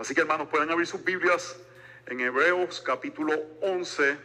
Así 0.00 0.14
que 0.14 0.22
hermanos, 0.22 0.48
pueden 0.48 0.70
abrir 0.70 0.86
sus 0.86 1.04
Biblias 1.04 1.58
en 2.06 2.20
Hebreos 2.20 2.80
capítulo 2.80 3.34
11. 3.60 4.16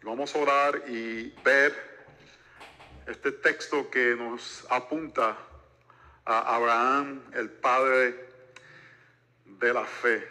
Y 0.00 0.06
vamos 0.06 0.34
a 0.34 0.38
orar 0.38 0.82
y 0.88 1.28
ver 1.44 1.74
este 3.06 3.32
texto 3.32 3.90
que 3.90 4.16
nos 4.16 4.66
apunta 4.70 5.36
a 6.24 6.56
Abraham, 6.56 7.22
el 7.34 7.50
padre 7.50 8.18
de 9.44 9.74
la 9.74 9.84
fe. 9.84 10.26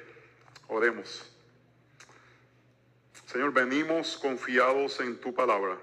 Oremos. 0.69 1.31
Señor, 3.27 3.53
venimos 3.53 4.17
confiados 4.17 5.01
en 5.01 5.21
tu 5.21 5.35
palabra. 5.35 5.77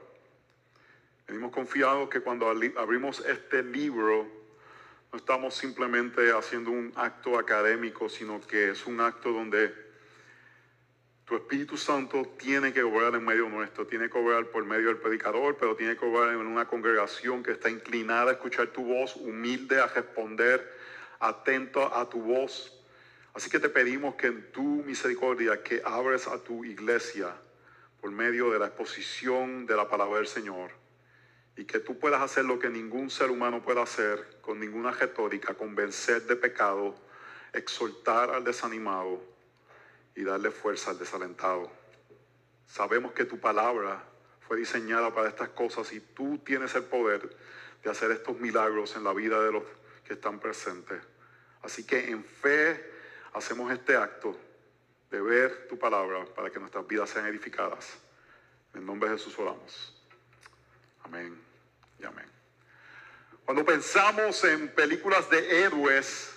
Venimos 1.28 1.52
confiados 1.52 2.10
que 2.10 2.20
cuando 2.20 2.48
abrimos 2.48 3.20
este 3.20 3.62
libro, 3.62 4.39
no 5.12 5.18
estamos 5.18 5.54
simplemente 5.54 6.30
haciendo 6.30 6.70
un 6.70 6.92
acto 6.94 7.38
académico, 7.38 8.08
sino 8.08 8.40
que 8.40 8.70
es 8.70 8.86
un 8.86 9.00
acto 9.00 9.32
donde 9.32 9.74
tu 11.24 11.36
Espíritu 11.36 11.76
Santo 11.76 12.34
tiene 12.38 12.72
que 12.72 12.82
obrar 12.82 13.14
en 13.14 13.24
medio 13.24 13.48
nuestro, 13.48 13.86
tiene 13.86 14.08
que 14.08 14.18
obrar 14.18 14.46
por 14.46 14.64
medio 14.64 14.88
del 14.88 14.98
predicador, 14.98 15.56
pero 15.58 15.74
tiene 15.74 15.96
que 15.96 16.04
obrar 16.04 16.32
en 16.32 16.38
una 16.38 16.66
congregación 16.66 17.42
que 17.42 17.52
está 17.52 17.70
inclinada 17.70 18.30
a 18.30 18.34
escuchar 18.34 18.68
tu 18.68 18.84
voz, 18.84 19.16
humilde 19.16 19.80
a 19.80 19.86
responder, 19.86 20.76
atento 21.18 21.94
a 21.94 22.08
tu 22.08 22.20
voz. 22.20 22.76
Así 23.34 23.50
que 23.50 23.60
te 23.60 23.68
pedimos 23.68 24.14
que 24.14 24.28
en 24.28 24.50
tu 24.52 24.82
misericordia, 24.84 25.62
que 25.62 25.82
abres 25.84 26.26
a 26.26 26.42
tu 26.42 26.64
iglesia 26.64 27.34
por 28.00 28.10
medio 28.10 28.50
de 28.50 28.58
la 28.58 28.66
exposición 28.66 29.66
de 29.66 29.76
la 29.76 29.88
palabra 29.88 30.18
del 30.18 30.26
Señor 30.26 30.79
y 31.56 31.64
que 31.64 31.80
tú 31.80 31.98
puedas 31.98 32.22
hacer 32.22 32.44
lo 32.44 32.58
que 32.58 32.68
ningún 32.68 33.10
ser 33.10 33.30
humano 33.30 33.62
puede 33.62 33.80
hacer 33.80 34.38
con 34.40 34.60
ninguna 34.60 34.92
retórica, 34.92 35.54
convencer 35.54 36.22
de 36.26 36.36
pecado, 36.36 36.94
exhortar 37.52 38.30
al 38.30 38.44
desanimado 38.44 39.22
y 40.14 40.22
darle 40.22 40.50
fuerza 40.50 40.90
al 40.90 40.98
desalentado. 40.98 41.70
Sabemos 42.66 43.12
que 43.12 43.24
tu 43.24 43.38
palabra 43.38 44.04
fue 44.46 44.56
diseñada 44.56 45.12
para 45.12 45.28
estas 45.28 45.50
cosas 45.50 45.92
y 45.92 46.00
tú 46.00 46.38
tienes 46.38 46.74
el 46.74 46.84
poder 46.84 47.36
de 47.82 47.90
hacer 47.90 48.10
estos 48.10 48.38
milagros 48.38 48.96
en 48.96 49.04
la 49.04 49.12
vida 49.12 49.40
de 49.42 49.52
los 49.52 49.64
que 50.04 50.14
están 50.14 50.38
presentes. 50.38 51.00
Así 51.62 51.84
que 51.84 52.10
en 52.10 52.24
fe 52.24 52.90
hacemos 53.32 53.72
este 53.72 53.96
acto 53.96 54.36
de 55.10 55.20
ver 55.20 55.68
tu 55.68 55.78
palabra 55.78 56.24
para 56.34 56.50
que 56.50 56.58
nuestras 56.58 56.86
vidas 56.86 57.10
sean 57.10 57.26
edificadas. 57.26 57.98
En 58.74 58.86
nombre 58.86 59.08
de 59.08 59.16
Jesús 59.16 59.38
oramos. 59.38 59.99
Amén. 61.10 61.50
Cuando 63.44 63.64
pensamos 63.64 64.44
en 64.44 64.68
películas 64.68 65.28
de 65.28 65.62
héroes, 65.62 66.32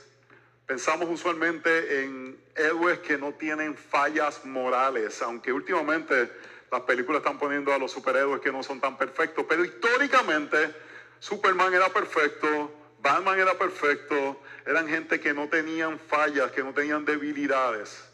pensamos 0.66 1.08
usualmente 1.08 2.04
en 2.04 2.44
héroes 2.56 2.98
que 3.00 3.20
no 3.20 3.34
tienen 3.34 3.78
fallas 3.78 4.44
morales, 4.46 5.22
aunque 5.22 5.54
últimamente 5.54 6.32
las 6.72 6.82
películas 6.82 7.20
están 7.20 7.38
poniendo 7.38 7.72
a 7.72 7.78
los 7.78 7.92
superhéroes 7.92 8.42
que 8.42 8.52
no 8.52 8.64
son 8.64 8.82
tan 8.82 8.98
perfectos, 8.98 9.46
pero 9.48 9.64
históricamente 9.64 10.74
Superman 11.20 11.72
era 11.72 11.90
perfecto, 11.90 12.74
Batman 13.00 13.40
era 13.40 13.56
perfecto, 13.60 14.42
eran 14.66 14.88
gente 14.88 15.20
que 15.20 15.36
no 15.36 15.48
tenían 15.48 16.00
fallas, 16.00 16.52
que 16.52 16.64
no 16.64 16.74
tenían 16.74 17.06
debilidades. 17.06 18.10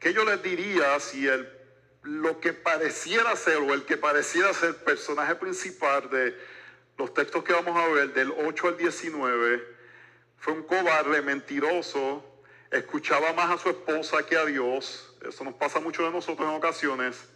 ¿Qué 0.00 0.14
yo 0.14 0.24
les 0.24 0.42
diría 0.42 0.98
si 0.98 1.28
el, 1.28 1.57
lo 2.08 2.40
que 2.40 2.54
pareciera 2.54 3.36
ser 3.36 3.58
o 3.58 3.74
el 3.74 3.84
que 3.84 3.98
pareciera 3.98 4.54
ser 4.54 4.76
personaje 4.76 5.34
principal 5.34 6.08
de 6.08 6.34
los 6.96 7.12
textos 7.12 7.44
que 7.44 7.52
vamos 7.52 7.76
a 7.76 7.86
ver 7.88 8.14
del 8.14 8.32
8 8.32 8.68
al 8.68 8.76
19, 8.78 9.76
fue 10.38 10.54
un 10.54 10.62
cobarde, 10.62 11.20
mentiroso, 11.20 12.24
escuchaba 12.70 13.34
más 13.34 13.50
a 13.50 13.58
su 13.58 13.68
esposa 13.68 14.24
que 14.24 14.38
a 14.38 14.46
Dios. 14.46 15.14
Eso 15.22 15.44
nos 15.44 15.54
pasa 15.54 15.80
mucho 15.80 16.02
de 16.02 16.10
nosotros 16.10 16.48
en 16.48 16.54
ocasiones. 16.54 17.28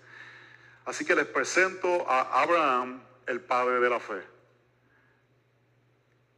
Así 0.87 1.05
que 1.05 1.15
les 1.15 1.27
presento 1.27 2.09
a 2.09 2.43
Abraham, 2.43 3.05
el 3.27 3.43
padre 3.43 3.79
de 3.79 3.91
la 3.91 4.01
fe. 4.01 4.23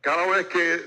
Cada 0.01 0.27
vez 0.27 0.49
que 0.49 0.85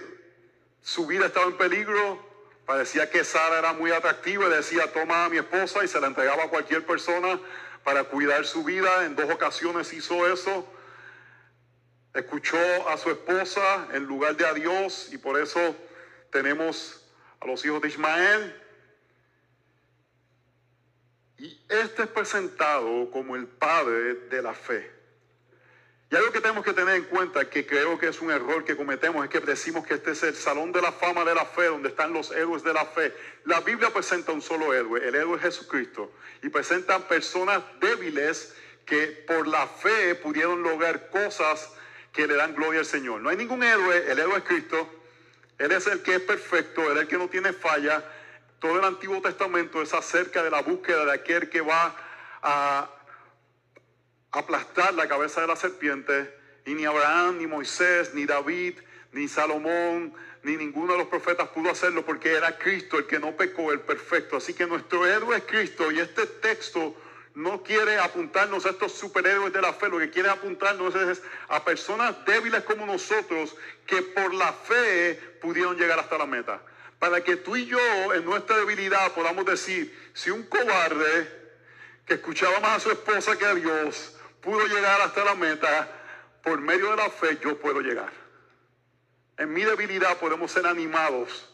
su 0.82 1.08
vida 1.08 1.28
estaba 1.28 1.46
en 1.46 1.58
peligro, 1.58 2.27
parecía 2.68 3.10
que 3.10 3.24
Sara 3.24 3.58
era 3.58 3.74
muy 3.74 3.90
atractiva 3.90 4.46
y 4.46 4.50
decía, 4.52 4.94
toma 4.94 5.26
a 5.26 5.30
mi 5.30 5.38
esposa 5.38 5.84
y 5.84 5.88
se 5.88 6.00
la 6.00 6.06
entregaba 6.06 6.44
a 6.44 6.50
cualquier 6.50 6.86
persona 6.86 7.40
para 7.84 8.04
cuidar 8.04 8.46
su 8.46 8.64
vida. 8.64 9.06
En 9.06 9.16
dos 9.16 9.32
ocasiones 9.32 9.92
hizo 9.94 10.32
eso 10.32 10.72
escuchó 12.20 12.58
a 12.90 12.98
su 12.98 13.12
esposa 13.12 13.88
en 13.94 14.04
lugar 14.04 14.36
de 14.36 14.46
a 14.46 14.54
Dios 14.54 15.10
y 15.12 15.18
por 15.18 15.40
eso 15.40 15.76
tenemos 16.32 17.06
a 17.40 17.46
los 17.46 17.64
hijos 17.66 17.82
de 17.82 17.88
Ismael. 17.90 18.62
Y 21.38 21.62
este 21.70 22.04
es 22.04 22.10
presentado 22.10 23.12
como 23.12 23.36
el 23.36 23.48
padre 23.48 24.16
de 24.30 24.42
la 24.42 24.54
fe. 24.54 24.97
Y 26.10 26.16
algo 26.16 26.32
que 26.32 26.40
tenemos 26.40 26.64
que 26.64 26.72
tener 26.72 26.96
en 26.96 27.04
cuenta, 27.04 27.50
que 27.50 27.66
creo 27.66 28.00
que 28.00 28.08
es 28.08 28.22
un 28.22 28.32
error 28.32 28.64
que 28.64 28.78
cometemos, 28.78 29.26
es 29.26 29.30
que 29.30 29.42
decimos 29.42 29.86
que 29.86 29.96
este 29.96 30.12
es 30.12 30.24
el 30.24 30.36
salón 30.36 30.72
de 30.72 30.82
la 30.82 30.94
fama 30.94 31.26
de 31.26 31.36
la 31.36 31.46
fe, 31.46 31.66
donde 31.66 31.90
están 31.90 32.14
los 32.14 32.32
héroes 32.32 32.64
de 32.64 32.74
la 32.74 32.86
fe. 32.86 33.14
La 33.44 33.60
Biblia 33.60 33.90
presenta 33.90 34.32
un 34.32 34.42
solo 34.42 34.74
héroe, 34.74 35.06
el 35.06 35.16
héroe 35.16 35.36
es 35.36 35.42
Jesucristo, 35.42 36.14
y 36.42 36.50
presentan 36.50 37.04
personas 37.04 37.62
débiles 37.82 38.56
que 38.86 39.26
por 39.28 39.48
la 39.48 39.68
fe 39.68 40.16
pudieron 40.16 40.64
lograr 40.64 41.10
cosas 41.10 41.74
que 42.14 42.26
le 42.26 42.36
dan 42.36 42.56
gloria 42.56 42.80
al 42.80 42.86
Señor. 42.86 43.20
No 43.20 43.30
hay 43.30 43.36
ningún 43.36 43.62
héroe, 43.62 44.10
el 44.10 44.18
héroe 44.18 44.38
es 44.38 44.44
Cristo. 44.46 44.90
Él 45.58 45.72
es 45.72 45.88
el 45.88 46.02
que 46.04 46.16
es 46.16 46.22
perfecto, 46.22 46.90
él 46.90 46.98
es 46.98 47.04
el 47.04 47.08
que 47.08 47.18
no 47.18 47.28
tiene 47.28 47.52
falla. 47.52 48.04
Todo 48.60 48.80
el 48.80 48.86
Antiguo 48.86 49.22
Testamento 49.22 49.82
es 49.82 49.94
acerca 49.94 50.42
de 50.42 50.52
la 50.52 50.62
búsqueda 50.62 51.04
de 51.04 51.12
aquel 51.12 51.50
que 51.50 51.62
va 51.62 51.96
a 52.42 52.90
aplastar 54.32 54.94
la 54.94 55.08
cabeza 55.08 55.42
de 55.42 55.48
la 55.48 55.56
serpiente. 55.56 56.34
Y 56.66 56.74
ni 56.74 56.86
Abraham, 56.86 57.38
ni 57.38 57.48
Moisés, 57.48 58.14
ni 58.14 58.26
David, 58.26 58.76
ni 59.12 59.28
Salomón, 59.28 60.14
ni 60.44 60.58
ninguno 60.58 60.94
de 60.94 61.00
los 61.00 61.08
profetas 61.08 61.50
pudo 61.50 61.72
hacerlo 61.72 62.06
porque 62.06 62.34
era 62.34 62.58
Cristo 62.58 62.98
el 62.98 63.08
que 63.08 63.20
no 63.20 63.36
pecó, 63.36 63.72
el 63.72 63.82
perfecto. 63.82 64.38
Así 64.38 64.54
que 64.54 64.66
nuestro 64.66 65.06
héroe 65.06 65.38
es 65.38 65.44
Cristo 65.44 65.92
y 65.92 66.00
este 66.00 66.26
texto 66.26 66.96
no 67.36 67.62
quiere 67.62 68.00
apuntarnos 68.00 68.66
a 68.66 68.72
estos 68.72 68.94
superhéroes 68.94 69.54
de 69.54 69.62
la 69.62 69.72
fe, 69.72 69.90
lo 69.90 70.00
que 70.00 70.10
quiere 70.10 70.28
apuntarnos 70.28 70.96
es 70.96 71.22
a 71.50 71.64
personas 71.64 72.26
débiles 72.26 72.64
como 72.64 72.86
nosotros 72.86 73.56
que 73.86 74.02
por 74.02 74.34
la 74.34 74.52
fe 74.52 75.38
pudieron 75.40 75.78
llegar 75.78 76.00
hasta 76.00 76.18
la 76.18 76.26
meta. 76.26 76.60
Para 76.98 77.24
que 77.24 77.36
tú 77.36 77.56
y 77.56 77.68
yo 77.68 78.14
en 78.16 78.26
nuestra 78.26 78.58
debilidad 78.58 79.12
podamos 79.12 79.46
decir, 79.46 79.96
si 80.14 80.32
un 80.32 80.44
cobarde 80.48 81.32
que 82.08 82.16
escuchaba 82.16 82.60
más 82.60 82.78
a 82.78 82.80
su 82.80 82.92
esposa 82.92 83.38
que 83.38 83.46
a 83.46 83.54
Dios 83.54 84.17
pudo 84.48 84.66
llegar 84.66 85.02
hasta 85.02 85.26
la 85.26 85.36
meta, 85.36 85.90
por 86.42 86.62
medio 86.62 86.92
de 86.92 86.96
la 86.96 87.10
fe 87.10 87.38
yo 87.44 87.60
puedo 87.60 87.82
llegar. 87.82 88.14
En 89.38 89.52
mi 89.52 89.66
debilidad 89.66 90.18
podemos 90.20 90.54
ser 90.54 90.66
animados. 90.66 91.54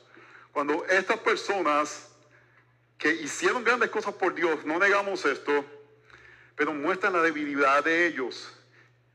Cuando 0.52 0.86
estas 0.86 1.18
personas 1.18 2.12
que 3.00 3.12
hicieron 3.12 3.64
grandes 3.64 3.90
cosas 3.90 4.14
por 4.14 4.36
Dios, 4.36 4.64
no 4.64 4.78
negamos 4.78 5.26
esto, 5.26 5.66
pero 6.56 6.72
muestran 6.72 7.14
la 7.14 7.24
debilidad 7.24 7.84
de 7.84 8.06
ellos. 8.06 8.54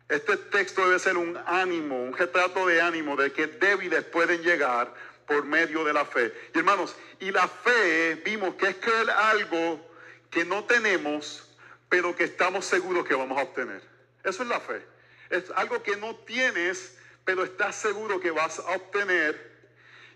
Este 0.08 0.36
texto 0.36 0.84
debe 0.84 0.98
ser 0.98 1.16
un 1.16 1.38
ánimo, 1.46 2.02
un 2.02 2.16
retrato 2.16 2.66
de 2.66 2.82
ánimo 2.82 3.14
de 3.14 3.32
que 3.32 3.46
débiles 3.46 4.02
pueden 4.06 4.42
llegar 4.42 4.92
por 5.24 5.44
medio 5.44 5.84
de 5.84 5.92
la 5.92 6.04
fe. 6.04 6.34
Y 6.52 6.58
hermanos, 6.58 6.96
y 7.20 7.30
la 7.30 7.46
fe 7.46 8.16
vimos 8.24 8.56
que 8.56 8.70
es 8.70 8.76
creer 8.78 9.08
algo 9.08 9.88
que 10.30 10.44
no 10.44 10.64
tenemos, 10.64 11.47
pero 11.88 12.14
que 12.14 12.24
estamos 12.24 12.64
seguros 12.64 13.06
que 13.06 13.14
vamos 13.14 13.38
a 13.38 13.42
obtener. 13.42 13.82
Eso 14.24 14.42
es 14.42 14.48
la 14.48 14.60
fe. 14.60 14.82
Es 15.30 15.50
algo 15.56 15.82
que 15.82 15.96
no 15.96 16.16
tienes, 16.16 16.98
pero 17.24 17.44
estás 17.44 17.76
seguro 17.76 18.20
que 18.20 18.30
vas 18.30 18.58
a 18.58 18.70
obtener 18.76 19.48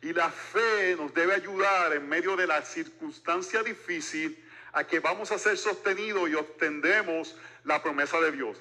y 0.02 0.12
la 0.12 0.30
fe 0.30 0.96
nos 0.96 1.14
debe 1.14 1.34
ayudar 1.34 1.92
en 1.92 2.08
medio 2.08 2.34
de 2.36 2.46
la 2.46 2.62
circunstancia 2.62 3.62
difícil 3.62 4.44
a 4.72 4.84
que 4.84 4.98
vamos 4.98 5.30
a 5.30 5.38
ser 5.38 5.56
sostenidos 5.56 6.28
y 6.28 6.34
obtendremos 6.34 7.36
la 7.64 7.82
promesa 7.82 8.20
de 8.20 8.32
Dios. 8.32 8.58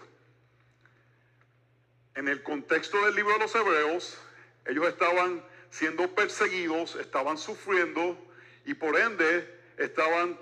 En 2.14 2.28
el 2.28 2.44
contexto 2.44 3.04
del 3.06 3.16
libro 3.16 3.34
de 3.34 3.40
los 3.40 3.56
Hebreos, 3.56 4.18
ellos 4.66 4.88
estaban 4.88 5.44
siendo 5.72 6.14
perseguidos, 6.14 6.96
estaban 6.96 7.38
sufriendo 7.38 8.18
y 8.66 8.76
por 8.76 8.98
ende 8.98 9.60
estaban 9.78 10.38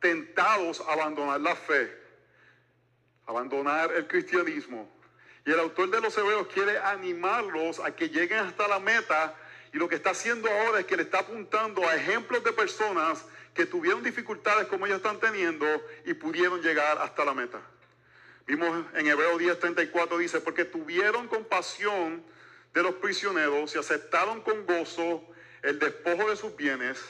tentados 0.00 0.82
a 0.82 0.92
abandonar 0.92 1.40
la 1.40 1.56
fe, 1.56 2.03
abandonar 3.26 3.92
el 3.94 4.06
cristianismo. 4.06 4.90
Y 5.46 5.52
el 5.52 5.60
autor 5.60 5.90
de 5.90 6.00
los 6.00 6.16
Hebreos 6.16 6.48
quiere 6.52 6.78
animarlos 6.78 7.80
a 7.80 7.94
que 7.94 8.08
lleguen 8.08 8.38
hasta 8.38 8.66
la 8.66 8.78
meta 8.78 9.34
y 9.72 9.78
lo 9.78 9.88
que 9.88 9.96
está 9.96 10.10
haciendo 10.10 10.48
ahora 10.48 10.80
es 10.80 10.86
que 10.86 10.96
le 10.96 11.02
está 11.02 11.18
apuntando 11.18 11.86
a 11.86 11.96
ejemplos 11.96 12.44
de 12.44 12.52
personas 12.52 13.24
que 13.52 13.66
tuvieron 13.66 14.02
dificultades 14.02 14.68
como 14.68 14.86
ellos 14.86 14.98
están 14.98 15.18
teniendo 15.18 15.66
y 16.04 16.14
pudieron 16.14 16.62
llegar 16.62 16.98
hasta 16.98 17.24
la 17.24 17.34
meta. 17.34 17.60
Vimos 18.46 18.86
en 18.94 19.06
Hebreo 19.06 19.38
10:34 19.38 20.18
dice, 20.18 20.40
porque 20.40 20.64
tuvieron 20.64 21.28
compasión 21.28 22.22
de 22.72 22.82
los 22.82 22.94
prisioneros 22.96 23.74
y 23.74 23.78
aceptaron 23.78 24.42
con 24.42 24.66
gozo 24.66 25.24
el 25.62 25.78
despojo 25.78 26.28
de 26.28 26.36
sus 26.36 26.54
bienes, 26.54 27.00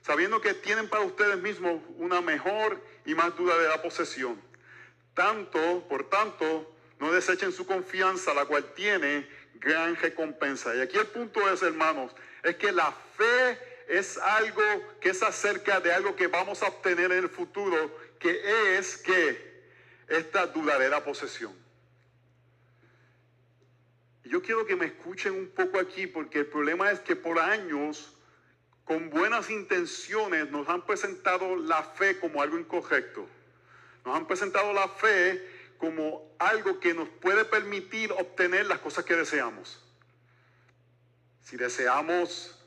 sabiendo 0.00 0.40
que 0.40 0.54
tienen 0.54 0.88
para 0.88 1.04
ustedes 1.04 1.36
mismos 1.38 1.82
una 1.98 2.20
mejor 2.20 2.80
y 3.04 3.14
más 3.14 3.36
duradera 3.36 3.82
posesión. 3.82 4.40
Tanto, 5.14 5.86
por 5.88 6.08
tanto, 6.08 6.74
no 6.98 7.12
desechen 7.12 7.52
su 7.52 7.66
confianza, 7.66 8.32
la 8.32 8.46
cual 8.46 8.72
tiene 8.74 9.28
gran 9.54 9.96
recompensa. 9.96 10.74
Y 10.74 10.80
aquí 10.80 10.96
el 10.98 11.06
punto 11.08 11.48
es, 11.50 11.62
hermanos, 11.62 12.12
es 12.42 12.56
que 12.56 12.72
la 12.72 12.92
fe 13.16 13.58
es 13.88 14.18
algo 14.18 14.62
que 15.00 15.10
es 15.10 15.22
acerca 15.22 15.80
de 15.80 15.92
algo 15.92 16.16
que 16.16 16.26
vamos 16.26 16.62
a 16.62 16.68
obtener 16.68 17.12
en 17.12 17.18
el 17.18 17.28
futuro, 17.28 17.98
que 18.18 18.78
es 18.78 18.96
que 18.96 19.52
esta 20.08 20.46
duradera 20.46 21.04
posesión. 21.04 21.52
Yo 24.24 24.40
quiero 24.40 24.64
que 24.64 24.76
me 24.76 24.86
escuchen 24.86 25.34
un 25.34 25.48
poco 25.48 25.78
aquí 25.78 26.06
porque 26.06 26.40
el 26.40 26.46
problema 26.46 26.90
es 26.90 27.00
que 27.00 27.16
por 27.16 27.38
años, 27.38 28.16
con 28.84 29.10
buenas 29.10 29.50
intenciones, 29.50 30.50
nos 30.50 30.68
han 30.68 30.86
presentado 30.86 31.56
la 31.56 31.82
fe 31.82 32.18
como 32.18 32.40
algo 32.40 32.58
incorrecto. 32.58 33.28
Nos 34.04 34.16
han 34.16 34.26
presentado 34.26 34.72
la 34.72 34.88
fe 34.88 35.48
como 35.78 36.34
algo 36.38 36.80
que 36.80 36.94
nos 36.94 37.08
puede 37.08 37.44
permitir 37.44 38.12
obtener 38.12 38.66
las 38.66 38.78
cosas 38.78 39.04
que 39.04 39.16
deseamos. 39.16 39.82
Si 41.42 41.56
deseamos 41.56 42.58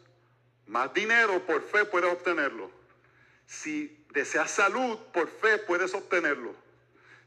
más 0.67 0.93
dinero, 0.93 1.45
por 1.45 1.61
fe 1.61 1.85
puedes 1.85 2.11
obtenerlo. 2.11 2.69
Si 3.47 4.05
deseas 4.11 4.51
salud, 4.51 4.97
por 5.13 5.29
fe 5.29 5.57
puedes 5.59 5.93
obtenerlo. 5.93 6.55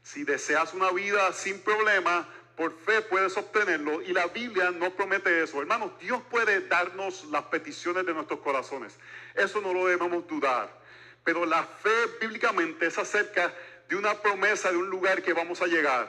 Si 0.03 0.23
deseas 0.23 0.73
una 0.73 0.91
vida 0.91 1.31
sin 1.33 1.59
problemas, 1.61 2.25
por 2.55 2.77
fe 2.77 3.01
puedes 3.01 3.37
obtenerlo 3.37 4.01
y 4.01 4.11
la 4.11 4.27
Biblia 4.27 4.69
no 4.71 4.93
promete 4.93 5.43
eso. 5.43 5.61
Hermanos, 5.61 5.97
Dios 5.99 6.21
puede 6.29 6.67
darnos 6.67 7.23
las 7.31 7.43
peticiones 7.43 8.05
de 8.05 8.13
nuestros 8.13 8.41
corazones. 8.41 8.99
Eso 9.33 9.61
no 9.61 9.73
lo 9.73 9.87
debemos 9.87 10.27
dudar. 10.27 10.69
Pero 11.23 11.45
la 11.45 11.63
fe 11.63 11.89
bíblicamente 12.19 12.87
es 12.87 12.97
acerca 12.97 13.53
de 13.89 13.95
una 13.95 14.13
promesa 14.21 14.71
de 14.71 14.77
un 14.77 14.89
lugar 14.89 15.23
que 15.23 15.33
vamos 15.33 15.61
a 15.61 15.67
llegar. 15.67 16.07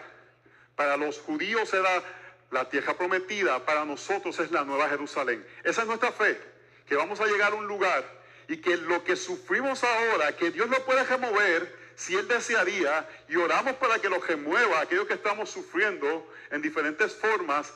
Para 0.77 0.99
los 0.99 1.19
judíos 1.19 1.73
era 1.73 2.03
la 2.51 2.69
tierra 2.69 2.95
prometida, 2.95 3.65
para 3.65 3.87
nosotros 3.87 4.39
es 4.39 4.51
la 4.51 4.65
nueva 4.65 4.89
Jerusalén. 4.91 5.45
Esa 5.65 5.83
es 5.83 5.87
nuestra 5.89 6.13
fe, 6.13 6.39
que 6.87 6.95
vamos 6.95 7.21
a 7.21 7.27
llegar 7.27 7.53
a 7.53 7.57
un 7.57 7.67
lugar 7.67 8.05
y 8.49 8.59
que 8.59 8.77
lo 8.77 9.03
que 9.03 9.17
sufrimos 9.17 9.83
ahora, 9.83 10.37
que 10.37 10.51
Dios 10.51 10.69
lo 10.69 10.85
puede 10.85 11.05
remover, 11.05 11.81
si 11.95 12.17
Él 12.17 12.29
desearía, 12.29 13.09
y 13.29 13.37
oramos 13.37 13.75
para 13.77 13.99
que 13.99 14.09
lo 14.09 14.21
remueva, 14.21 14.81
aquello 14.81 15.07
que 15.07 15.15
estamos 15.15 15.51
sufriendo 15.51 16.31
en 16.51 16.61
diferentes 16.61 17.15
formas, 17.15 17.73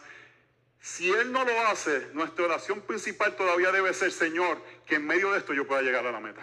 si 0.80 1.10
Él 1.10 1.32
no 1.32 1.44
lo 1.44 1.66
hace, 1.68 2.08
nuestra 2.12 2.44
oración 2.44 2.82
principal 2.82 3.36
todavía 3.36 3.72
debe 3.72 3.94
ser, 3.94 4.12
Señor, 4.12 4.60
que 4.84 4.96
en 4.96 5.06
medio 5.06 5.32
de 5.32 5.38
esto 5.38 5.54
yo 5.54 5.66
pueda 5.66 5.80
llegar 5.80 6.06
a 6.06 6.12
la 6.12 6.20
meta. 6.20 6.42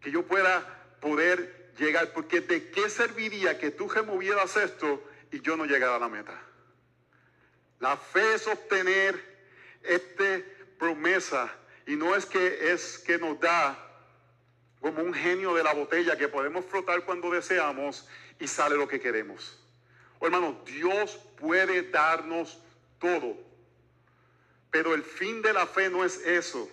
Que 0.00 0.10
yo 0.10 0.22
pueda 0.22 0.64
poder 1.00 1.63
llegar, 1.76 2.12
porque 2.12 2.40
de 2.40 2.70
qué 2.70 2.88
serviría 2.88 3.58
que 3.58 3.70
tú 3.70 3.88
removieras 3.88 4.56
esto 4.56 5.02
y 5.30 5.40
yo 5.40 5.56
no 5.56 5.64
llegara 5.64 5.96
a 5.96 5.98
la 5.98 6.08
meta. 6.08 6.40
La 7.80 7.96
fe 7.96 8.34
es 8.34 8.46
obtener 8.46 9.20
esta 9.82 10.40
promesa 10.78 11.52
y 11.86 11.96
no 11.96 12.14
es 12.14 12.24
que 12.26 12.72
es 12.72 12.98
que 12.98 13.18
nos 13.18 13.38
da 13.40 13.78
como 14.80 15.02
un 15.02 15.14
genio 15.14 15.54
de 15.54 15.62
la 15.62 15.72
botella 15.72 16.16
que 16.16 16.28
podemos 16.28 16.64
frotar 16.66 17.04
cuando 17.04 17.30
deseamos 17.30 18.06
y 18.38 18.46
sale 18.46 18.76
lo 18.76 18.86
que 18.86 19.00
queremos. 19.00 19.58
Oh, 20.18 20.26
hermano, 20.26 20.62
Dios 20.66 21.18
puede 21.38 21.82
darnos 21.90 22.60
todo. 22.98 23.36
Pero 24.70 24.94
el 24.94 25.02
fin 25.02 25.40
de 25.42 25.52
la 25.52 25.66
fe 25.66 25.88
no 25.88 26.04
es 26.04 26.18
eso. 26.26 26.68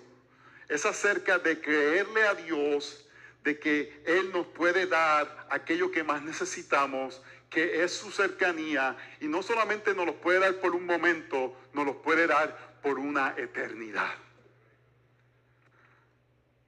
Es 0.67 0.85
acerca 0.85 1.37
de 1.37 1.59
creerle 1.59 2.27
a 2.27 2.33
Dios, 2.33 3.00
de 3.43 3.59
que 3.59 4.03
Él 4.05 4.31
nos 4.31 4.47
puede 4.47 4.87
dar 4.87 5.47
aquello 5.49 5.91
que 5.91 6.03
más 6.03 6.21
necesitamos, 6.21 7.21
que 7.49 7.83
es 7.83 7.93
su 7.93 8.11
cercanía. 8.11 8.97
Y 9.19 9.27
no 9.27 9.41
solamente 9.43 9.93
nos 9.93 10.05
lo 10.05 10.15
puede 10.21 10.39
dar 10.39 10.55
por 10.59 10.75
un 10.75 10.85
momento, 10.85 11.55
nos 11.73 11.85
lo 11.85 12.01
puede 12.01 12.27
dar 12.27 12.79
por 12.81 12.99
una 12.99 13.33
eternidad. 13.37 14.13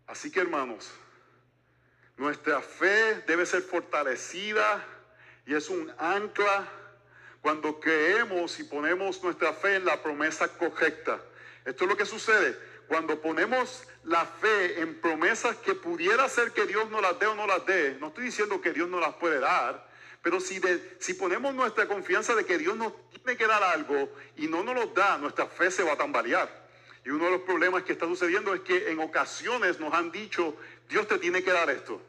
Así 0.07 0.31
que 0.31 0.41
hermanos, 0.41 0.91
nuestra 2.17 2.61
fe 2.61 3.23
debe 3.25 3.45
ser 3.45 3.63
fortalecida 3.63 4.85
y 5.45 5.55
es 5.55 5.69
un 5.69 5.91
ancla 5.97 6.67
cuando 7.41 7.79
creemos 7.79 8.59
y 8.59 8.63
ponemos 8.63 9.21
nuestra 9.23 9.53
fe 9.53 9.75
en 9.75 9.85
la 9.85 10.01
promesa 10.01 10.47
correcta. 10.57 11.19
Esto 11.65 11.85
es 11.85 11.89
lo 11.89 11.97
que 11.97 12.05
sucede. 12.05 12.57
Cuando 12.87 13.21
ponemos 13.21 13.83
la 14.03 14.25
fe 14.25 14.81
en 14.81 14.99
promesas 14.99 15.55
que 15.57 15.75
pudiera 15.75 16.27
ser 16.29 16.51
que 16.51 16.65
Dios 16.65 16.89
no 16.89 17.01
las 17.01 17.17
dé 17.19 17.27
o 17.27 17.35
no 17.35 17.47
las 17.47 17.65
dé, 17.65 17.97
no 17.99 18.07
estoy 18.07 18.25
diciendo 18.25 18.61
que 18.61 18.73
Dios 18.73 18.89
no 18.89 18.99
las 18.99 19.15
puede 19.15 19.39
dar, 19.39 19.87
pero 20.21 20.39
si, 20.39 20.61
si 20.99 21.13
ponemos 21.13 21.53
nuestra 21.53 21.87
confianza 21.87 22.33
de 22.35 22.45
que 22.45 22.57
Dios 22.57 22.77
nos 22.77 22.93
tiene 23.09 23.37
que 23.37 23.47
dar 23.47 23.63
algo 23.63 24.09
y 24.37 24.47
no 24.47 24.63
nos 24.63 24.75
lo 24.75 24.87
da, 24.87 25.17
nuestra 25.17 25.47
fe 25.47 25.69
se 25.69 25.83
va 25.83 25.93
a 25.93 25.97
tambalear. 25.97 26.63
Y 27.05 27.09
uno 27.09 27.25
de 27.25 27.31
los 27.31 27.41
problemas 27.41 27.83
que 27.83 27.93
está 27.93 28.05
sucediendo 28.05 28.53
es 28.53 28.61
que 28.61 28.89
en 28.89 28.99
ocasiones 28.99 29.79
nos 29.79 29.93
han 29.93 30.11
dicho, 30.11 30.55
Dios 30.87 31.07
te 31.07 31.19
tiene 31.19 31.43
que 31.43 31.51
dar 31.51 31.69
esto. 31.69 32.01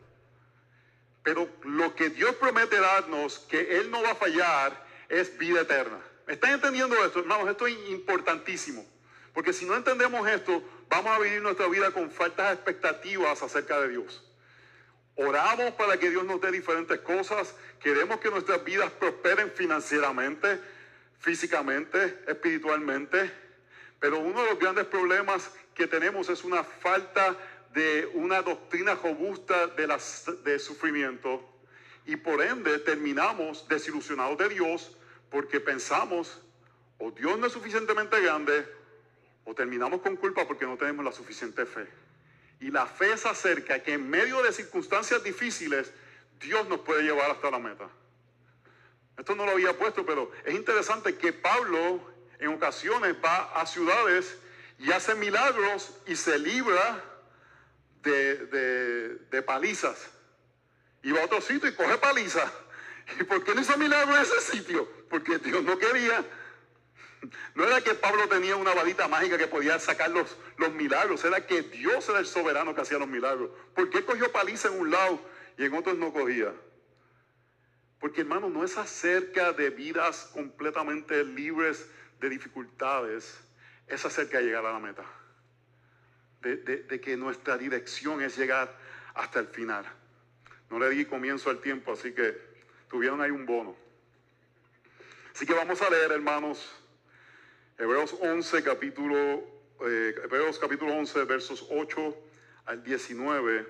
Pero 1.24 1.48
lo 1.64 1.94
que 1.96 2.10
Dios 2.10 2.36
promete 2.36 2.78
darnos, 2.78 3.40
que 3.40 3.78
Él 3.78 3.90
no 3.90 4.02
va 4.02 4.12
a 4.12 4.14
fallar, 4.14 4.86
es 5.08 5.36
vida 5.36 5.62
eterna. 5.62 5.98
¿Me 6.26 6.34
están 6.34 6.52
entendiendo 6.52 7.02
esto, 7.04 7.18
hermanos? 7.18 7.48
Esto 7.48 7.66
es 7.66 7.76
importantísimo. 7.88 8.86
Porque 9.34 9.52
si 9.52 9.66
no 9.66 9.74
entendemos 9.74 10.26
esto, 10.28 10.62
vamos 10.88 11.10
a 11.10 11.18
vivir 11.18 11.42
nuestra 11.42 11.66
vida 11.66 11.90
con 11.90 12.10
faltas 12.10 12.54
expectativas 12.54 13.42
acerca 13.42 13.80
de 13.80 13.88
Dios. 13.88 14.24
Oramos 15.16 15.72
para 15.74 15.98
que 15.98 16.08
Dios 16.08 16.24
nos 16.24 16.40
dé 16.40 16.52
diferentes 16.52 17.00
cosas. 17.00 17.54
Queremos 17.80 18.20
que 18.20 18.30
nuestras 18.30 18.64
vidas 18.64 18.90
prosperen 18.92 19.50
financieramente, 19.50 20.60
físicamente, 21.18 22.22
espiritualmente. 22.26 23.30
Pero 23.98 24.20
uno 24.20 24.42
de 24.42 24.50
los 24.50 24.58
grandes 24.58 24.86
problemas 24.86 25.50
que 25.74 25.88
tenemos 25.88 26.28
es 26.28 26.44
una 26.44 26.62
falta 26.62 27.36
de 27.74 28.08
una 28.14 28.40
doctrina 28.40 28.94
robusta 28.94 29.66
de, 29.66 29.98
de 30.44 30.58
sufrimiento 30.60 31.50
y 32.06 32.16
por 32.16 32.42
ende 32.42 32.78
terminamos 32.78 33.66
desilusionados 33.68 34.38
de 34.38 34.48
Dios 34.48 34.96
porque 35.30 35.58
pensamos 35.58 36.40
o 36.98 37.10
Dios 37.10 37.36
no 37.38 37.46
es 37.46 37.52
suficientemente 37.52 38.20
grande 38.20 38.64
o 39.44 39.54
terminamos 39.54 40.00
con 40.00 40.16
culpa 40.16 40.46
porque 40.46 40.66
no 40.66 40.76
tenemos 40.76 41.04
la 41.04 41.12
suficiente 41.12 41.66
fe. 41.66 41.86
Y 42.60 42.70
la 42.70 42.86
fe 42.86 43.12
es 43.12 43.26
acerca 43.26 43.82
que 43.82 43.94
en 43.94 44.08
medio 44.08 44.42
de 44.42 44.52
circunstancias 44.52 45.22
difíciles 45.22 45.92
Dios 46.40 46.68
nos 46.68 46.80
puede 46.80 47.02
llevar 47.02 47.30
hasta 47.30 47.50
la 47.50 47.58
meta. 47.58 47.88
Esto 49.16 49.34
no 49.34 49.44
lo 49.44 49.52
había 49.52 49.76
puesto, 49.76 50.04
pero 50.04 50.30
es 50.44 50.54
interesante 50.54 51.16
que 51.16 51.32
Pablo 51.32 52.00
en 52.38 52.48
ocasiones 52.48 53.16
va 53.24 53.60
a 53.60 53.66
ciudades 53.66 54.36
y 54.78 54.90
hace 54.90 55.14
milagros 55.14 55.94
y 56.06 56.16
se 56.16 56.38
libra 56.38 57.02
de, 58.02 59.42
palizas. 59.46 60.10
Y 61.02 61.12
va 61.12 61.22
a 61.22 61.24
otro 61.24 61.40
sitio 61.40 61.68
y 61.68 61.74
coge 61.74 61.98
paliza. 61.98 62.50
¿Y 63.20 63.24
por 63.24 63.44
qué 63.44 63.54
no 63.54 63.60
hizo 63.60 63.76
milagro 63.76 64.16
en 64.16 64.22
ese 64.22 64.40
sitio? 64.40 64.88
Porque 65.08 65.38
Dios 65.38 65.62
no 65.62 65.78
quería. 65.78 66.24
No 67.54 67.64
era 67.64 67.80
que 67.80 67.94
Pablo 67.94 68.28
tenía 68.28 68.56
una 68.56 68.74
varita 68.74 69.08
mágica 69.08 69.38
que 69.38 69.46
podía 69.46 69.78
sacar 69.78 70.10
los, 70.10 70.36
los 70.58 70.72
milagros, 70.72 71.24
era 71.24 71.46
que 71.46 71.62
Dios 71.62 72.08
era 72.08 72.18
el 72.18 72.26
soberano 72.26 72.74
que 72.74 72.80
hacía 72.80 72.98
los 72.98 73.08
milagros. 73.08 73.50
¿Por 73.74 73.90
qué 73.90 74.04
cogió 74.04 74.30
paliza 74.32 74.68
en 74.68 74.80
un 74.80 74.90
lado 74.90 75.20
y 75.56 75.64
en 75.64 75.74
otros 75.74 75.96
no 75.96 76.12
cogía? 76.12 76.52
Porque 78.00 78.22
hermano, 78.22 78.50
no 78.50 78.64
es 78.64 78.76
acerca 78.76 79.52
de 79.52 79.70
vidas 79.70 80.30
completamente 80.34 81.24
libres 81.24 81.88
de 82.20 82.28
dificultades, 82.28 83.38
es 83.86 84.04
acerca 84.04 84.38
de 84.38 84.44
llegar 84.44 84.66
a 84.66 84.72
la 84.72 84.78
meta 84.78 85.04
de, 86.52 87.00
que 87.00 87.16
nuestra 87.16 87.56
dirección 87.56 88.22
es 88.22 88.36
llegar 88.36 88.76
hasta 89.14 89.40
el 89.40 89.48
final. 89.48 89.84
No 90.70 90.78
le 90.78 90.90
di 90.90 91.04
comienzo 91.04 91.50
al 91.50 91.60
tiempo, 91.60 91.92
así 91.92 92.12
que 92.12 92.36
tuvieron 92.88 93.20
ahí 93.20 93.30
un 93.30 93.46
bono. 93.46 93.76
Así 95.34 95.46
que 95.46 95.54
vamos 95.54 95.80
a 95.82 95.90
leer, 95.90 96.12
hermanos, 96.12 96.80
Hebreos 97.76 98.14
11, 98.20 98.62
capítulo, 98.62 99.16
eh, 99.80 100.14
Hebreos 100.22 100.60
capítulo 100.60 100.94
11, 100.94 101.24
versos 101.24 101.66
8 101.70 102.16
al 102.66 102.84
19, 102.84 103.66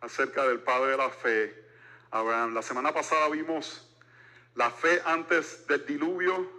acerca 0.00 0.48
del 0.48 0.60
Padre 0.60 0.92
de 0.92 0.96
la 0.96 1.10
fe, 1.10 1.54
Abraham. 2.10 2.54
La 2.54 2.62
semana 2.62 2.94
pasada 2.94 3.28
vimos 3.28 3.94
la 4.54 4.70
fe 4.70 5.02
antes 5.04 5.66
del 5.66 5.84
diluvio, 5.84 6.50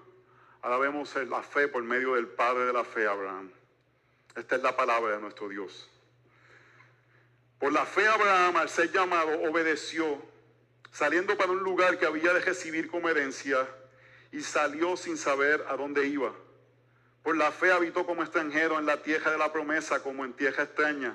ahora 0.62 0.78
vemos 0.78 1.16
la 1.16 1.42
fe 1.42 1.68
por 1.68 1.82
medio 1.82 2.14
del 2.14 2.28
Padre 2.28 2.66
de 2.66 2.74
la 2.74 2.84
fe, 2.84 3.08
Abraham. 3.08 3.52
Esta 4.36 4.58
es 4.58 4.62
la 4.62 4.78
palabra 4.78 5.16
de 5.16 5.20
nuestro 5.20 5.50
Dios. 5.50 5.90
Por 7.58 7.74
la 7.74 7.88
fe 7.88 8.08
Abraham, 8.08 8.58
al 8.58 8.70
ser 8.70 8.92
llamado, 8.92 9.32
obedeció, 9.50 10.22
saliendo 10.92 11.36
para 11.38 11.54
un 11.54 11.64
lugar 11.64 11.98
que 11.98 12.06
había 12.06 12.36
de 12.36 12.42
recibir 12.42 12.88
como 12.88 13.10
herencia, 13.10 13.68
y 14.32 14.42
salió 14.42 14.96
sin 14.96 15.18
saber 15.18 15.66
a 15.68 15.76
dónde 15.76 16.06
iba. 16.06 16.36
Por 17.28 17.36
la 17.36 17.52
fe 17.52 17.74
habitó 17.74 18.06
como 18.06 18.24
extranjero 18.24 18.80
en 18.80 18.86
la 18.86 19.02
tierra 19.02 19.32
de 19.32 19.38
la 19.38 19.52
promesa, 19.52 20.02
como 20.02 20.24
en 20.24 20.32
tierra 20.32 20.64
extraña, 20.64 21.14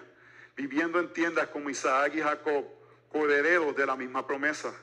viviendo 0.55 1.01
en 1.01 1.11
tiendas 1.11 1.47
como 1.47 1.71
Isaac 1.71 2.13
y 2.17 2.21
Jacob, 2.21 2.67
coherederos 3.11 3.75
de 3.75 3.87
la 3.87 3.97
misma 3.97 4.27
promesa, 4.27 4.75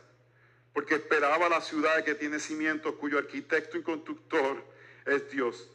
porque 0.73 0.95
esperaba 0.95 1.47
la 1.47 1.61
ciudad 1.61 2.03
que 2.03 2.15
tiene 2.15 2.39
cimientos, 2.39 2.95
cuyo 2.95 3.19
arquitecto 3.19 3.77
y 3.77 3.83
constructor 3.83 4.57
es 5.05 5.29
Dios. 5.29 5.69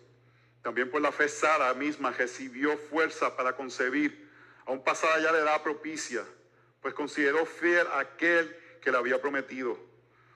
También 0.60 0.90
por 0.90 1.00
la 1.00 1.12
fe 1.12 1.28
Sara 1.28 1.72
misma 1.74 2.10
recibió 2.10 2.76
fuerza 2.76 3.36
para 3.36 3.54
concebir, 3.54 4.28
aún 4.66 4.82
pasada 4.82 5.20
ya 5.20 5.30
la 5.30 5.38
edad 5.38 5.62
propicia, 5.62 6.24
pues 6.80 6.94
consideró 6.94 7.46
fiel 7.46 7.86
a 7.92 8.00
aquel 8.00 8.56
que 8.82 8.90
le 8.90 8.98
había 8.98 9.22
prometido, 9.22 9.78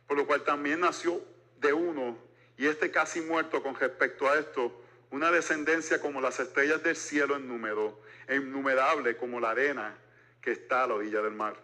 por 0.07 0.17
lo 0.17 0.29
cual 0.29 0.45
también 0.45 0.79
nació 0.79 1.21
de 1.59 1.73
uno, 1.73 2.17
y 2.57 2.69
este 2.69 2.93
casi 2.93 3.21
muerto 3.21 3.61
con 3.65 3.75
respecto 3.75 4.31
a 4.31 4.39
esto, 4.39 4.85
una 5.11 5.31
descendencia 5.31 6.01
como 6.01 6.21
las 6.21 6.39
estrellas 6.41 6.83
del 6.83 6.97
cielo 6.97 7.37
en 7.37 7.49
número, 7.49 8.01
e 8.27 8.37
innumerable 8.37 9.17
como 9.17 9.41
la 9.41 9.51
arena 9.51 9.97
que 10.43 10.53
está 10.53 10.85
a 10.85 10.87
la 10.87 10.95
orilla 10.95 11.23
del 11.23 11.33
mar. 11.33 11.57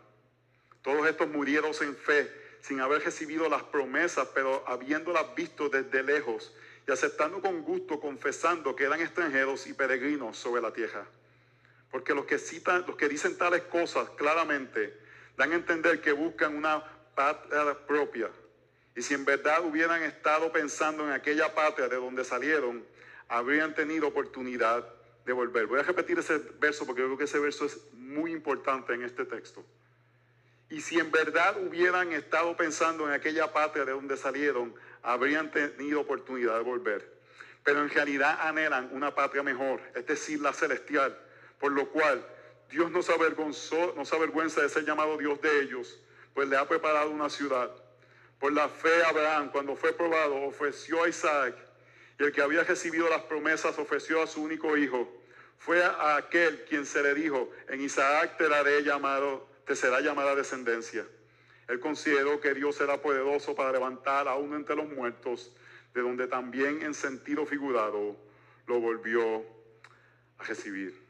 Todos 0.82 1.06
estos 1.06 1.28
murieron 1.28 1.72
en 1.80 1.96
fe, 1.96 2.30
sin 2.60 2.80
haber 2.80 3.02
recibido 3.02 3.48
las 3.48 3.62
promesas, 3.64 4.28
pero 4.34 4.64
habiéndolas 4.66 5.34
visto 5.34 5.68
desde 5.68 6.02
lejos 6.02 6.54
y 6.86 6.92
aceptando 6.92 7.40
con 7.40 7.62
gusto, 7.62 8.00
confesando 8.00 8.74
que 8.74 8.84
eran 8.84 9.00
extranjeros 9.00 9.66
y 9.66 9.74
peregrinos 9.74 10.36
sobre 10.36 10.62
la 10.62 10.72
tierra. 10.72 11.06
Porque 11.90 12.14
los 12.14 12.24
que 12.24 12.38
citan, 12.38 12.84
los 12.86 12.96
que 12.96 13.08
dicen 13.08 13.38
tales 13.38 13.62
cosas 13.62 14.10
claramente 14.10 14.98
dan 15.36 15.52
a 15.52 15.54
entender 15.54 16.00
que 16.00 16.12
buscan 16.12 16.56
una 16.56 16.82
patria 17.14 17.76
propia. 17.86 18.30
Y 18.96 19.02
si 19.02 19.14
en 19.14 19.24
verdad 19.24 19.64
hubieran 19.64 20.02
estado 20.02 20.52
pensando 20.52 21.04
en 21.04 21.12
aquella 21.12 21.54
patria 21.54 21.88
de 21.88 21.96
donde 21.96 22.24
salieron, 22.24 22.84
habrían 23.28 23.74
tenido 23.74 24.08
oportunidad 24.08 24.86
de 25.24 25.32
volver. 25.32 25.66
Voy 25.66 25.80
a 25.80 25.82
repetir 25.82 26.18
ese 26.18 26.38
verso 26.58 26.86
porque 26.86 27.02
creo 27.02 27.16
que 27.16 27.24
ese 27.24 27.38
verso 27.38 27.64
es 27.64 27.78
muy 27.94 28.32
importante 28.32 28.92
en 28.94 29.02
este 29.02 29.24
texto. 29.24 29.64
Y 30.70 30.80
si 30.80 30.98
en 30.98 31.10
verdad 31.10 31.56
hubieran 31.62 32.12
estado 32.12 32.56
pensando 32.56 33.06
en 33.06 33.12
aquella 33.12 33.52
patria 33.52 33.84
de 33.84 33.92
donde 33.92 34.16
salieron, 34.16 34.74
habrían 35.02 35.50
tenido 35.50 36.00
oportunidad 36.00 36.56
de 36.56 36.64
volver. 36.64 37.14
Pero 37.62 37.80
en 37.80 37.90
realidad 37.90 38.38
anhelan 38.42 38.90
una 38.92 39.14
patria 39.14 39.42
mejor, 39.42 39.80
es 39.94 40.06
decir, 40.06 40.40
la 40.40 40.52
celestial, 40.52 41.16
por 41.58 41.72
lo 41.72 41.88
cual 41.90 42.26
Dios 42.70 42.90
no 42.90 43.02
se 43.02 43.12
avergonzó, 43.12 43.94
no 43.96 44.04
se 44.04 44.16
avergüenza 44.16 44.60
de 44.60 44.68
ser 44.68 44.84
llamado 44.84 45.16
Dios 45.16 45.40
de 45.40 45.60
ellos, 45.60 45.98
pues 46.34 46.48
le 46.48 46.56
ha 46.56 46.66
preparado 46.66 47.10
una 47.10 47.30
ciudad. 47.30 47.70
Por 48.38 48.52
la 48.52 48.68
fe 48.68 49.04
Abraham, 49.04 49.50
cuando 49.50 49.76
fue 49.76 49.92
probado, 49.92 50.34
ofreció 50.42 51.04
a 51.04 51.08
Isaac 51.08 51.54
y 52.18 52.24
el 52.24 52.32
que 52.32 52.42
había 52.42 52.62
recibido 52.64 53.08
las 53.08 53.22
promesas 53.22 53.78
ofreció 53.78 54.22
a 54.22 54.26
su 54.26 54.42
único 54.42 54.76
hijo. 54.76 55.08
Fue 55.58 55.82
a 55.82 56.16
aquel 56.16 56.64
quien 56.64 56.86
se 56.86 57.02
le 57.02 57.14
dijo, 57.14 57.50
en 57.68 57.80
Isaac 57.80 58.36
te, 58.36 58.48
daré 58.48 58.82
llamado, 58.82 59.48
te 59.66 59.74
será 59.74 60.00
llamada 60.00 60.34
descendencia. 60.34 61.06
Él 61.68 61.80
consideró 61.80 62.40
que 62.40 62.54
Dios 62.54 62.80
era 62.80 63.00
poderoso 63.00 63.54
para 63.54 63.72
levantar 63.72 64.28
a 64.28 64.36
uno 64.36 64.56
entre 64.56 64.76
los 64.76 64.88
muertos, 64.88 65.52
de 65.94 66.02
donde 66.02 66.26
también 66.26 66.82
en 66.82 66.92
sentido 66.92 67.46
figurado 67.46 68.16
lo 68.66 68.80
volvió 68.80 69.44
a 70.38 70.44
recibir. 70.44 71.02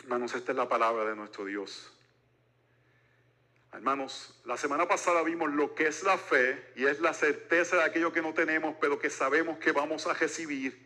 Hermanos, 0.00 0.34
esta 0.34 0.52
es 0.52 0.58
la 0.58 0.68
palabra 0.68 1.04
de 1.04 1.16
nuestro 1.16 1.44
Dios. 1.44 1.93
Hermanos, 3.74 4.32
la 4.44 4.56
semana 4.56 4.86
pasada 4.86 5.20
vimos 5.24 5.52
lo 5.52 5.74
que 5.74 5.88
es 5.88 6.04
la 6.04 6.16
fe 6.16 6.64
y 6.76 6.84
es 6.84 7.00
la 7.00 7.12
certeza 7.12 7.78
de 7.78 7.82
aquello 7.82 8.12
que 8.12 8.22
no 8.22 8.32
tenemos, 8.32 8.76
pero 8.80 9.00
que 9.00 9.10
sabemos 9.10 9.58
que 9.58 9.72
vamos 9.72 10.06
a 10.06 10.14
recibir. 10.14 10.78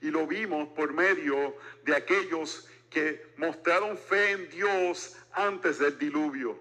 Y 0.00 0.12
lo 0.12 0.28
vimos 0.28 0.68
por 0.68 0.92
medio 0.92 1.56
de 1.82 1.96
aquellos 1.96 2.68
que 2.88 3.32
mostraron 3.36 3.98
fe 3.98 4.30
en 4.30 4.48
Dios 4.48 5.16
antes 5.32 5.80
del 5.80 5.98
diluvio. 5.98 6.56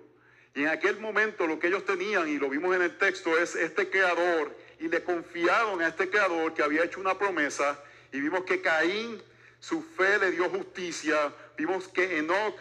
Y 0.55 0.63
en 0.63 0.69
aquel 0.69 0.99
momento 0.99 1.45
lo 1.45 1.59
que 1.59 1.67
ellos 1.67 1.85
tenían, 1.85 2.27
y 2.27 2.39
lo 2.39 2.49
vimos 2.49 2.75
en 2.75 2.81
el 2.81 2.97
texto, 2.97 3.37
es 3.37 3.55
este 3.55 3.87
creador. 3.87 4.57
Y 4.79 4.87
le 4.87 5.03
confiaron 5.03 5.83
a 5.83 5.89
este 5.89 6.09
creador 6.09 6.55
que 6.55 6.63
había 6.63 6.83
hecho 6.83 6.99
una 6.99 7.15
promesa. 7.15 7.79
Y 8.11 8.21
vimos 8.21 8.43
que 8.45 8.59
Caín, 8.59 9.21
su 9.59 9.83
fe 9.83 10.17
le 10.17 10.31
dio 10.31 10.49
justicia. 10.49 11.31
Vimos 11.55 11.87
que 11.87 12.17
Enoch 12.17 12.57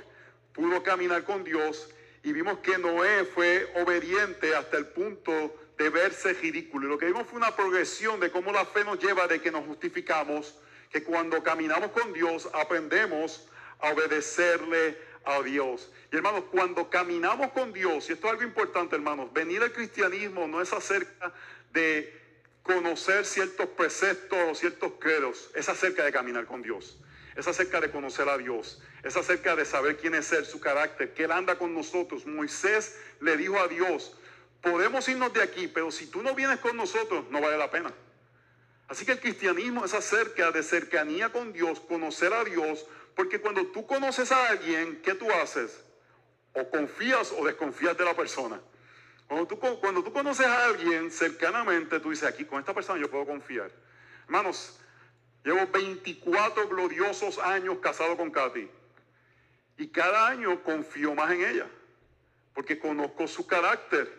pudo 0.52 0.82
caminar 0.82 1.24
con 1.24 1.42
Dios 1.42 1.88
y 2.24 2.32
vimos 2.32 2.58
que 2.60 2.78
Noé 2.78 3.26
fue 3.26 3.70
obediente 3.76 4.56
hasta 4.56 4.78
el 4.78 4.86
punto 4.86 5.54
de 5.76 5.90
verse 5.90 6.32
ridículo. 6.32 6.86
Y 6.86 6.88
lo 6.88 6.98
que 6.98 7.06
vimos 7.06 7.26
fue 7.26 7.36
una 7.36 7.54
progresión 7.54 8.18
de 8.18 8.30
cómo 8.30 8.50
la 8.50 8.64
fe 8.64 8.82
nos 8.82 8.98
lleva 8.98 9.28
de 9.28 9.42
que 9.42 9.50
nos 9.50 9.66
justificamos, 9.66 10.58
que 10.90 11.04
cuando 11.04 11.42
caminamos 11.42 11.90
con 11.90 12.14
Dios 12.14 12.48
aprendemos 12.54 13.46
a 13.78 13.90
obedecerle 13.90 14.96
a 15.26 15.42
Dios. 15.42 15.92
Y 16.10 16.16
hermanos, 16.16 16.44
cuando 16.50 16.88
caminamos 16.88 17.52
con 17.52 17.74
Dios, 17.74 18.08
y 18.08 18.14
esto 18.14 18.26
es 18.26 18.32
algo 18.32 18.44
importante, 18.44 18.96
hermanos, 18.96 19.30
venir 19.34 19.62
al 19.62 19.72
cristianismo 19.72 20.48
no 20.48 20.62
es 20.62 20.72
acerca 20.72 21.30
de 21.74 22.22
conocer 22.62 23.26
ciertos 23.26 23.68
preceptos 23.68 24.38
o 24.50 24.54
ciertos 24.54 24.92
credos, 24.98 25.50
es 25.54 25.68
acerca 25.68 26.02
de 26.02 26.12
caminar 26.12 26.46
con 26.46 26.62
Dios 26.62 26.96
es 27.36 27.48
acerca 27.48 27.80
de 27.80 27.90
conocer 27.90 28.28
a 28.28 28.38
Dios, 28.38 28.80
es 29.02 29.16
acerca 29.16 29.56
de 29.56 29.64
saber 29.64 29.96
quién 29.96 30.14
es 30.14 30.32
Él, 30.32 30.46
su 30.46 30.60
carácter, 30.60 31.14
que 31.14 31.24
Él 31.24 31.32
anda 31.32 31.56
con 31.56 31.74
nosotros. 31.74 32.26
Moisés 32.26 32.96
le 33.20 33.36
dijo 33.36 33.58
a 33.58 33.68
Dios, 33.68 34.16
podemos 34.62 35.08
irnos 35.08 35.32
de 35.32 35.42
aquí, 35.42 35.68
pero 35.68 35.90
si 35.90 36.06
tú 36.06 36.22
no 36.22 36.34
vienes 36.34 36.58
con 36.60 36.76
nosotros, 36.76 37.24
no 37.30 37.40
vale 37.40 37.58
la 37.58 37.70
pena. 37.70 37.92
Así 38.88 39.04
que 39.04 39.12
el 39.12 39.20
cristianismo 39.20 39.84
es 39.84 39.94
acerca 39.94 40.50
de 40.50 40.62
cercanía 40.62 41.30
con 41.30 41.52
Dios, 41.52 41.80
conocer 41.80 42.32
a 42.32 42.44
Dios, 42.44 42.86
porque 43.16 43.40
cuando 43.40 43.66
tú 43.66 43.86
conoces 43.86 44.30
a 44.30 44.48
alguien, 44.48 45.00
¿qué 45.02 45.14
tú 45.14 45.30
haces? 45.30 45.82
O 46.52 46.68
confías 46.70 47.32
o 47.32 47.44
desconfías 47.44 47.96
de 47.96 48.04
la 48.04 48.14
persona. 48.14 48.60
Cuando 49.26 49.46
tú, 49.46 49.58
cuando 49.58 50.04
tú 50.04 50.12
conoces 50.12 50.46
a 50.46 50.66
alguien 50.66 51.10
cercanamente, 51.10 51.98
tú 52.00 52.10
dices, 52.10 52.28
aquí 52.28 52.44
con 52.44 52.60
esta 52.60 52.74
persona 52.74 53.00
yo 53.00 53.10
puedo 53.10 53.26
confiar. 53.26 53.70
Hermanos, 54.26 54.78
Llevo 55.44 55.66
24 55.66 56.68
gloriosos 56.68 57.38
años 57.38 57.78
casado 57.78 58.16
con 58.16 58.30
Katy. 58.30 58.68
Y 59.76 59.88
cada 59.88 60.28
año 60.28 60.62
confío 60.62 61.14
más 61.14 61.32
en 61.32 61.44
ella, 61.44 61.66
porque 62.54 62.78
conozco 62.78 63.26
su 63.28 63.46
carácter. 63.46 64.10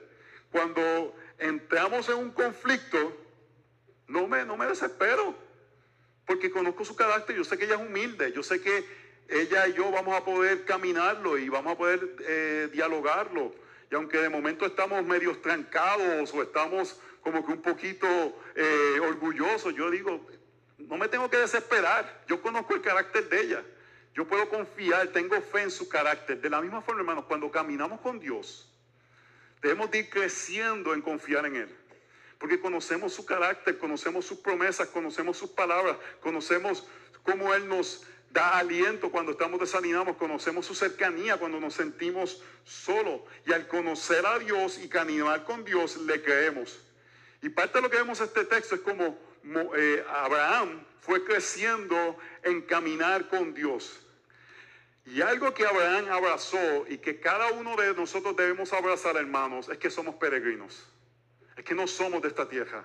Cuando 0.52 1.16
entramos 1.40 2.08
en 2.10 2.18
un 2.18 2.32
conflicto, 2.32 3.18
no 4.08 4.28
me, 4.28 4.46
no 4.46 4.56
me 4.56 4.68
desespero, 4.68 5.36
porque 6.28 6.52
conozco 6.52 6.86
su 6.86 6.96
carácter. 6.96 7.36
Yo 7.36 7.44
sé 7.44 7.58
que 7.58 7.66
ella 7.66 7.76
es 7.76 7.82
humilde, 7.82 8.32
yo 8.32 8.44
sé 8.44 8.62
que 8.62 8.86
ella 9.28 9.68
y 9.68 9.74
yo 9.74 9.90
vamos 9.92 10.16
a 10.16 10.24
poder 10.24 10.66
caminarlo 10.66 11.40
y 11.40 11.50
vamos 11.50 11.74
a 11.74 11.78
poder 11.78 12.16
eh, 12.28 12.70
dialogarlo. 12.72 13.56
Y 13.92 13.96
aunque 13.96 14.20
de 14.20 14.30
momento 14.30 14.66
estamos 14.66 15.04
medio 15.04 15.36
trancados 15.40 16.32
o 16.34 16.44
estamos 16.44 17.00
como 17.22 17.44
que 17.44 17.54
un 17.54 17.62
poquito 17.62 18.08
eh, 18.56 19.00
orgullosos, 19.02 19.74
yo 19.74 19.90
digo, 19.90 20.28
no 20.78 20.98
me 20.98 21.08
tengo 21.08 21.30
que 21.30 21.38
desesperar. 21.38 22.24
Yo 22.28 22.42
conozco 22.42 22.74
el 22.74 22.82
carácter 22.82 23.30
de 23.30 23.42
ella. 23.42 23.64
Yo 24.14 24.26
puedo 24.26 24.48
confiar, 24.50 25.08
tengo 25.10 25.40
fe 25.42 25.64
en 25.64 25.72
su 25.72 25.90
carácter. 25.90 26.40
De 26.40 26.50
la 26.50 26.62
misma 26.62 26.82
forma, 26.82 27.02
hermanos, 27.02 27.26
cuando 27.26 27.52
caminamos 27.52 28.00
con 28.02 28.20
Dios, 28.20 28.72
debemos 29.62 29.94
ir 29.94 30.10
creciendo 30.10 30.94
en 30.94 31.02
confiar 31.02 31.46
en 31.46 31.56
Él. 31.58 31.78
Porque 32.38 32.60
conocemos 32.60 33.14
su 33.14 33.26
carácter, 33.26 33.78
conocemos 33.78 34.26
sus 34.26 34.40
promesas, 34.40 34.88
conocemos 34.90 35.38
sus 35.38 35.50
palabras, 35.50 35.98
conocemos 36.22 36.86
cómo 37.24 37.54
Él 37.54 37.68
nos 37.68 38.06
da 38.30 38.58
aliento 38.58 39.10
cuando 39.10 39.32
estamos 39.32 39.60
desanimados, 39.60 40.18
conocemos 40.18 40.66
su 40.66 40.76
cercanía 40.76 41.38
cuando 41.38 41.60
nos 41.60 41.74
sentimos 41.74 42.42
solos. 42.66 43.22
Y 43.46 43.54
al 43.54 43.68
conocer 43.68 44.26
a 44.26 44.40
Dios 44.40 44.78
y 44.78 44.90
caminar 44.90 45.46
con 45.46 45.64
Dios, 45.64 45.98
le 45.98 46.22
creemos. 46.22 46.80
Y 47.42 47.50
parte 47.50 47.78
de 47.78 47.82
lo 47.82 47.90
que 47.90 47.98
vemos 47.98 48.20
en 48.20 48.28
este 48.28 48.46
texto 48.46 48.76
es 48.76 48.82
como 48.82 49.18
Abraham 50.10 50.84
fue 51.02 51.24
creciendo 51.24 52.18
en 52.44 52.62
caminar 52.64 53.28
con 53.28 53.54
Dios. 53.54 54.02
Y 55.06 55.22
algo 55.22 55.54
que 55.54 55.66
Abraham 55.66 56.08
abrazó 56.10 56.86
y 56.90 56.98
que 56.98 57.20
cada 57.20 57.52
uno 57.52 57.76
de 57.76 57.94
nosotros 57.94 58.36
debemos 58.36 58.74
abrazar, 58.74 59.16
hermanos, 59.18 59.70
es 59.70 59.78
que 59.78 59.92
somos 59.92 60.16
peregrinos. 60.16 60.84
Es 61.56 61.64
que 61.64 61.76
no 61.76 61.86
somos 61.86 62.22
de 62.24 62.30
esta 62.30 62.50
tierra. 62.50 62.84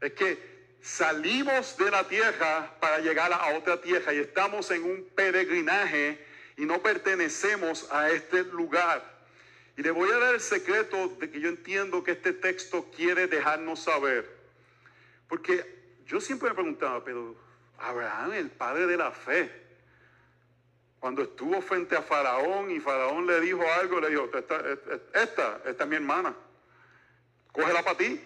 Es 0.00 0.12
que 0.12 0.54
salimos 0.80 1.76
de 1.76 1.90
la 1.90 2.06
tierra 2.06 2.76
para 2.80 2.98
llegar 2.98 3.32
a 3.32 3.56
otra 3.56 3.80
tierra 3.80 4.12
y 4.12 4.18
estamos 4.18 4.70
en 4.70 4.84
un 4.84 5.08
peregrinaje 5.14 6.24
y 6.56 6.66
no 6.66 6.80
pertenecemos 6.82 7.90
a 7.90 8.10
este 8.10 8.44
lugar. 8.44 9.02
Y 9.76 9.82
le 9.82 9.90
voy 9.90 10.10
a 10.12 10.18
dar 10.18 10.34
el 10.34 10.40
secreto 10.40 11.08
de 11.18 11.30
que 11.30 11.40
yo 11.40 11.48
entiendo 11.48 12.04
que 12.04 12.12
este 12.12 12.32
texto 12.32 12.90
quiere 12.94 13.26
dejarnos 13.26 13.80
saber. 13.80 14.33
Porque 15.34 15.98
yo 16.06 16.20
siempre 16.20 16.50
me 16.50 16.54
preguntaba, 16.54 17.02
pero 17.02 17.34
Abraham, 17.78 18.34
el 18.34 18.50
padre 18.52 18.86
de 18.86 18.96
la 18.96 19.10
fe, 19.10 19.50
cuando 21.00 21.22
estuvo 21.22 21.60
frente 21.60 21.96
a 21.96 22.02
Faraón 22.02 22.70
y 22.70 22.78
Faraón 22.78 23.26
le 23.26 23.40
dijo 23.40 23.60
algo, 23.80 23.98
le 23.98 24.10
dijo, 24.10 24.30
esta, 24.32 24.62
esta, 25.12 25.60
esta 25.66 25.82
es 25.82 25.90
mi 25.90 25.96
hermana, 25.96 26.36
cógela 27.50 27.82
para 27.82 27.98
ti. 27.98 28.22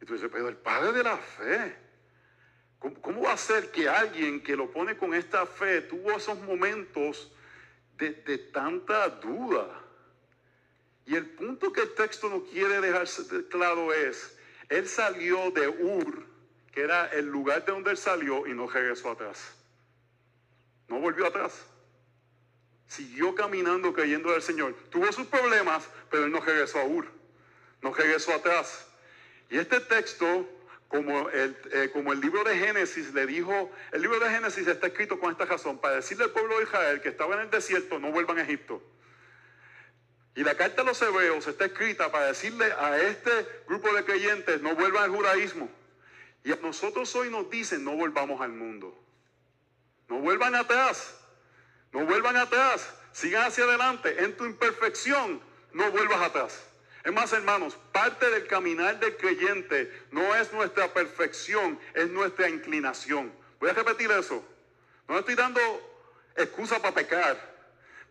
Y 0.00 0.04
tú 0.04 0.12
dices, 0.12 0.30
pero 0.32 0.48
el 0.48 0.56
padre 0.56 0.92
de 0.92 1.02
la 1.02 1.16
fe, 1.16 1.76
¿cómo, 2.78 3.22
va 3.22 3.32
a 3.32 3.36
ser 3.36 3.72
que 3.72 3.88
alguien 3.88 4.40
que 4.40 4.54
lo 4.54 4.70
pone 4.70 4.96
con 4.96 5.14
esta 5.14 5.46
fe 5.46 5.80
tuvo 5.80 6.12
esos 6.12 6.40
momentos 6.42 7.32
de, 7.96 8.12
de 8.12 8.38
tanta 8.38 9.08
duda. 9.08 9.82
Y 11.06 11.16
el 11.16 11.26
punto 11.30 11.72
que 11.72 11.80
el 11.80 11.94
texto 11.96 12.30
no 12.30 12.44
quiere 12.44 12.80
dejar 12.80 13.08
claro 13.50 13.92
es, 13.92 14.37
él 14.68 14.88
salió 14.88 15.50
de 15.50 15.68
Ur, 15.68 16.26
que 16.72 16.82
era 16.82 17.06
el 17.06 17.26
lugar 17.26 17.64
de 17.64 17.72
donde 17.72 17.90
él 17.90 17.96
salió, 17.96 18.46
y 18.46 18.54
no 18.54 18.68
regresó 18.68 19.10
atrás. 19.10 19.54
No 20.88 21.00
volvió 21.00 21.26
atrás. 21.26 21.64
Siguió 22.86 23.34
caminando 23.34 23.92
creyendo 23.92 24.32
del 24.32 24.42
Señor. 24.42 24.74
Tuvo 24.90 25.10
sus 25.12 25.26
problemas, 25.26 25.88
pero 26.10 26.24
él 26.24 26.32
no 26.32 26.40
regresó 26.40 26.78
a 26.78 26.84
Ur. 26.84 27.06
No 27.82 27.92
regresó 27.92 28.32
atrás. 28.32 28.86
Y 29.50 29.58
este 29.58 29.80
texto, 29.80 30.48
como 30.88 31.28
el, 31.30 31.56
eh, 31.72 31.90
como 31.92 32.12
el 32.12 32.20
libro 32.20 32.44
de 32.44 32.56
Génesis 32.56 33.12
le 33.14 33.26
dijo, 33.26 33.70
el 33.92 34.02
libro 34.02 34.18
de 34.18 34.30
Génesis 34.30 34.66
está 34.66 34.88
escrito 34.88 35.18
con 35.18 35.30
esta 35.30 35.44
razón, 35.44 35.78
para 35.78 35.96
decirle 35.96 36.24
al 36.24 36.30
pueblo 36.30 36.58
de 36.58 36.64
Israel 36.64 37.00
que 37.00 37.10
estaba 37.10 37.34
en 37.34 37.42
el 37.42 37.50
desierto, 37.50 37.98
no 37.98 38.10
vuelvan 38.10 38.38
a 38.38 38.42
Egipto. 38.42 38.82
Y 40.38 40.44
la 40.44 40.54
carta 40.54 40.82
a 40.82 40.84
los 40.84 41.02
hebreos 41.02 41.48
está 41.48 41.64
escrita 41.64 42.12
para 42.12 42.26
decirle 42.26 42.72
a 42.78 42.96
este 42.96 43.64
grupo 43.66 43.92
de 43.92 44.04
creyentes, 44.04 44.62
no 44.62 44.76
vuelvan 44.76 45.02
al 45.02 45.10
judaísmo. 45.10 45.68
Y 46.44 46.52
a 46.52 46.56
nosotros 46.62 47.12
hoy 47.16 47.28
nos 47.28 47.50
dicen, 47.50 47.82
no 47.82 47.96
volvamos 47.96 48.40
al 48.40 48.50
mundo. 48.50 48.96
No 50.06 50.20
vuelvan 50.20 50.54
atrás. 50.54 51.18
No 51.90 52.06
vuelvan 52.06 52.36
atrás. 52.36 52.88
Sigan 53.10 53.46
hacia 53.46 53.64
adelante. 53.64 54.22
En 54.22 54.36
tu 54.36 54.44
imperfección, 54.44 55.42
no 55.72 55.90
vuelvas 55.90 56.22
atrás. 56.22 56.62
Es 57.02 57.12
más, 57.12 57.32
hermanos, 57.32 57.76
parte 57.90 58.30
del 58.30 58.46
caminar 58.46 59.00
del 59.00 59.16
creyente 59.16 59.92
no 60.12 60.36
es 60.36 60.52
nuestra 60.52 60.94
perfección, 60.94 61.80
es 61.94 62.08
nuestra 62.10 62.48
inclinación. 62.48 63.32
Voy 63.58 63.70
a 63.70 63.72
repetir 63.72 64.08
eso. 64.12 64.44
No 65.08 65.18
estoy 65.18 65.34
dando 65.34 65.60
excusa 66.36 66.80
para 66.80 66.94
pecar. 66.94 67.47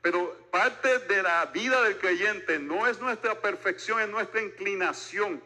Pero 0.10 0.38
parte 0.52 1.00
de 1.00 1.22
la 1.22 1.48
vida 1.48 1.84
del 1.84 1.98
creyente 1.98 2.60
no 2.60 2.88
es 2.88 2.98
nuestra 3.02 3.42
perfección, 3.42 4.00
es 4.00 4.08
nuestra 4.08 4.42
inclinación. 4.42 5.44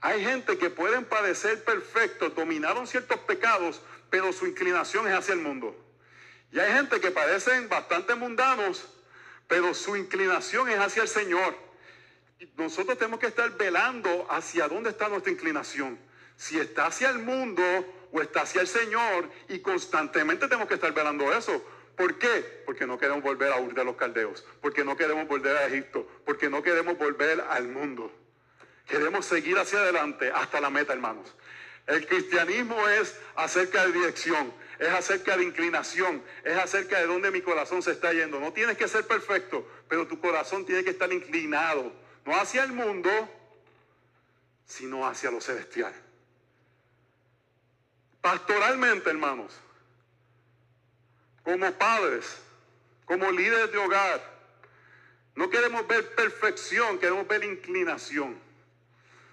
Hay 0.00 0.20
gente 0.24 0.58
que 0.58 0.68
pueden 0.68 1.04
parecer 1.04 1.62
perfectos, 1.62 2.34
dominaron 2.34 2.88
ciertos 2.88 3.20
pecados, 3.20 3.80
pero 4.10 4.32
su 4.32 4.48
inclinación 4.48 5.06
es 5.06 5.14
hacia 5.14 5.34
el 5.34 5.42
mundo. 5.42 5.76
Y 6.50 6.58
hay 6.58 6.72
gente 6.72 7.00
que 7.00 7.12
parecen 7.12 7.68
bastante 7.68 8.16
mundanos, 8.16 8.84
pero 9.46 9.72
su 9.74 9.94
inclinación 9.94 10.68
es 10.70 10.80
hacia 10.80 11.02
el 11.02 11.08
Señor. 11.08 11.54
Y 12.40 12.46
nosotros 12.56 12.98
tenemos 12.98 13.20
que 13.20 13.28
estar 13.28 13.48
velando 13.56 14.26
hacia 14.28 14.66
dónde 14.66 14.90
está 14.90 15.08
nuestra 15.08 15.30
inclinación. 15.30 16.00
Si 16.36 16.58
está 16.58 16.86
hacia 16.86 17.10
el 17.10 17.20
mundo 17.20 17.62
o 18.10 18.20
está 18.20 18.40
hacia 18.42 18.60
el 18.60 18.66
Señor, 18.66 19.30
y 19.48 19.60
constantemente 19.60 20.48
tenemos 20.48 20.66
que 20.66 20.74
estar 20.74 20.92
velando 20.92 21.32
eso. 21.32 21.64
¿Por 21.96 22.18
qué? 22.18 22.62
Porque 22.66 22.86
no 22.86 22.98
queremos 22.98 23.22
volver 23.22 23.52
a 23.52 23.60
Ur 23.60 23.74
de 23.74 23.84
los 23.84 23.96
Caldeos, 23.96 24.44
porque 24.60 24.84
no 24.84 24.96
queremos 24.96 25.28
volver 25.28 25.56
a 25.56 25.66
Egipto, 25.66 26.08
porque 26.24 26.50
no 26.50 26.62
queremos 26.62 26.98
volver 26.98 27.40
al 27.48 27.68
mundo. 27.68 28.12
Queremos 28.86 29.26
seguir 29.26 29.58
hacia 29.58 29.78
adelante 29.78 30.30
hasta 30.34 30.60
la 30.60 30.70
meta, 30.70 30.92
hermanos. 30.92 31.34
El 31.86 32.06
cristianismo 32.06 32.88
es 32.88 33.16
acerca 33.36 33.86
de 33.86 33.92
dirección, 33.92 34.52
es 34.78 34.88
acerca 34.88 35.36
de 35.36 35.44
inclinación, 35.44 36.22
es 36.42 36.56
acerca 36.56 36.98
de 36.98 37.06
dónde 37.06 37.30
mi 37.30 37.42
corazón 37.42 37.82
se 37.82 37.92
está 37.92 38.12
yendo. 38.12 38.40
No 38.40 38.52
tienes 38.52 38.76
que 38.76 38.88
ser 38.88 39.06
perfecto, 39.06 39.68
pero 39.88 40.06
tu 40.06 40.18
corazón 40.18 40.66
tiene 40.66 40.82
que 40.82 40.90
estar 40.90 41.12
inclinado, 41.12 41.92
no 42.24 42.34
hacia 42.34 42.64
el 42.64 42.72
mundo, 42.72 43.10
sino 44.66 45.06
hacia 45.06 45.30
lo 45.30 45.40
celestial. 45.40 45.94
Pastoralmente, 48.20 49.10
hermanos, 49.10 49.52
como 51.44 51.70
padres, 51.74 52.24
como 53.04 53.30
líderes 53.30 53.70
de 53.70 53.78
hogar. 53.78 54.34
No 55.36 55.50
queremos 55.50 55.86
ver 55.86 56.14
perfección, 56.14 56.98
queremos 56.98 57.28
ver 57.28 57.44
inclinación. 57.44 58.38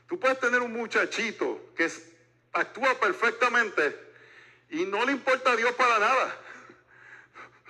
Tú 0.07 0.19
puedes 0.19 0.39
tener 0.39 0.61
un 0.61 0.73
muchachito 0.73 1.71
que 1.75 1.89
actúa 2.51 2.99
perfectamente 2.99 3.97
y 4.69 4.85
no 4.85 5.05
le 5.05 5.13
importa 5.13 5.51
a 5.51 5.55
Dios 5.55 5.71
para 5.73 5.99
nada. 5.99 6.37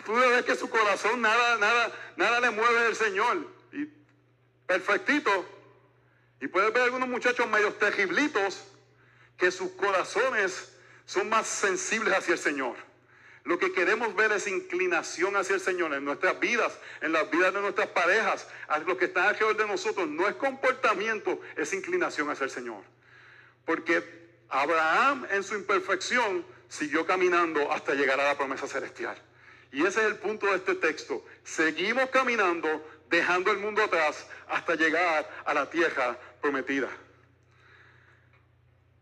Tú 0.06 0.14
ves 0.14 0.44
que 0.44 0.56
su 0.56 0.70
corazón 0.70 1.22
nada, 1.22 1.58
nada, 1.58 1.92
nada 2.16 2.40
le 2.40 2.50
mueve 2.50 2.82
del 2.82 2.96
Señor. 2.96 3.48
Y 3.72 3.88
perfectito. 4.66 5.46
Y 6.40 6.48
puedes 6.48 6.74
ver 6.74 6.84
algunos 6.84 7.08
muchachos 7.08 7.48
medio 7.48 7.74
terriblitos 7.74 8.64
que 9.38 9.52
sus 9.52 9.72
corazones 9.72 10.74
son 11.06 11.30
más 11.30 11.46
sensibles 11.46 12.18
hacia 12.18 12.34
el 12.34 12.40
Señor. 12.40 12.91
Lo 13.44 13.58
que 13.58 13.72
queremos 13.72 14.16
ver 14.16 14.32
es 14.32 14.48
inclinación 14.48 15.36
hacia 15.36 15.56
el 15.56 15.62
Señor 15.62 15.94
en 15.94 16.06
nuestras 16.06 16.40
vidas, 16.40 16.78
en 17.02 17.12
las 17.12 17.30
vidas 17.32 17.54
de 17.54 17.62
nuestras 17.62 17.88
parejas, 17.88 18.48
a 18.68 18.78
los 18.80 18.98
que 18.98 19.06
están 19.06 19.26
alrededor 19.26 19.58
de 19.58 19.68
nosotros. 19.68 20.08
No 20.08 20.28
es 20.28 20.36
comportamiento, 20.36 21.40
es 21.56 21.74
inclinación 21.74 22.30
hacia 22.30 22.44
el 22.44 22.52
Señor. 22.52 22.84
Porque 23.66 24.04
Abraham 24.50 25.26
en 25.32 25.44
su 25.44 25.56
imperfección 25.56 26.46
siguió 26.70 27.06
caminando 27.06 27.72
hasta 27.72 27.96
llegar 27.96 28.20
a 28.20 28.26
la 28.26 28.38
promesa 28.38 28.68
celestial. 28.68 29.18
Y 29.72 29.86
ese 29.86 30.02
es 30.02 30.06
el 30.06 30.18
punto 30.18 30.48
de 30.48 30.58
este 30.58 30.76
texto. 30.76 31.26
Seguimos 31.44 32.10
caminando, 32.10 32.68
dejando 33.10 33.52
el 33.52 33.58
mundo 33.58 33.84
atrás 33.84 34.28
hasta 34.50 34.76
llegar 34.76 35.30
a 35.46 35.54
la 35.54 35.70
tierra 35.70 36.18
prometida. 36.42 36.90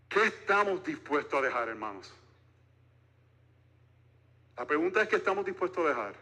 ¿Qué 0.07 0.23
estamos 0.23 0.83
dispuestos 0.83 1.39
a 1.39 1.41
dejar, 1.41 1.69
hermanos? 1.69 2.13
La 4.59 4.65
pregunta 4.65 5.01
es 5.01 5.07
qué 5.07 5.15
estamos 5.15 5.45
dispuestos 5.45 5.85
a 5.85 5.87
dejar. 5.87 6.15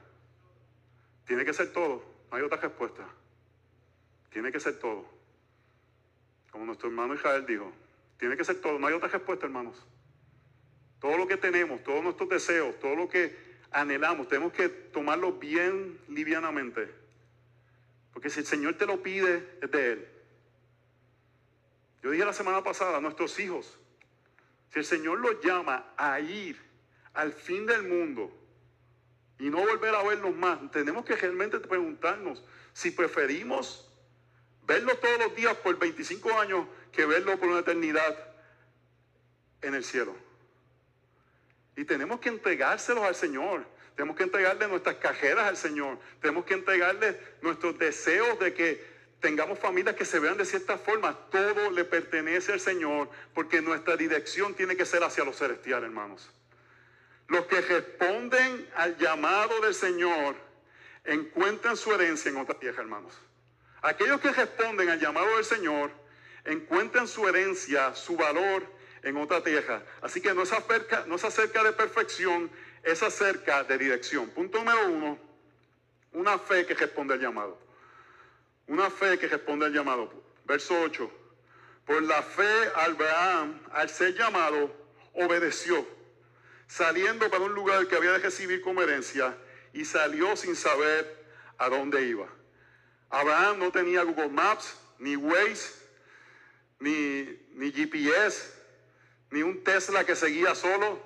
Tiene 1.26 1.44
que 1.44 1.54
ser 1.54 1.74
todo, 1.74 2.04
no 2.30 2.38
hay 2.38 2.44
otra 2.44 2.60
respuesta. 2.60 3.04
Tiene 4.30 4.52
que 4.52 4.60
ser 4.60 4.78
todo. 4.78 5.06
Como 6.52 6.64
nuestro 6.64 6.88
hermano 6.88 7.16
Israel 7.16 7.48
dijo, 7.48 7.74
tiene 8.20 8.38
que 8.38 8.46
ser 8.46 8.62
todo, 8.62 8.78
no 8.78 8.86
hay 8.86 8.94
otra 8.94 9.10
respuesta, 9.10 9.48
hermanos. 9.48 9.84
Todo 11.02 11.18
lo 11.18 11.28
que 11.28 11.38
tenemos, 11.38 11.82
todos 11.82 12.04
nuestros 12.04 12.30
deseos, 12.30 12.78
todo 12.80 12.96
lo 12.96 13.10
que 13.10 13.36
anhelamos, 13.72 14.28
tenemos 14.28 14.54
que 14.54 14.70
tomarlo 14.70 15.32
bien 15.34 16.00
livianamente. 16.08 16.94
Porque 18.14 18.30
si 18.30 18.42
el 18.42 18.46
Señor 18.46 18.76
te 18.76 18.86
lo 18.86 19.02
pide, 19.02 19.58
es 19.64 19.72
de 19.72 19.94
Él. 19.94 20.08
Yo 22.04 22.12
dije 22.12 22.24
la 22.24 22.34
semana 22.34 22.64
pasada, 22.64 22.98
a 22.98 23.02
nuestros 23.02 23.40
hijos, 23.40 23.80
si 24.72 24.78
el 24.78 24.86
Señor 24.86 25.22
los 25.22 25.44
llama 25.44 25.92
a 25.98 26.20
ir 26.20 26.67
al 27.18 27.34
fin 27.34 27.66
del 27.66 27.84
mundo 27.84 28.32
y 29.40 29.50
no 29.50 29.58
volver 29.58 29.94
a 29.96 30.04
vernos 30.04 30.36
más, 30.36 30.60
tenemos 30.72 31.04
que 31.04 31.16
realmente 31.16 31.60
preguntarnos 31.60 32.44
si 32.74 32.92
preferimos 32.92 33.92
verlo 34.66 34.96
todos 34.98 35.18
los 35.20 35.36
días 35.36 35.56
por 35.58 35.78
25 35.80 36.40
años 36.40 36.68
que 36.92 37.06
verlo 37.06 37.38
por 37.40 37.50
una 37.50 37.60
eternidad 37.60 38.16
en 39.64 39.74
el 39.74 39.84
cielo. 39.84 40.16
Y 41.76 41.86
tenemos 41.86 42.20
que 42.20 42.30
entregárselos 42.30 43.04
al 43.04 43.16
Señor. 43.16 43.66
Tenemos 43.96 44.16
que 44.16 44.24
entregarle 44.24 44.68
nuestras 44.68 44.96
cajeras 44.98 45.48
al 45.48 45.58
Señor. 45.58 46.00
Tenemos 46.22 46.46
que 46.46 46.54
entregarle 46.54 47.20
nuestros 47.42 47.78
deseos 47.80 48.40
de 48.40 48.54
que 48.54 48.84
tengamos 49.20 49.58
familias 49.58 49.96
que 49.96 50.06
se 50.06 50.20
vean 50.20 50.38
de 50.38 50.46
cierta 50.46 50.78
forma. 50.78 51.18
Todo 51.32 51.72
le 51.72 51.84
pertenece 51.84 52.54
al 52.54 52.60
Señor 52.60 53.10
porque 53.34 53.62
nuestra 53.62 53.98
dirección 53.98 54.54
tiene 54.54 54.76
que 54.76 54.86
ser 54.86 55.04
hacia 55.04 55.24
lo 55.24 55.34
celestial, 55.34 55.84
hermanos. 55.84 56.32
Los 57.28 57.46
que 57.46 57.62
responden 57.62 58.70
al 58.76 58.98
llamado 58.98 59.60
del 59.62 59.74
Señor 59.74 60.36
encuentran 61.04 61.76
su 61.76 61.94
herencia 61.94 62.30
en 62.30 62.38
otra 62.38 62.58
tierra, 62.58 62.82
hermanos. 62.82 63.14
Aquellos 63.82 64.22
que 64.22 64.32
responden 64.32 64.90
al 64.90 65.00
llamado 65.00 65.36
del 65.36 65.46
Señor 65.46 65.92
encuentran 66.46 67.08
su 67.08 67.28
herencia, 67.28 67.94
su 67.96 68.16
valor 68.16 68.64
en 69.04 69.18
otra 69.18 69.44
tierra. 69.44 69.84
Así 70.02 70.22
que 70.22 70.34
no 70.34 70.44
es 70.44 70.54
acerca, 70.54 71.04
no 71.06 71.16
acerca 71.16 71.64
de 71.64 71.74
perfección, 71.74 72.50
es 72.84 73.04
acerca 73.04 73.64
de 73.64 73.78
dirección. 73.78 74.30
Punto 74.30 74.60
número 74.60 74.88
uno, 74.88 75.20
una 76.14 76.40
fe 76.40 76.66
que 76.66 76.74
responde 76.74 77.16
al 77.16 77.20
llamado. 77.20 77.60
Una 78.68 78.90
fe 78.90 79.20
que 79.20 79.28
responde 79.28 79.66
al 79.66 79.74
llamado. 79.74 80.12
Verso 80.46 80.80
8. 80.82 81.12
Por 81.86 82.04
la 82.04 82.22
fe, 82.22 82.72
Abraham, 82.76 83.62
al 83.72 83.90
ser 83.90 84.14
llamado, 84.14 84.74
obedeció 85.14 85.97
saliendo 86.68 87.30
para 87.30 87.44
un 87.44 87.54
lugar 87.54 87.88
que 87.88 87.96
había 87.96 88.12
de 88.12 88.20
recibir 88.20 88.62
como 88.62 88.82
herencia 88.82 89.36
y 89.74 89.86
salió 89.86 90.36
sin 90.36 90.56
saber 90.56 91.26
a 91.58 91.70
dónde 91.70 92.04
iba. 92.04 92.28
Abraham 93.10 93.60
no 93.60 93.72
tenía 93.72 94.04
Google 94.04 94.30
Maps, 94.30 94.78
ni 95.00 95.16
Waze, 95.16 95.74
ni, 96.80 97.40
ni 97.54 97.72
GPS, 97.72 98.54
ni 99.32 99.42
un 99.42 99.64
Tesla 99.64 100.06
que 100.06 100.16
seguía 100.16 100.56
solo. 100.56 101.02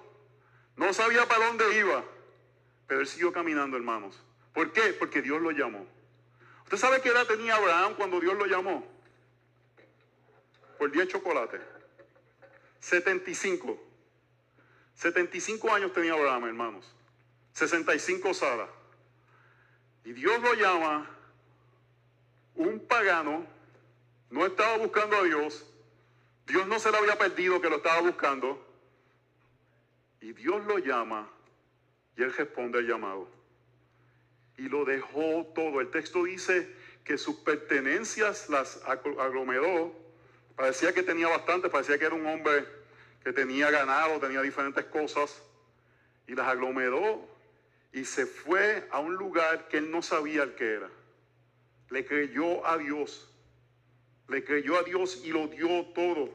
No 0.75 0.93
sabía 0.93 1.27
para 1.27 1.47
dónde 1.47 1.77
iba, 1.77 2.03
pero 2.87 3.01
él 3.01 3.07
siguió 3.07 3.31
caminando, 3.31 3.77
hermanos. 3.77 4.19
¿Por 4.53 4.73
qué? 4.73 4.93
Porque 4.93 5.21
Dios 5.21 5.41
lo 5.41 5.51
llamó. 5.51 5.85
¿Usted 6.63 6.77
sabe 6.77 7.01
qué 7.01 7.09
edad 7.09 7.27
tenía 7.27 7.55
Abraham 7.55 7.95
cuando 7.95 8.19
Dios 8.19 8.35
lo 8.35 8.45
llamó? 8.45 8.85
Por 10.77 10.91
10 10.91 11.09
chocolates. 11.09 11.61
75. 12.79 13.90
75 15.01 15.73
años 15.73 15.93
tenía 15.93 16.13
Abraham, 16.13 16.45
hermanos. 16.45 16.85
65 17.53 18.35
Sara. 18.35 18.67
Y 20.05 20.13
Dios 20.13 20.39
lo 20.43 20.53
llama 20.53 21.09
un 22.53 22.79
pagano, 22.85 23.47
no 24.29 24.45
estaba 24.45 24.77
buscando 24.77 25.17
a 25.17 25.23
Dios, 25.23 25.65
Dios 26.45 26.67
no 26.67 26.77
se 26.77 26.91
le 26.91 26.97
había 26.97 27.17
perdido 27.17 27.59
que 27.59 27.69
lo 27.69 27.77
estaba 27.77 28.01
buscando, 28.01 28.63
y 30.19 30.33
Dios 30.33 30.63
lo 30.65 30.77
llama 30.77 31.27
y 32.15 32.21
él 32.21 32.31
responde 32.33 32.77
al 32.77 32.87
llamado. 32.87 33.27
Y 34.57 34.69
lo 34.69 34.85
dejó 34.85 35.51
todo. 35.55 35.81
El 35.81 35.89
texto 35.89 36.25
dice 36.25 36.75
que 37.03 37.17
sus 37.17 37.37
pertenencias 37.37 38.49
las 38.49 38.79
aglomeró. 38.85 39.95
Parecía 40.55 40.93
que 40.93 41.01
tenía 41.01 41.27
bastante, 41.27 41.69
parecía 41.69 41.97
que 41.97 42.05
era 42.05 42.13
un 42.13 42.27
hombre 42.27 42.80
que 43.23 43.33
tenía 43.33 43.69
ganado, 43.69 44.19
tenía 44.19 44.41
diferentes 44.41 44.85
cosas. 44.85 45.41
Y 46.27 46.35
las 46.35 46.47
aglomeró 46.47 47.27
y 47.91 48.05
se 48.05 48.25
fue 48.25 48.87
a 48.91 48.99
un 48.99 49.15
lugar 49.15 49.67
que 49.67 49.77
él 49.77 49.91
no 49.91 50.01
sabía 50.01 50.43
el 50.43 50.55
que 50.55 50.73
era. 50.73 50.89
Le 51.89 52.05
creyó 52.05 52.65
a 52.65 52.77
Dios. 52.77 53.29
Le 54.27 54.43
creyó 54.43 54.77
a 54.77 54.83
Dios 54.83 55.21
y 55.23 55.31
lo 55.31 55.47
dio 55.47 55.85
todo. 55.93 56.29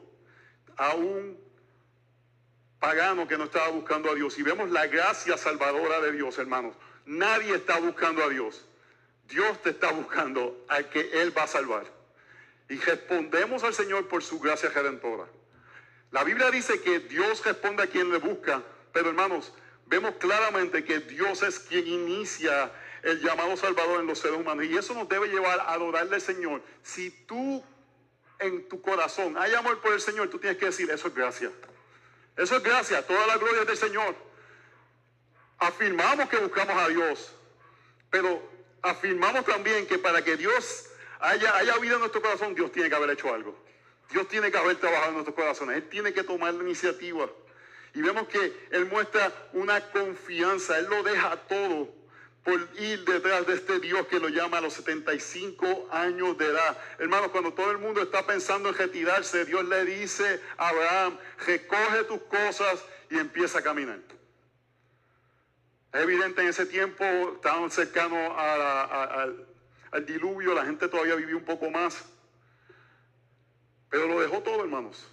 A 0.75 0.93
un 0.93 1.37
pagano 2.79 3.27
que 3.27 3.37
no 3.37 3.45
estaba 3.45 3.69
buscando 3.69 4.11
a 4.11 4.15
Dios. 4.15 4.37
Y 4.37 4.43
vemos 4.43 4.69
la 4.69 4.85
gracia 4.85 5.37
salvadora 5.37 5.99
de 6.01 6.11
Dios, 6.11 6.37
hermanos. 6.37 6.75
Nadie 7.05 7.55
está 7.55 7.79
buscando 7.79 8.23
a 8.23 8.29
Dios. 8.29 8.67
Dios 9.27 9.61
te 9.61 9.71
está 9.71 9.91
buscando 9.91 10.65
al 10.69 10.89
que 10.89 11.21
Él 11.21 11.35
va 11.35 11.43
a 11.43 11.47
salvar. 11.47 11.85
Y 12.69 12.75
respondemos 12.77 13.63
al 13.63 13.73
Señor 13.73 14.07
por 14.07 14.23
su 14.23 14.39
gracia 14.39 14.69
redentora. 14.69 15.25
La 16.11 16.23
Biblia 16.23 16.49
dice 16.51 16.81
que 16.81 16.99
Dios 16.99 17.43
responde 17.43 17.83
a 17.83 17.87
quien 17.87 18.11
le 18.11 18.17
busca, 18.17 18.63
pero 18.93 19.09
hermanos, 19.09 19.53
vemos 19.87 20.15
claramente 20.15 20.83
que 20.83 20.99
Dios 20.99 21.43
es 21.43 21.59
quien 21.59 21.87
inicia 21.87 22.71
el 23.03 23.21
llamado 23.21 23.55
salvador 23.57 23.99
en 23.99 24.07
los 24.07 24.19
seres 24.19 24.39
humanos. 24.39 24.65
Y 24.65 24.77
eso 24.77 24.93
nos 24.93 25.07
debe 25.09 25.27
llevar 25.27 25.59
a 25.59 25.73
adorarle 25.73 26.15
al 26.15 26.21
Señor. 26.21 26.61
Si 26.83 27.11
tú 27.25 27.63
en 28.39 28.67
tu 28.69 28.81
corazón 28.81 29.37
hay 29.37 29.53
amor 29.53 29.81
por 29.81 29.93
el 29.93 30.01
Señor, 30.01 30.29
tú 30.29 30.39
tienes 30.39 30.57
que 30.57 30.67
decir, 30.67 30.89
eso 30.89 31.07
es 31.07 31.15
gracia. 31.15 31.51
Eso 32.35 32.55
es 32.55 32.63
gracia, 32.63 33.05
toda 33.05 33.25
la 33.27 33.37
gloria 33.37 33.65
del 33.65 33.77
Señor. 33.77 34.15
Afirmamos 35.57 36.29
que 36.29 36.37
buscamos 36.37 36.75
a 36.77 36.87
Dios, 36.87 37.33
pero 38.11 38.41
afirmamos 38.81 39.43
también 39.43 39.87
que 39.87 39.97
para 39.97 40.23
que 40.23 40.37
Dios 40.37 40.85
haya, 41.19 41.55
haya 41.57 41.77
vida 41.77 41.95
en 41.95 41.99
nuestro 41.99 42.21
corazón, 42.21 42.53
Dios 42.53 42.71
tiene 42.71 42.89
que 42.89 42.95
haber 42.95 43.09
hecho 43.09 43.33
algo. 43.33 43.57
Dios 44.11 44.27
tiene 44.27 44.51
que 44.51 44.57
haber 44.57 44.77
trabajado 44.77 45.09
en 45.09 45.13
nuestros 45.15 45.35
corazones. 45.35 45.77
Él 45.77 45.89
tiene 45.89 46.13
que 46.13 46.23
tomar 46.23 46.53
la 46.53 46.63
iniciativa. 46.63 47.29
Y 47.93 48.01
vemos 48.01 48.27
que 48.27 48.67
Él 48.71 48.85
muestra 48.85 49.31
una 49.53 49.81
confianza. 49.91 50.77
Él 50.77 50.87
lo 50.89 51.03
deja 51.03 51.35
todo 51.47 51.97
por 52.43 52.65
ir 52.79 53.03
detrás 53.03 53.45
de 53.45 53.55
este 53.55 53.79
Dios 53.79 54.07
que 54.07 54.19
lo 54.19 54.29
llama 54.29 54.59
a 54.59 54.61
los 54.61 54.73
75 54.75 55.89
años 55.91 56.37
de 56.37 56.45
edad. 56.45 56.77
Hermanos, 56.97 57.31
cuando 57.31 57.51
todo 57.53 57.71
el 57.71 57.77
mundo 57.77 58.01
está 58.01 58.25
pensando 58.25 58.69
en 58.69 58.75
retirarse, 58.75 59.43
Dios 59.43 59.65
le 59.65 59.83
dice 59.83 60.41
a 60.57 60.69
Abraham, 60.69 61.17
recoge 61.45 62.05
tus 62.05 62.21
cosas 62.21 62.85
y 63.09 63.17
empieza 63.17 63.59
a 63.59 63.63
caminar. 63.63 63.99
Es 65.91 66.01
evidente 66.01 66.41
en 66.41 66.47
ese 66.47 66.65
tiempo, 66.65 67.03
estaban 67.35 67.69
cercanos 67.69 68.31
al 68.37 70.05
diluvio, 70.05 70.53
la 70.53 70.65
gente 70.65 70.87
todavía 70.87 71.15
vivía 71.15 71.35
un 71.35 71.43
poco 71.43 71.69
más. 71.69 72.05
Pero 73.89 74.07
lo 74.07 74.19
dejó 74.19 74.41
todo, 74.41 74.61
hermanos, 74.61 75.07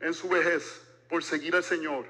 en 0.00 0.14
su 0.14 0.28
vejez, 0.28 0.82
por 1.08 1.22
seguir 1.22 1.54
al 1.56 1.64
Señor. 1.64 2.06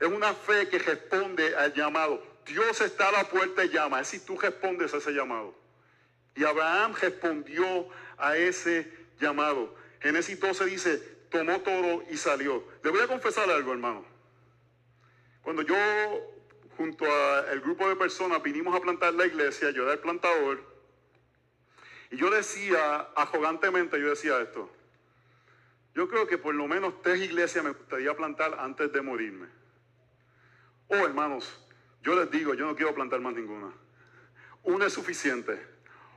Es 0.00 0.08
una 0.08 0.34
fe 0.34 0.68
que 0.68 0.78
responde 0.78 1.54
al 1.56 1.72
llamado. 1.74 2.22
Dios 2.44 2.80
está 2.80 3.08
a 3.08 3.12
la 3.12 3.28
puerta 3.28 3.64
y 3.64 3.68
llama. 3.68 4.00
Es 4.00 4.08
si 4.08 4.18
tú 4.18 4.36
respondes 4.36 4.92
a 4.92 4.96
ese 4.96 5.12
llamado. 5.12 5.54
Y 6.34 6.44
Abraham 6.44 6.94
respondió 7.00 7.88
a 8.18 8.36
ese 8.36 8.92
llamado. 9.20 9.74
Génesis 10.00 10.40
12 10.40 10.64
dice, 10.66 10.98
tomó 11.30 11.60
todo 11.60 12.02
y 12.10 12.16
salió. 12.16 12.64
Le 12.82 12.90
voy 12.90 13.00
a 13.00 13.06
confesar 13.06 13.48
algo, 13.48 13.72
hermano. 13.72 14.04
Cuando 15.42 15.62
yo, 15.62 15.76
junto 16.76 17.04
al 17.04 17.60
grupo 17.60 17.88
de 17.88 17.96
personas, 17.96 18.42
vinimos 18.42 18.74
a 18.74 18.80
plantar 18.80 19.14
la 19.14 19.26
iglesia, 19.26 19.70
yo 19.70 19.84
era 19.84 19.92
el 19.92 19.98
plantador, 19.98 20.62
y 22.10 22.16
yo 22.16 22.30
decía, 22.30 23.08
arrogantemente, 23.16 23.98
yo 23.98 24.10
decía 24.10 24.40
esto, 24.40 24.70
yo 25.94 26.08
creo 26.08 26.26
que 26.26 26.38
por 26.38 26.54
lo 26.54 26.66
menos 26.66 27.02
tres 27.02 27.20
iglesias 27.20 27.64
me 27.64 27.70
gustaría 27.70 28.14
plantar 28.16 28.56
antes 28.58 28.92
de 28.92 29.02
morirme. 29.02 29.46
Oh, 30.88 30.96
hermanos, 30.96 31.58
yo 32.02 32.14
les 32.14 32.30
digo, 32.30 32.54
yo 32.54 32.66
no 32.66 32.76
quiero 32.76 32.94
plantar 32.94 33.20
más 33.20 33.34
ninguna. 33.34 33.72
Una 34.62 34.86
es 34.86 34.92
suficiente. 34.92 35.58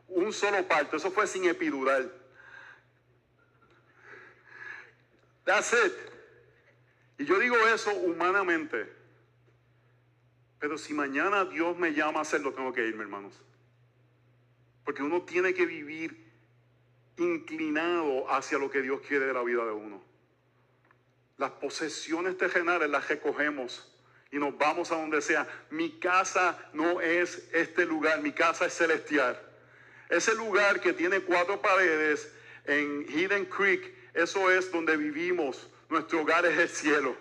Un 0.07 0.31
solo 0.31 0.65
parto. 0.67 0.97
Eso 0.97 1.11
fue 1.11 1.27
sin 1.27 1.45
epidural. 1.45 2.11
That's 5.43 5.73
it. 5.73 5.93
Y 7.17 7.25
yo 7.25 7.39
digo 7.39 7.55
eso 7.67 7.93
humanamente. 7.93 8.91
Pero 10.59 10.77
si 10.77 10.93
mañana 10.93 11.45
Dios 11.45 11.77
me 11.77 11.93
llama 11.93 12.19
a 12.19 12.21
hacerlo, 12.21 12.53
tengo 12.53 12.73
que 12.73 12.87
irme, 12.87 13.03
hermanos. 13.03 13.41
Porque 14.83 15.03
uno 15.03 15.23
tiene 15.23 15.53
que 15.53 15.65
vivir 15.65 16.24
inclinado 17.17 18.29
hacia 18.31 18.57
lo 18.57 18.69
que 18.69 18.81
Dios 18.81 19.01
quiere 19.07 19.25
de 19.25 19.33
la 19.33 19.43
vida 19.43 19.65
de 19.65 19.71
uno. 19.71 20.01
Las 21.37 21.51
posesiones 21.51 22.37
terrenales 22.37 22.89
las 22.89 23.07
recogemos 23.07 23.91
y 24.31 24.37
nos 24.37 24.57
vamos 24.57 24.91
a 24.91 24.95
donde 24.95 25.21
sea. 25.21 25.47
Mi 25.69 25.91
casa 25.99 26.57
no 26.73 27.01
es 27.01 27.49
este 27.53 27.85
lugar, 27.85 28.21
mi 28.21 28.31
casa 28.31 28.65
es 28.65 28.73
celestial. 28.73 29.39
Ese 30.09 30.35
lugar 30.35 30.81
que 30.81 30.93
tiene 30.93 31.21
cuatro 31.21 31.61
paredes 31.61 32.31
en 32.65 33.05
Hidden 33.07 33.45
Creek, 33.45 33.93
eso 34.13 34.49
es 34.51 34.71
donde 34.71 34.97
vivimos. 34.97 35.69
Nuestro 35.89 36.21
hogar 36.21 36.45
es 36.45 36.57
el 36.57 36.69
cielo. 36.69 37.15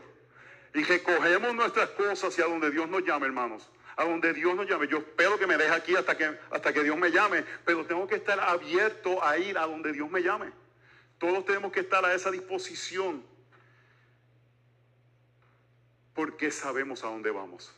Y 0.75 0.83
recogemos 0.83 1.55
nuestras 1.55 1.91
cosas 1.91 2.25
hacia 2.25 2.47
donde 2.47 2.71
Dios 2.71 2.89
nos 2.89 3.05
llame, 3.05 3.27
hermanos. 3.27 3.71
A 3.97 4.05
donde 4.05 4.33
Dios 4.33 4.55
nos 4.55 4.69
llame. 4.69 4.89
Yo 4.89 4.99
espero 4.99 5.39
que 5.39 5.47
me 5.47 5.57
deje 5.57 5.73
aquí 5.73 5.95
hasta 5.95 6.17
que, 6.17 6.39
hasta 6.51 6.73
que 6.73 6.83
Dios 6.83 6.97
me 6.97 7.11
llame. 7.11 7.45
Pero 7.65 7.87
tengo 7.87 8.07
que 8.07 8.17
estar 8.17 8.39
abierto 8.41 9.23
a 9.25 9.39
ir 9.39 9.57
a 9.57 9.67
donde 9.67 9.93
Dios 9.93 10.11
me 10.11 10.21
llame. 10.21 10.53
Todos 11.19 11.45
tenemos 11.45 11.73
que 11.73 11.81
estar 11.81 12.05
a 12.05 12.13
esa 12.15 12.31
disposición 12.31 13.25
porque 16.15 16.51
sabemos 16.51 17.05
a 17.05 17.09
dónde 17.09 17.31
vamos. 17.31 17.73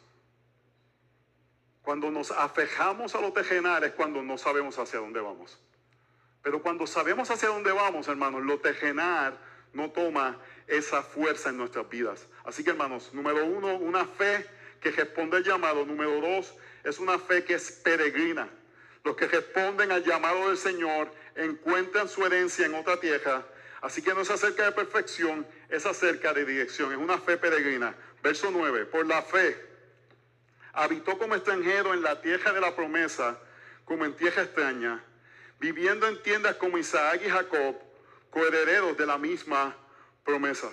Cuando 1.83 2.11
nos 2.11 2.31
afejamos 2.31 3.15
a 3.15 3.21
lo 3.21 3.33
tejenar 3.33 3.85
es 3.85 3.93
cuando 3.93 4.23
no 4.23 4.37
sabemos 4.37 4.79
hacia 4.79 4.99
dónde 4.99 5.21
vamos. 5.21 5.59
Pero 6.43 6.63
cuando 6.63 6.87
sabemos 6.87 7.31
hacia 7.31 7.49
dónde 7.49 7.73
vamos, 7.73 8.09
hermanos, 8.09 8.43
lo 8.43 8.59
tejenar 8.59 9.37
no 9.73 9.91
toma 9.91 10.39
esa 10.67 11.03
fuerza 11.03 11.51
en 11.51 11.59
nuestras 11.59 11.89
vidas. 11.89 12.27
Así 12.45 12.65
que, 12.65 12.71
hermanos, 12.71 13.13
número 13.13 13.45
uno, 13.45 13.77
una 13.77 14.05
fe 14.05 14.47
que 14.91 15.03
responde 15.03 15.39
al 15.39 15.45
llamado. 15.45 15.85
Número 15.85 16.21
dos, 16.21 16.55
es 16.85 16.99
una 16.99 17.19
fe 17.19 17.45
que 17.45 17.55
es 17.55 17.71
peregrina. 17.73 18.49
Los 19.05 19.17
que 19.17 19.27
responden 19.27 19.91
al 19.91 20.05
llamado 20.05 20.49
del 20.49 20.57
Señor 20.57 21.13
encuentran 21.35 22.09
su 22.09 22.25
herencia 22.25 22.67
en 22.67 22.75
otra 22.75 22.99
tierra. 22.99 23.45
Así 23.81 24.03
que 24.03 24.15
no 24.15 24.21
es 24.21 24.31
acerca 24.31 24.65
de 24.65 24.73
perfección, 24.73 25.47
es 25.69 25.87
acerca 25.87 26.33
de 26.33 26.45
dirección. 26.45 26.93
Es 26.93 26.99
una 26.99 27.19
fe 27.19 27.37
peregrina. 27.37 27.95
Verso 28.23 28.51
9, 28.51 28.87
por 28.87 29.07
la 29.07 29.23
fe 29.23 29.61
habitó 30.73 31.19
como 31.19 31.35
extranjero 31.35 31.95
en 31.95 32.03
la 32.03 32.21
tierra 32.21 32.53
de 32.53 32.61
la 32.61 32.75
promesa, 32.77 33.39
como 33.85 34.05
en 34.05 34.15
tierra 34.15 34.43
extraña, 34.43 35.03
viviendo 35.59 36.07
en 36.07 36.23
tiendas 36.23 36.57
como 36.57 36.79
Isaac 36.79 37.23
y 37.25 37.31
Jacob, 37.31 37.77
coherederos 38.31 38.97
de 38.97 39.07
la 39.07 39.17
misma 39.17 39.77
promesa. 40.25 40.69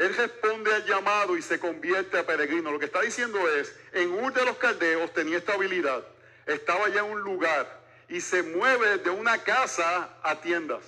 Él 0.00 0.16
responde 0.16 0.74
al 0.74 0.86
llamado 0.86 1.36
y 1.36 1.42
se 1.42 1.60
convierte 1.60 2.18
a 2.18 2.24
peregrino. 2.24 2.72
Lo 2.72 2.78
que 2.78 2.86
está 2.86 3.02
diciendo 3.02 3.38
es, 3.50 3.78
en 3.92 4.10
Ur 4.10 4.32
de 4.32 4.46
los 4.46 4.56
Caldeos 4.56 5.12
tenía 5.12 5.36
estabilidad, 5.36 6.02
estaba 6.46 6.88
ya 6.88 7.00
en 7.00 7.12
un 7.12 7.20
lugar 7.20 7.82
y 8.08 8.22
se 8.22 8.42
mueve 8.42 8.96
de 8.96 9.10
una 9.10 9.36
casa 9.44 10.16
a 10.22 10.40
tiendas, 10.40 10.82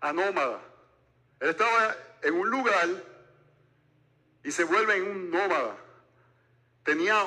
a 0.00 0.12
nómada. 0.12 0.60
Él 1.40 1.48
estaba 1.48 1.96
en 2.22 2.34
un 2.34 2.48
lugar 2.48 2.88
y 4.44 4.52
se 4.52 4.62
vuelve 4.62 4.94
en 4.94 5.02
un 5.02 5.30
nómada. 5.32 5.76
Tenía 6.84 7.20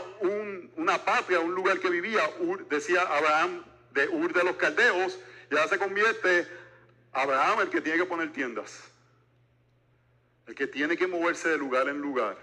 una 0.78 1.04
patria, 1.04 1.42
un 1.42 1.54
lugar 1.54 1.82
que 1.82 1.90
vivía, 1.90 2.22
decía 2.70 3.02
Abraham, 3.02 3.66
de 3.92 4.08
Ur 4.08 4.32
de 4.32 4.42
los 4.46 4.56
Caldeos, 4.56 5.20
y 5.52 5.56
ahora 5.58 5.68
se 5.68 5.78
convierte 5.78 6.48
Abraham 7.12 7.60
el 7.60 7.70
que 7.70 7.82
tiene 7.82 8.00
que 8.00 8.06
poner 8.06 8.32
tiendas, 8.32 8.95
el 10.48 10.56
que 10.56 10.68
tiene 10.68 10.98
que 10.98 11.08
moverse 11.08 11.50
de 11.50 11.58
lugar 11.58 11.88
en 11.90 12.00
lugar. 12.00 12.38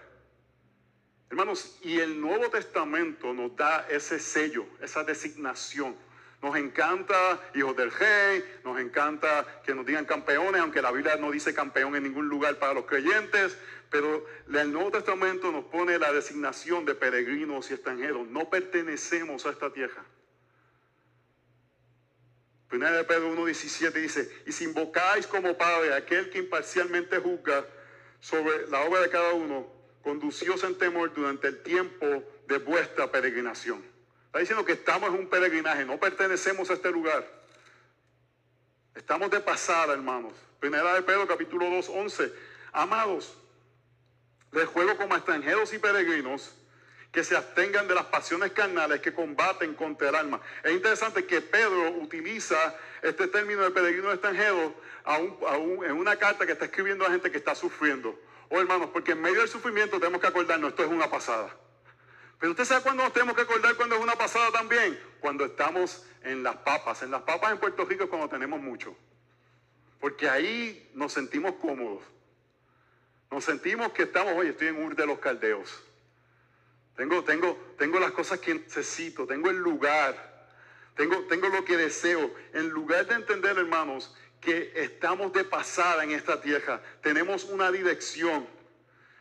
Hermanos, 1.31 1.79
y 1.83 1.99
el 1.99 2.21
Nuevo 2.21 2.51
Testamento 2.51 3.33
nos 3.33 3.57
da 3.57 3.87
ese 3.89 4.19
sello, 4.19 4.67
esa 4.81 5.03
designación. 5.03 5.97
Nos 6.43 6.57
encanta 6.57 7.41
hijos 7.55 7.77
del 7.77 7.91
rey, 7.91 8.45
nos 8.65 8.79
encanta 8.79 9.63
que 9.65 9.75
nos 9.75 9.87
digan 9.87 10.05
campeones, 10.05 10.61
aunque 10.61 10.83
la 10.83 10.91
Biblia 10.91 11.17
no 11.17 11.31
dice 11.31 11.55
campeón 11.55 11.95
en 11.95 12.03
ningún 12.03 12.29
lugar 12.29 12.59
para 12.59 12.75
los 12.75 12.85
creyentes, 12.85 13.57
Pero 13.91 14.27
el 14.53 14.73
Nuevo 14.73 14.91
Testamento 14.91 15.53
nos 15.53 15.67
pone 15.67 15.99
la 15.99 16.13
designación 16.13 16.85
de 16.87 16.95
peregrinos 16.95 17.71
y 17.71 17.75
extranjeros. 17.75 18.27
No 18.29 18.49
pertenecemos 18.49 19.45
a 19.47 19.51
esta 19.51 19.71
tierra. 19.73 20.03
Primera 22.69 22.97
de 22.97 23.05
Pedro 23.05 23.35
1.17 23.35 23.93
dice, 23.93 24.43
y 24.47 24.53
si 24.53 24.65
invocáis 24.65 25.27
como 25.27 25.57
Padre 25.59 25.93
aquel 25.93 26.31
que 26.31 26.39
imparcialmente 26.39 27.19
juzga 27.19 27.67
sobre 28.23 28.69
la 28.69 28.83
obra 28.83 29.01
de 29.01 29.11
cada 29.11 29.35
uno, 29.35 29.67
conducíos 30.01 30.63
en 30.63 30.79
temor 30.79 31.13
durante 31.13 31.49
el 31.49 31.63
tiempo 31.65 32.07
de 32.47 32.59
vuestra 32.59 33.11
peregrinación. 33.11 33.85
Está 34.27 34.39
diciendo 34.39 34.65
que 34.65 34.73
estamos 34.73 35.11
en 35.11 35.17
un 35.17 35.29
peregrinaje, 35.29 35.85
no 35.85 35.99
pertenecemos 35.99 36.71
a 36.71 36.75
este 36.75 36.91
lugar. 36.93 37.29
Estamos 38.95 39.29
de 39.31 39.41
pasada, 39.41 39.93
hermanos. 39.93 40.33
Primera 40.61 40.95
de 40.95 41.03
Pedro, 41.03 41.27
capítulo 41.27 41.69
2, 41.69 41.89
11. 41.89 42.33
Amados, 42.73 43.37
les 44.53 44.67
juego 44.67 44.97
como 44.97 45.17
extranjeros 45.17 45.73
y 45.73 45.79
peregrinos 45.79 46.55
que 47.13 47.23
se 47.23 47.37
abstengan 47.37 47.87
de 47.87 47.95
las 47.95 48.07
pasiones 48.07 48.53
carnales 48.53 49.01
que 49.01 49.13
combaten 49.13 49.75
contra 49.75 50.09
el 50.09 50.15
alma. 50.15 50.41
Es 50.65 50.73
interesante 50.73 51.27
que 51.27 51.43
Pedro 51.43 51.91
utiliza 52.01 52.57
este 53.03 53.29
término 53.29 53.63
de 53.63 53.71
peregrino 53.71 54.11
extranjero 54.11 54.75
en 55.85 55.93
una 55.93 56.17
carta 56.17 56.47
que 56.47 56.53
está 56.53 56.65
escribiendo 56.65 57.05
a 57.05 57.11
gente 57.11 57.31
que 57.31 57.37
está 57.37 57.55
sufriendo. 57.55 58.19
Oh 58.49 58.59
hermanos, 58.59 58.89
porque 58.93 59.13
en 59.13 59.21
medio 59.21 59.41
del 59.41 59.49
sufrimiento 59.49 59.99
tenemos 59.99 60.23
que 60.23 60.27
acordarnos, 60.27 60.71
esto 60.71 60.85
es 60.85 60.91
una 60.91 61.11
pasada. 61.11 61.55
Pero 62.39 62.53
usted 62.53 62.65
sabe 62.65 62.83
cuándo 62.83 63.05
nos 63.05 63.13
tenemos 63.13 63.37
que 63.37 63.43
acordar 63.43 63.77
cuando 63.77 63.95
es 63.95 64.01
una 64.01 64.17
pasada 64.17 64.51
también. 64.51 64.99
Cuando 65.21 65.45
estamos 65.45 66.05
en 66.25 66.43
las 66.43 66.57
papas. 66.57 67.03
En 67.03 67.11
las 67.11 67.23
papas 67.23 67.53
en 67.53 67.59
Puerto 67.59 67.85
Rico 67.85 68.05
es 68.05 68.11
cuando 68.11 68.29
tenemos 68.29 68.61
mucho. 68.61 68.97
Porque 70.01 70.29
ahí 70.29 70.91
nos 70.95 71.13
sentimos 71.13 71.55
cómodos. 71.61 72.03
Nos 73.31 73.45
sentimos 73.45 73.93
que 73.93 74.03
estamos, 74.03 74.33
oye, 74.37 74.51
estoy 74.51 74.69
en 74.69 74.83
Ur 74.85 74.97
de 74.97 75.07
los 75.07 75.21
Caldeos. 75.21 75.85
Tengo, 77.03 77.25
tengo, 77.25 77.75
tengo 77.79 77.99
las 77.99 78.13
cosas 78.13 78.39
que 78.39 78.55
necesito, 78.55 79.27
tengo 79.27 79.51
el 79.51 79.57
lugar, 79.57 80.47
tengo, 80.95 81.23
tengo 81.23 81.49
lo 81.49 81.65
que 81.65 81.77
deseo. 81.77 82.33
En 82.53 82.69
lugar 82.69 83.09
de 83.09 83.17
entender, 83.17 83.59
hermanos, 83.59 84.15
que 84.41 84.71
estamos 84.77 85.33
de 85.33 85.43
pasada 85.43 86.05
en 86.05 86.13
esta 86.13 86.41
tierra, 86.41 86.81
tenemos 87.03 87.43
una 87.43 87.73
dirección. 87.73 88.47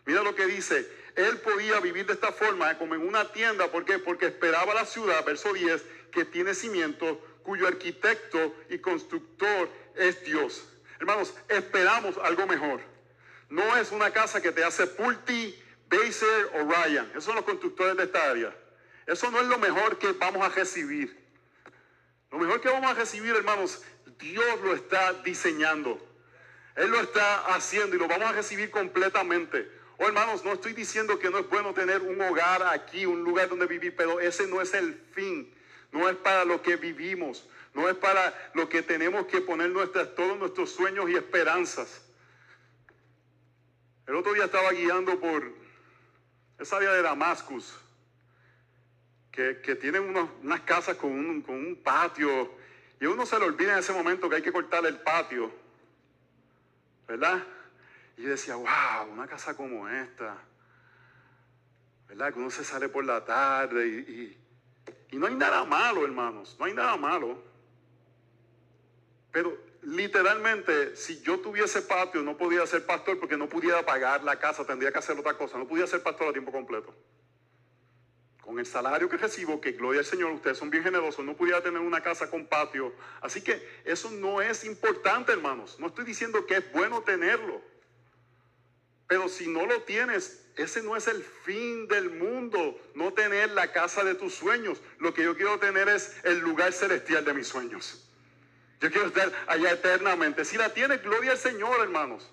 Mira 0.05 0.21
lo 0.21 0.35
que 0.35 0.45
dice, 0.45 0.87
él 1.15 1.39
podía 1.39 1.79
vivir 1.79 2.05
de 2.05 2.13
esta 2.13 2.31
forma, 2.31 2.77
como 2.77 2.93
en 2.93 3.01
una 3.01 3.31
tienda, 3.31 3.71
¿por 3.71 3.83
qué? 3.83 3.97
Porque 3.97 4.27
esperaba 4.27 4.75
la 4.75 4.85
ciudad, 4.85 5.25
verso 5.25 5.51
10, 5.51 5.83
que 6.11 6.23
tiene 6.23 6.53
cimiento, 6.53 7.19
cuyo 7.41 7.65
arquitecto 7.65 8.55
y 8.69 8.77
constructor 8.77 9.67
es 9.95 10.23
Dios. 10.23 10.67
Hermanos, 10.99 11.33
esperamos 11.49 12.15
algo 12.19 12.45
mejor. 12.45 12.79
No 13.49 13.75
es 13.75 13.91
una 13.91 14.11
casa 14.11 14.39
que 14.39 14.51
te 14.51 14.63
hace 14.63 14.85
pulti, 14.85 15.59
Baser 15.91 16.51
o 16.53 16.71
Ryan. 16.71 17.09
Esos 17.11 17.25
son 17.25 17.35
los 17.35 17.43
constructores 17.43 17.97
de 17.97 18.03
esta 18.03 18.31
área. 18.31 18.55
Eso 19.05 19.29
no 19.29 19.41
es 19.41 19.47
lo 19.47 19.57
mejor 19.59 19.99
que 19.99 20.13
vamos 20.13 20.41
a 20.41 20.49
recibir. 20.49 21.19
Lo 22.31 22.39
mejor 22.39 22.61
que 22.61 22.69
vamos 22.69 22.89
a 22.89 22.93
recibir, 22.93 23.35
hermanos, 23.35 23.83
Dios 24.17 24.61
lo 24.63 24.73
está 24.73 25.11
diseñando. 25.21 25.99
Él 26.77 26.89
lo 26.89 27.01
está 27.01 27.53
haciendo 27.53 27.95
y 27.95 27.99
lo 27.99 28.07
vamos 28.07 28.29
a 28.29 28.31
recibir 28.31 28.71
completamente. 28.71 29.69
Oh, 29.97 30.07
hermanos, 30.07 30.45
no 30.45 30.53
estoy 30.53 30.71
diciendo 30.71 31.19
que 31.19 31.29
no 31.29 31.39
es 31.39 31.49
bueno 31.49 31.73
tener 31.73 32.01
un 32.01 32.21
hogar 32.21 32.63
aquí, 32.63 33.05
un 33.05 33.23
lugar 33.23 33.49
donde 33.49 33.67
vivir, 33.67 33.93
pero 33.95 34.21
ese 34.21 34.47
no 34.47 34.61
es 34.61 34.73
el 34.73 34.93
fin. 35.13 35.53
No 35.91 36.07
es 36.07 36.15
para 36.15 36.45
lo 36.45 36.61
que 36.61 36.77
vivimos. 36.77 37.47
No 37.73 37.89
es 37.89 37.95
para 37.95 38.51
lo 38.53 38.69
que 38.69 38.81
tenemos 38.81 39.25
que 39.25 39.41
poner 39.41 39.73
todos 40.15 40.39
nuestros 40.39 40.71
sueños 40.71 41.09
y 41.09 41.15
esperanzas. 41.15 42.01
El 44.07 44.15
otro 44.15 44.33
día 44.33 44.45
estaba 44.45 44.71
guiando 44.71 45.19
por 45.19 45.60
esa 46.61 46.77
área 46.77 46.91
de 46.93 47.01
Damascus, 47.01 47.75
que, 49.31 49.53
tienen 49.75 50.15
unas 50.43 50.61
casas 50.61 50.95
con 50.95 51.11
un, 51.11 51.41
con 51.41 51.55
un 51.55 51.75
patio, 51.77 52.55
y 52.99 53.05
uno 53.05 53.25
se 53.25 53.39
le 53.39 53.45
olvida 53.45 53.73
en 53.73 53.79
ese 53.79 53.93
momento 53.93 54.29
que 54.29 54.35
hay 54.35 54.41
que 54.43 54.51
cortar 54.51 54.85
el 54.85 54.99
patio, 54.99 55.51
¿verdad? 57.07 57.43
Y 58.15 58.23
decía, 58.23 58.55
wow, 58.55 59.11
una 59.11 59.25
casa 59.25 59.57
como 59.57 59.89
esta, 59.89 60.37
¿verdad? 62.07 62.31
Que 62.31 62.39
uno 62.39 62.51
se 62.51 62.63
sale 62.63 62.89
por 62.89 63.03
la 63.03 63.25
tarde 63.25 63.87
y, 63.87 64.37
y 65.09 65.17
no 65.17 65.25
hay 65.25 65.33
nada 65.33 65.63
malo, 65.65 66.05
hermanos, 66.05 66.55
no 66.59 66.65
hay 66.65 66.75
nada 66.75 66.95
malo. 66.95 67.41
Pero 69.31 69.57
literalmente, 69.81 70.95
si 70.95 71.21
yo 71.21 71.39
tuviese 71.39 71.81
patio, 71.81 72.21
no 72.21 72.37
podía 72.37 72.65
ser 72.65 72.85
pastor 72.85 73.19
porque 73.19 73.37
no 73.37 73.49
pudiera 73.49 73.85
pagar 73.85 74.23
la 74.23 74.39
casa, 74.39 74.65
tendría 74.65 74.91
que 74.91 74.99
hacer 74.99 75.17
otra 75.17 75.37
cosa, 75.37 75.57
no 75.57 75.67
podía 75.67 75.87
ser 75.87 76.03
pastor 76.03 76.29
a 76.29 76.33
tiempo 76.33 76.51
completo. 76.51 76.93
Con 78.41 78.59
el 78.59 78.65
salario 78.65 79.07
que 79.07 79.17
recibo, 79.17 79.61
que 79.61 79.73
gloria 79.73 79.99
al 79.99 80.05
Señor, 80.05 80.31
ustedes 80.31 80.57
son 80.57 80.69
bien 80.69 80.83
generosos, 80.83 81.23
no 81.23 81.35
pudiera 81.35 81.61
tener 81.61 81.79
una 81.79 82.01
casa 82.01 82.29
con 82.29 82.47
patio. 82.47 82.93
Así 83.21 83.41
que 83.41 83.65
eso 83.85 84.11
no 84.11 84.41
es 84.41 84.65
importante, 84.65 85.31
hermanos. 85.31 85.79
No 85.79 85.87
estoy 85.87 86.05
diciendo 86.05 86.45
que 86.45 86.57
es 86.57 86.71
bueno 86.73 87.01
tenerlo. 87.03 87.61
Pero 89.07 89.29
si 89.29 89.47
no 89.47 89.65
lo 89.65 89.83
tienes, 89.83 90.51
ese 90.57 90.81
no 90.81 90.95
es 90.95 91.07
el 91.07 91.23
fin 91.23 91.87
del 91.87 92.09
mundo, 92.09 92.79
no 92.95 93.13
tener 93.13 93.51
la 93.51 93.71
casa 93.71 94.03
de 94.03 94.15
tus 94.15 94.33
sueños. 94.33 94.81
Lo 94.97 95.13
que 95.13 95.23
yo 95.23 95.35
quiero 95.35 95.59
tener 95.59 95.87
es 95.87 96.17
el 96.23 96.39
lugar 96.39 96.73
celestial 96.73 97.23
de 97.23 97.33
mis 97.33 97.47
sueños. 97.47 98.10
Yo 98.81 98.89
quiero 98.89 99.07
estar 99.07 99.31
allá 99.47 99.71
eternamente. 99.71 100.43
Si 100.43 100.57
la 100.57 100.69
tiene, 100.73 100.97
gloria 100.97 101.31
al 101.31 101.37
Señor, 101.37 101.79
hermanos. 101.81 102.29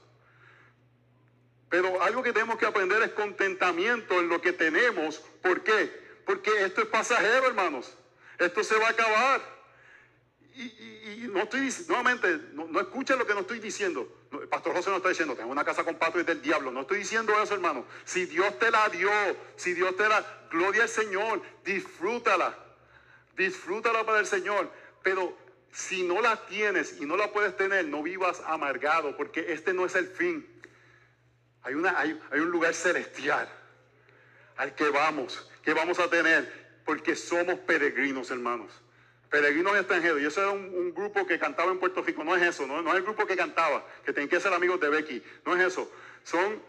Pero 1.69 2.03
algo 2.03 2.23
que 2.23 2.33
tenemos 2.33 2.59
que 2.59 2.65
aprender 2.65 3.03
es 3.03 3.11
contentamiento 3.11 4.19
en 4.19 4.29
lo 4.31 4.41
que 4.41 4.55
tenemos. 4.55 5.19
¿Por 5.43 5.63
qué? 5.63 6.09
Porque 6.25 6.65
esto 6.65 6.81
es 6.81 6.87
pasajero, 6.89 7.47
hermanos. 7.47 7.95
Esto 8.39 8.65
se 8.65 8.77
va 8.79 8.87
a 8.87 8.91
acabar. 8.91 9.59
Y, 10.55 11.29
no 11.31 11.41
estoy 11.41 11.61
diciendo, 11.61 11.93
nuevamente, 11.93 12.41
no, 12.55 12.81
escuchen 12.81 13.19
lo 13.19 13.27
que 13.27 13.35
no 13.35 13.41
estoy 13.41 13.61
diciendo. 13.61 14.27
el 14.33 14.49
pastor 14.49 14.73
José 14.73 14.89
no 14.89 14.97
está 14.97 15.11
diciendo, 15.11 15.37
tengo 15.37 15.51
una 15.51 15.65
casa 15.65 15.85
con 15.85 15.97
pato 15.97 16.23
del 16.23 16.41
diablo. 16.41 16.71
No 16.71 16.81
estoy 16.81 17.01
diciendo 17.01 17.35
eso, 17.43 17.53
hermano. 17.53 17.85
Si 18.07 18.25
Dios 18.25 18.59
te 18.59 18.71
la 18.71 18.89
dio, 18.89 19.11
si 19.57 19.75
Dios 19.75 19.95
te 19.97 20.09
la, 20.09 20.25
gloria 20.51 20.85
al 20.85 20.89
Señor, 20.89 21.43
disfrútala. 21.63 22.59
Disfrútala 23.37 24.05
para 24.07 24.21
el 24.21 24.27
Señor. 24.27 24.71
Pero 25.03 25.37
si 25.73 26.03
no 26.03 26.21
la 26.21 26.47
tienes 26.47 27.01
y 27.01 27.07
no 27.07 27.17
la 27.17 27.33
puedes 27.33 27.57
tener, 27.57 27.87
no 27.87 28.03
vivas 28.03 28.43
amargado, 28.47 29.17
porque 29.17 29.53
este 29.53 29.73
no 29.73 29.87
es 29.87 29.95
el 29.95 30.09
fin. 30.09 30.47
Hay, 31.63 31.75
un 31.75 32.51
lugar 32.51 32.75
celestial 32.75 33.49
al 34.57 34.75
que 34.75 34.89
vamos, 34.89 35.51
que 35.63 35.75
vamos 35.75 35.99
a 35.99 36.09
tener, 36.09 36.81
porque 36.85 37.15
somos 37.15 37.59
peregrinos, 37.61 38.31
hermanos. 38.31 38.73
Peregrinos 39.29 39.77
extranjeros. 39.77 40.23
Y 40.23 40.25
eso 40.25 40.41
era 40.41 40.51
un, 40.51 40.95
grupo 40.95 41.27
que 41.27 41.39
cantaba 41.39 41.71
en 41.71 41.79
Puerto 41.79 42.03
Rico. 42.03 42.25
No 42.25 42.35
es 42.35 42.43
eso, 42.43 42.67
no, 42.67 42.81
es 42.91 42.97
el 42.97 43.03
grupo 43.03 43.27
que 43.27 43.37
cantaba, 43.37 43.87
que 44.05 44.13
tienen 44.13 44.29
que 44.29 44.41
ser 44.41 44.53
amigos 44.53 44.81
de 44.81 44.89
Becky. 44.89 45.23
No 45.45 45.55
es 45.55 45.67
eso. 45.67 45.93
Son, 46.25 46.63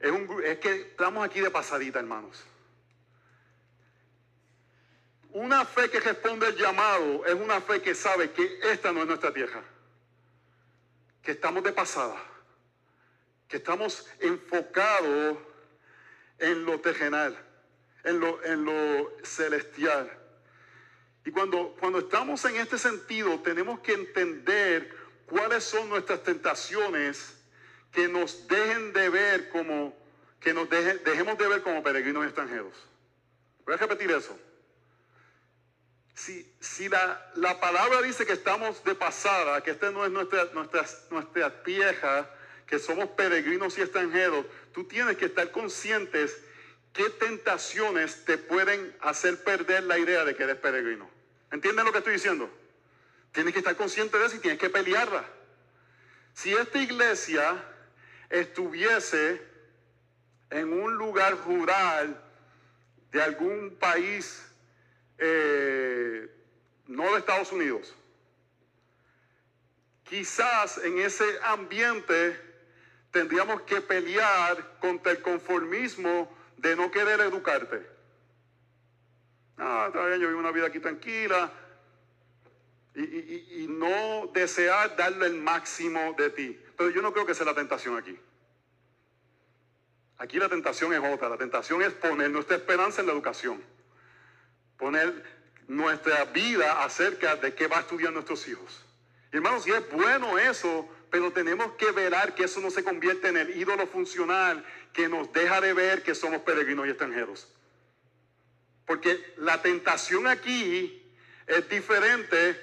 es, 0.00 0.12
es 0.44 0.58
que 0.58 0.72
estamos 0.72 1.24
aquí 1.24 1.40
de 1.40 1.50
pasadita, 1.50 1.98
hermanos. 1.98 2.42
Una 5.36 5.66
fe 5.66 5.90
que 5.90 6.00
responde 6.00 6.46
al 6.46 6.56
llamado 6.56 7.26
es 7.26 7.34
una 7.34 7.60
fe 7.60 7.82
que 7.82 7.94
sabe 7.94 8.30
que 8.30 8.58
esta 8.72 8.90
no 8.90 9.02
es 9.02 9.06
nuestra 9.06 9.34
tierra, 9.34 9.62
que 11.22 11.32
estamos 11.32 11.62
de 11.62 11.74
pasada, 11.74 12.16
que 13.46 13.58
estamos 13.58 14.08
enfocados 14.20 15.36
en 16.38 16.64
lo 16.64 16.80
terrenal, 16.80 17.36
en 18.04 18.18
lo, 18.18 18.42
en 18.44 18.64
lo 18.64 19.12
celestial. 19.24 20.10
Y 21.26 21.30
cuando, 21.30 21.76
cuando 21.80 21.98
estamos 21.98 22.42
en 22.46 22.56
este 22.56 22.78
sentido, 22.78 23.38
tenemos 23.40 23.80
que 23.80 23.92
entender 23.92 24.90
cuáles 25.26 25.64
son 25.64 25.90
nuestras 25.90 26.22
tentaciones 26.22 27.36
que 27.92 28.08
nos 28.08 28.48
dejen 28.48 28.94
de 28.94 29.10
ver 29.10 29.50
como, 29.50 29.94
que 30.40 30.54
nos 30.54 30.66
dejemos 30.70 31.36
de 31.36 31.46
ver 31.46 31.60
como 31.60 31.82
peregrinos 31.82 32.24
extranjeros. 32.24 32.72
Voy 33.66 33.74
a 33.74 33.76
repetir 33.76 34.10
eso. 34.10 34.34
Si, 36.16 36.88
la, 36.88 37.30
la, 37.34 37.60
palabra 37.60 38.00
dice 38.00 38.24
que 38.24 38.32
estamos 38.32 38.82
de 38.84 38.94
pasada, 38.94 39.62
que 39.62 39.72
esta 39.72 39.90
no 39.90 40.02
es 40.02 40.10
nuestra, 40.10 40.46
nuestra, 40.54 40.86
nuestra 41.10 41.62
que 42.66 42.78
somos 42.78 43.10
peregrinos 43.10 43.76
y 43.76 43.82
extranjeros, 43.82 44.46
tú 44.72 44.84
tienes 44.84 45.18
que 45.18 45.26
estar 45.26 45.50
conscientes 45.50 46.34
qué 46.94 47.10
tentaciones 47.10 48.24
te 48.24 48.38
pueden 48.38 48.96
hacer 49.02 49.44
perder 49.44 49.84
la 49.84 49.98
idea 49.98 50.24
de 50.24 50.34
que 50.34 50.44
eres 50.44 50.56
peregrino. 50.56 51.08
¿Entienden 51.52 51.84
lo 51.84 51.92
que 51.92 51.98
estoy 51.98 52.14
diciendo? 52.14 52.50
Tienes 53.32 53.52
que 53.52 53.58
estar 53.58 53.76
consciente 53.76 54.18
de 54.18 54.24
eso 54.24 54.36
y 54.36 54.40
tienes 54.40 54.58
que 54.58 54.70
pelearla. 54.70 55.22
Si 56.32 56.54
esta 56.54 56.80
iglesia 56.80 57.62
estuviese 58.30 59.42
en 60.48 60.72
un 60.72 60.94
lugar 60.94 61.36
rural 61.44 62.22
de 63.12 63.22
algún 63.22 63.76
país 63.78 64.42
eh, 65.18 66.28
no 66.86 67.12
de 67.12 67.18
Estados 67.18 67.52
Unidos. 67.52 67.94
Quizás 70.04 70.78
en 70.78 70.98
ese 70.98 71.24
ambiente 71.42 72.40
tendríamos 73.10 73.62
que 73.62 73.80
pelear 73.80 74.78
contra 74.78 75.12
el 75.12 75.20
conformismo 75.20 76.30
de 76.56 76.76
no 76.76 76.90
querer 76.90 77.20
educarte. 77.20 77.96
Ah, 79.58 79.86
está 79.88 80.16
yo 80.16 80.28
vivo 80.28 80.38
una 80.38 80.52
vida 80.52 80.66
aquí 80.66 80.80
tranquila. 80.80 81.52
Y, 82.94 83.66
no 83.68 84.30
desear 84.32 84.96
darle 84.96 85.26
el 85.26 85.34
máximo 85.34 86.14
de 86.16 86.30
ti. 86.30 86.58
Pero 86.78 86.90
yo 86.90 87.02
no 87.02 87.12
creo 87.12 87.26
que 87.26 87.34
sea 87.34 87.44
la 87.44 87.54
tentación 87.54 87.96
aquí. 87.96 88.18
Aquí 90.18 90.38
la 90.38 90.48
tentación 90.48 90.94
es 90.94 91.00
otra. 91.00 91.28
La 91.28 91.36
tentación 91.36 91.82
es 91.82 91.92
poner 91.92 92.30
nuestra 92.30 92.56
esperanza 92.56 93.02
en 93.02 93.08
la 93.08 93.12
educación. 93.12 93.62
Poner 94.78 95.24
nuestra 95.68 96.24
vida 96.26 96.84
acerca 96.84 97.36
de 97.36 97.54
qué 97.54 97.66
va 97.66 97.78
a 97.78 97.80
estudiar 97.80 98.12
nuestros 98.12 98.46
hijos. 98.48 98.84
hermanos, 99.32 99.64
si 99.64 99.70
es 99.70 99.90
bueno 99.90 100.38
eso, 100.38 100.88
pero 101.10 101.32
tenemos 101.32 101.72
que 101.72 101.90
velar 101.92 102.34
que 102.34 102.44
eso 102.44 102.60
no 102.60 102.70
se 102.70 102.84
convierta 102.84 103.28
en 103.28 103.36
el 103.36 103.56
ídolo 103.56 103.86
funcional 103.86 104.64
que 104.92 105.08
nos 105.08 105.32
deja 105.32 105.60
de 105.60 105.72
ver 105.72 106.02
que 106.02 106.14
somos 106.14 106.40
peregrinos 106.42 106.86
y 106.86 106.90
extranjeros. 106.90 107.52
Porque 108.86 109.34
la 109.36 109.60
tentación 109.60 110.26
aquí 110.26 111.12
es 111.46 111.68
diferente, 111.68 112.60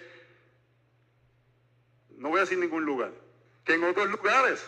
no 2.18 2.30
voy 2.30 2.40
a 2.40 2.42
decir 2.42 2.58
ningún 2.58 2.86
lugar, 2.86 3.12
que 3.66 3.74
en 3.74 3.84
otros 3.84 4.10
lugares. 4.10 4.64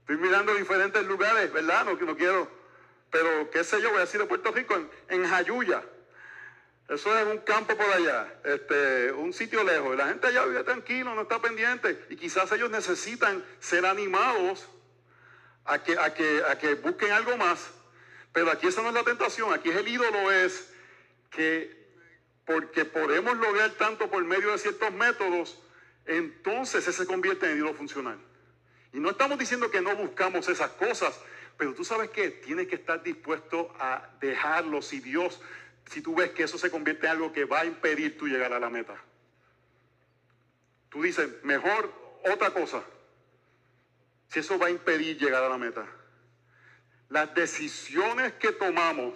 Estoy 0.00 0.16
mirando 0.16 0.54
diferentes 0.54 1.04
lugares, 1.06 1.52
¿verdad? 1.52 1.84
No, 1.84 1.94
no 1.94 2.16
quiero, 2.16 2.50
pero 3.10 3.50
qué 3.50 3.64
sé 3.64 3.80
yo, 3.80 3.90
voy 3.90 3.98
a 3.98 4.02
decir 4.02 4.20
de 4.20 4.26
Puerto 4.26 4.52
Rico, 4.52 4.76
en 5.08 5.24
Jayuya. 5.26 5.82
Eso 6.90 7.16
es 7.16 7.24
un 7.24 7.38
campo 7.38 7.76
por 7.76 7.86
allá, 7.86 8.34
este, 8.42 9.12
un 9.12 9.32
sitio 9.32 9.62
lejos. 9.62 9.96
La 9.96 10.08
gente 10.08 10.26
allá 10.26 10.44
vive 10.44 10.64
tranquilo, 10.64 11.14
no 11.14 11.22
está 11.22 11.40
pendiente. 11.40 12.04
Y 12.10 12.16
quizás 12.16 12.50
ellos 12.50 12.68
necesitan 12.68 13.44
ser 13.60 13.86
animados 13.86 14.68
a 15.64 15.80
que, 15.84 15.96
a 15.96 16.12
que, 16.12 16.42
a 16.50 16.58
que 16.58 16.74
busquen 16.74 17.12
algo 17.12 17.36
más. 17.36 17.70
Pero 18.32 18.50
aquí 18.50 18.66
esa 18.66 18.82
no 18.82 18.88
es 18.88 18.94
la 18.94 19.04
tentación, 19.04 19.52
aquí 19.52 19.70
es 19.70 19.76
el 19.76 19.86
ídolo 19.86 20.32
es 20.32 20.72
que 21.30 21.78
porque 22.44 22.84
podemos 22.84 23.36
lograr 23.36 23.70
tanto 23.74 24.10
por 24.10 24.24
medio 24.24 24.50
de 24.50 24.58
ciertos 24.58 24.92
métodos, 24.92 25.62
entonces 26.06 26.88
ese 26.88 27.04
se 27.04 27.06
convierte 27.06 27.48
en 27.48 27.58
ídolo 27.58 27.74
funcional. 27.74 28.18
Y 28.92 28.98
no 28.98 29.10
estamos 29.10 29.38
diciendo 29.38 29.70
que 29.70 29.80
no 29.80 29.94
buscamos 29.94 30.48
esas 30.48 30.70
cosas, 30.70 31.20
pero 31.56 31.72
tú 31.72 31.84
sabes 31.84 32.10
que 32.10 32.30
tienes 32.30 32.66
que 32.66 32.74
estar 32.74 33.00
dispuesto 33.00 33.72
a 33.78 34.10
dejarlo 34.20 34.82
si 34.82 34.98
Dios 34.98 35.40
si 35.86 36.00
tú 36.02 36.14
ves 36.14 36.30
que 36.30 36.44
eso 36.44 36.58
se 36.58 36.70
convierte 36.70 37.06
en 37.06 37.12
algo 37.12 37.32
que 37.32 37.44
va 37.44 37.60
a 37.60 37.64
impedir 37.64 38.16
tu 38.16 38.26
llegar 38.26 38.52
a 38.52 38.60
la 38.60 38.70
meta. 38.70 38.94
Tú 40.88 41.02
dices, 41.02 41.28
mejor 41.44 41.92
otra 42.24 42.50
cosa, 42.50 42.82
si 44.28 44.40
eso 44.40 44.58
va 44.58 44.66
a 44.66 44.70
impedir 44.70 45.18
llegar 45.18 45.42
a 45.42 45.48
la 45.48 45.58
meta. 45.58 45.86
Las 47.08 47.34
decisiones 47.34 48.32
que 48.34 48.52
tomamos, 48.52 49.14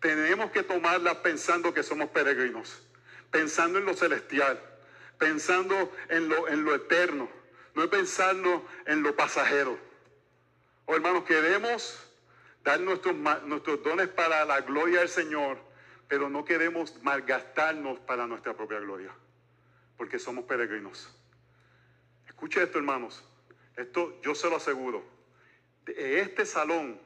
tenemos 0.00 0.50
que 0.50 0.62
tomarlas 0.62 1.16
pensando 1.16 1.72
que 1.72 1.82
somos 1.82 2.10
peregrinos, 2.10 2.82
pensando 3.30 3.78
en 3.78 3.84
lo 3.84 3.94
celestial, 3.94 4.60
pensando 5.18 5.94
en 6.08 6.28
lo, 6.28 6.48
en 6.48 6.64
lo 6.64 6.74
eterno, 6.74 7.30
no 7.74 7.88
pensando 7.88 8.66
en 8.86 9.02
lo 9.02 9.14
pasajero. 9.14 9.78
Oh, 10.86 10.94
hermanos, 10.96 11.24
queremos 11.24 12.04
dar 12.64 12.80
nuestros, 12.80 13.14
nuestros 13.44 13.82
dones 13.84 14.08
para 14.08 14.44
la 14.44 14.60
gloria 14.62 15.00
del 15.00 15.08
Señor 15.08 15.69
pero 16.10 16.28
no 16.28 16.44
queremos 16.44 17.00
malgastarnos 17.04 18.00
para 18.00 18.26
nuestra 18.26 18.52
propia 18.52 18.80
gloria, 18.80 19.12
porque 19.96 20.18
somos 20.18 20.44
peregrinos. 20.44 21.16
Escuche 22.26 22.60
esto, 22.64 22.78
hermanos. 22.78 23.24
Esto 23.76 24.20
yo 24.20 24.34
se 24.34 24.50
lo 24.50 24.56
aseguro. 24.56 25.04
De 25.84 26.20
este 26.20 26.44
salón 26.44 27.00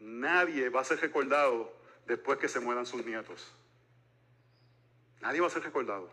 nadie 0.00 0.70
va 0.70 0.80
a 0.80 0.84
ser 0.84 1.00
recordado 1.00 1.72
después 2.04 2.40
que 2.40 2.48
se 2.48 2.58
mueran 2.58 2.84
sus 2.84 3.06
nietos. 3.06 3.54
Nadie 5.20 5.40
va 5.40 5.46
a 5.46 5.50
ser 5.50 5.62
recordado. 5.62 6.10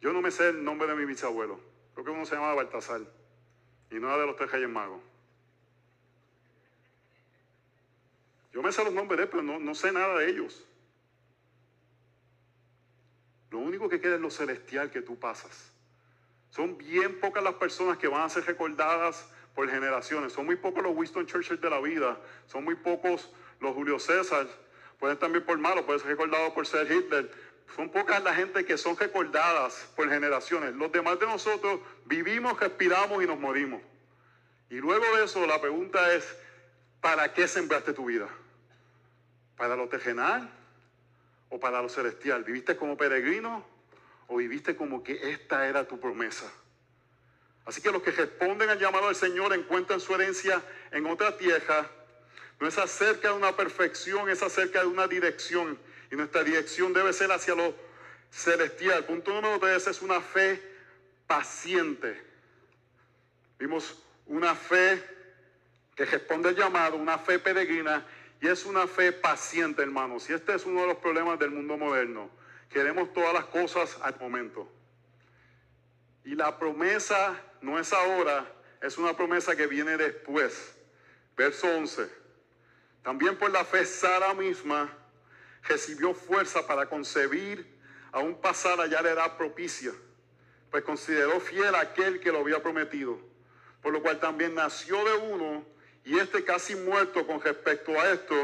Yo 0.00 0.14
no 0.14 0.22
me 0.22 0.30
sé 0.30 0.48
el 0.48 0.64
nombre 0.64 0.88
de 0.88 0.94
mi 0.94 1.04
bisabuelo. 1.04 1.60
Creo 1.92 2.06
que 2.06 2.10
uno 2.10 2.24
se 2.24 2.36
llamaba 2.36 2.54
Baltasar. 2.54 3.02
Y 3.90 3.96
no 3.96 4.08
era 4.08 4.16
de 4.16 4.26
los 4.28 4.36
tres 4.36 4.50
reyes 4.50 4.70
magos. 4.70 5.02
Yo 8.52 8.62
me 8.62 8.72
sé 8.72 8.84
los 8.84 8.92
nombres 8.92 9.20
de 9.20 9.26
pero 9.26 9.42
no, 9.42 9.74
sé 9.74 9.92
nada 9.92 10.18
de 10.18 10.30
ellos. 10.30 10.66
Lo 13.50 13.58
único 13.58 13.88
que 13.88 14.00
queda 14.00 14.16
es 14.16 14.20
lo 14.20 14.30
celestial 14.30 14.90
que 14.90 15.02
tú 15.02 15.18
pasas. 15.18 15.72
Son 16.50 16.76
bien 16.76 17.20
pocas 17.20 17.42
las 17.42 17.54
personas 17.54 17.98
que 17.98 18.08
van 18.08 18.22
a 18.22 18.28
ser 18.28 18.44
recordadas 18.44 19.28
por 19.54 19.68
generaciones. 19.68 20.32
Son 20.32 20.46
muy 20.46 20.56
pocos 20.56 20.82
los 20.82 20.96
Winston 20.96 21.26
Churchill 21.26 21.60
de 21.60 21.70
la 21.70 21.80
vida. 21.80 22.18
Son 22.46 22.64
muy 22.64 22.74
pocos 22.74 23.30
los 23.60 23.74
Julio 23.74 23.98
César. 23.98 24.46
Pueden 24.98 25.18
también 25.18 25.44
por 25.44 25.58
malo, 25.58 25.86
pueden 25.86 26.00
ser 26.00 26.10
recordados 26.10 26.52
por 26.52 26.66
ser 26.66 26.90
Hitler. 26.90 27.30
Son 27.76 27.88
pocas 27.88 28.22
la 28.22 28.34
gente 28.34 28.64
que 28.64 28.76
son 28.76 28.96
recordadas 28.96 29.90
por 29.94 30.08
generaciones. 30.08 30.74
Los 30.74 30.90
demás 30.90 31.18
de 31.20 31.26
nosotros 31.26 31.80
vivimos, 32.04 32.58
respiramos 32.58 33.22
y 33.22 33.26
nos 33.26 33.38
morimos. 33.38 33.80
Y 34.70 34.76
luego 34.76 35.04
de 35.16 35.24
eso 35.24 35.46
la 35.46 35.60
pregunta 35.60 36.14
es, 36.14 36.36
¿para 37.00 37.32
qué 37.32 37.48
sembraste 37.48 37.92
tu 37.92 38.06
vida? 38.06 38.28
¿Para 39.56 39.76
lo 39.76 39.88
terrenal 39.88 40.50
o 41.48 41.58
para 41.58 41.82
lo 41.82 41.88
celestial? 41.88 42.44
¿Viviste 42.44 42.76
como 42.76 42.96
peregrino 42.96 43.64
o 44.28 44.36
viviste 44.36 44.76
como 44.76 45.02
que 45.02 45.32
esta 45.32 45.66
era 45.66 45.86
tu 45.86 45.98
promesa? 45.98 46.50
Así 47.66 47.82
que 47.82 47.90
los 47.92 48.02
que 48.02 48.10
responden 48.10 48.70
al 48.70 48.78
llamado 48.78 49.06
del 49.06 49.16
Señor 49.16 49.52
encuentran 49.54 50.00
su 50.00 50.14
herencia 50.14 50.62
en 50.90 51.06
otra 51.06 51.36
tierra. 51.36 51.88
No 52.58 52.66
es 52.66 52.78
acerca 52.78 53.28
de 53.28 53.34
una 53.34 53.56
perfección, 53.56 54.28
es 54.28 54.42
acerca 54.42 54.80
de 54.80 54.86
una 54.86 55.06
dirección. 55.06 55.78
Y 56.10 56.16
nuestra 56.16 56.42
dirección 56.42 56.92
debe 56.92 57.12
ser 57.12 57.30
hacia 57.30 57.54
lo 57.54 57.74
celestial. 58.30 59.04
Punto 59.04 59.32
número 59.32 59.58
tres 59.60 59.86
es 59.86 60.02
una 60.02 60.20
fe 60.20 60.60
paciente. 61.26 62.20
Vimos 63.58 64.02
una 64.26 64.54
fe 64.54 65.19
que 66.00 66.06
responde 66.06 66.48
al 66.48 66.56
llamado, 66.56 66.96
una 66.96 67.18
fe 67.18 67.38
peregrina 67.38 68.06
y 68.40 68.48
es 68.48 68.64
una 68.64 68.86
fe 68.86 69.12
paciente, 69.12 69.82
hermanos. 69.82 70.30
Y 70.30 70.32
este 70.32 70.54
es 70.54 70.64
uno 70.64 70.80
de 70.80 70.86
los 70.86 70.96
problemas 70.96 71.38
del 71.38 71.50
mundo 71.50 71.76
moderno. 71.76 72.30
Queremos 72.70 73.12
todas 73.12 73.34
las 73.34 73.44
cosas 73.44 73.98
al 74.00 74.18
momento. 74.18 74.66
Y 76.24 76.34
la 76.34 76.58
promesa 76.58 77.38
no 77.60 77.78
es 77.78 77.92
ahora, 77.92 78.50
es 78.80 78.96
una 78.96 79.14
promesa 79.14 79.54
que 79.54 79.66
viene 79.66 79.98
después. 79.98 80.74
Verso 81.36 81.66
11. 81.66 82.08
También 83.02 83.36
por 83.36 83.50
la 83.50 83.66
fe 83.66 83.84
Sara 83.84 84.32
misma 84.32 84.90
recibió 85.64 86.14
fuerza 86.14 86.66
para 86.66 86.86
concebir, 86.86 87.78
aún 88.10 88.40
pasar 88.40 88.80
allá 88.80 89.02
le 89.02 89.10
era 89.10 89.36
propicia, 89.36 89.92
pues 90.70 90.82
consideró 90.82 91.40
fiel 91.40 91.74
aquel 91.74 92.20
que 92.20 92.32
lo 92.32 92.38
había 92.38 92.62
prometido, 92.62 93.20
por 93.82 93.92
lo 93.92 94.00
cual 94.00 94.18
también 94.18 94.54
nació 94.54 95.04
de 95.04 95.12
uno 95.30 95.79
y 96.10 96.18
este 96.18 96.42
casi 96.42 96.74
muerto 96.74 97.24
con 97.24 97.40
respecto 97.40 97.92
a 97.92 98.10
esto, 98.10 98.34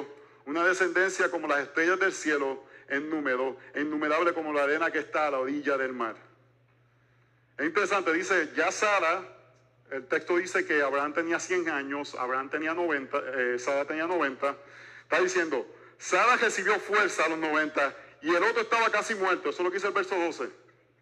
una 0.45 0.65
descendencia 0.65 1.33
como 1.33 1.49
las 1.49 1.65
estrellas 1.65 1.99
del 1.99 2.13
cielo 2.13 2.63
en 2.89 3.11
número, 3.11 3.57
innumerable 3.75 4.33
como 4.35 4.53
la 4.53 4.63
arena 4.63 4.93
que 4.93 5.01
está 5.01 5.27
a 5.27 5.33
la 5.33 5.41
orilla 5.41 5.77
del 5.77 5.93
mar. 5.93 6.15
Es 7.59 7.67
interesante, 7.67 8.13
dice, 8.13 8.53
ya 8.57 8.71
Sara, 8.71 9.21
el 9.91 10.07
texto 10.07 10.37
dice 10.37 10.65
que 10.65 10.81
Abraham 10.81 11.13
tenía 11.13 11.41
100 11.41 11.69
años, 11.69 12.15
Abraham 12.15 12.51
tenía 12.51 12.73
90, 12.73 13.19
eh, 13.35 13.59
Sara 13.59 13.85
tenía 13.85 14.07
90, 14.07 14.57
está 15.03 15.21
diciendo, 15.21 15.67
Sara 15.99 16.37
recibió 16.37 16.79
fuerza 16.79 17.25
a 17.25 17.31
los 17.31 17.39
90 17.39 17.97
y 18.23 18.33
el 18.33 18.45
otro 18.45 18.63
estaba 18.63 18.91
casi 18.91 19.17
muerto, 19.17 19.49
eso 19.51 19.59
es 19.59 19.65
lo 19.65 19.71
que 19.73 19.79
dice 19.79 19.89
el 19.89 19.93
verso 19.93 20.15
12. 20.15 20.51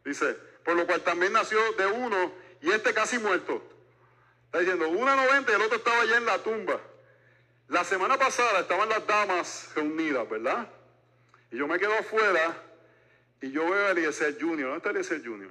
Dice, 0.03 0.35
por 0.65 0.77
lo 0.77 0.87
cual 0.87 1.03
también 1.03 1.35
nació 1.35 1.59
de 1.75 1.89
uno 1.89 2.33
y 2.63 2.71
este 2.71 2.95
casi 2.95 3.19
muerto. 3.19 3.74
Está 4.55 4.63
diciendo, 4.63 4.89
una 4.89 5.17
90 5.17 5.51
y 5.51 5.55
el 5.57 5.63
otro 5.63 5.79
estaba 5.79 6.01
allá 6.03 6.17
en 6.17 6.27
la 6.27 6.39
tumba. 6.39 6.81
La 7.67 7.83
semana 7.83 8.17
pasada 8.17 8.61
estaban 8.61 8.89
las 8.89 9.05
damas 9.05 9.73
reunidas, 9.75 10.31
¿verdad? 10.31 10.71
Y 11.51 11.57
yo 11.57 11.67
me 11.67 11.77
quedo 11.77 11.93
afuera 11.95 12.63
y 13.41 13.51
yo 13.51 13.69
veo 13.69 13.87
a 13.89 13.91
Eliezer 13.91 14.41
Junior. 14.41 14.69
¿Dónde 14.69 14.77
está 14.77 14.91
Eliezer 14.91 15.27
Junior? 15.27 15.51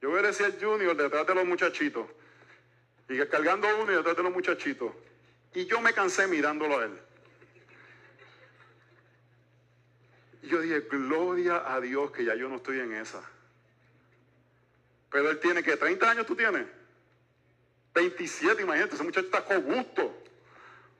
Yo 0.00 0.10
veo 0.10 0.18
a 0.18 0.20
Eliezer 0.20 0.64
Junior 0.64 0.96
detrás 0.96 1.26
de 1.26 1.34
los 1.34 1.44
muchachitos. 1.44 2.06
Y 3.08 3.18
cargando 3.26 3.66
uno 3.82 3.90
y 3.90 3.96
detrás 3.96 4.16
de 4.16 4.22
los 4.22 4.32
muchachitos. 4.32 4.92
Y 5.52 5.66
yo 5.66 5.80
me 5.80 5.92
cansé 5.92 6.28
mirándolo 6.28 6.78
a 6.78 6.84
él. 6.84 6.96
Y 10.40 10.46
yo 10.46 10.60
dije, 10.60 10.82
gloria 10.82 11.64
a 11.66 11.80
Dios 11.80 12.12
que 12.12 12.24
ya 12.24 12.36
yo 12.36 12.48
no 12.48 12.56
estoy 12.58 12.78
en 12.78 12.92
esa. 12.92 13.28
Pero 15.10 15.32
él 15.32 15.40
tiene 15.40 15.64
que, 15.64 15.76
30 15.76 16.08
años 16.08 16.26
tú 16.26 16.36
tienes. 16.36 16.83
27, 17.94 18.62
imagínate, 18.62 18.96
ese 18.96 19.04
muchacho 19.04 19.26
está 19.26 19.44
con 19.44 19.62
gusto, 19.62 20.14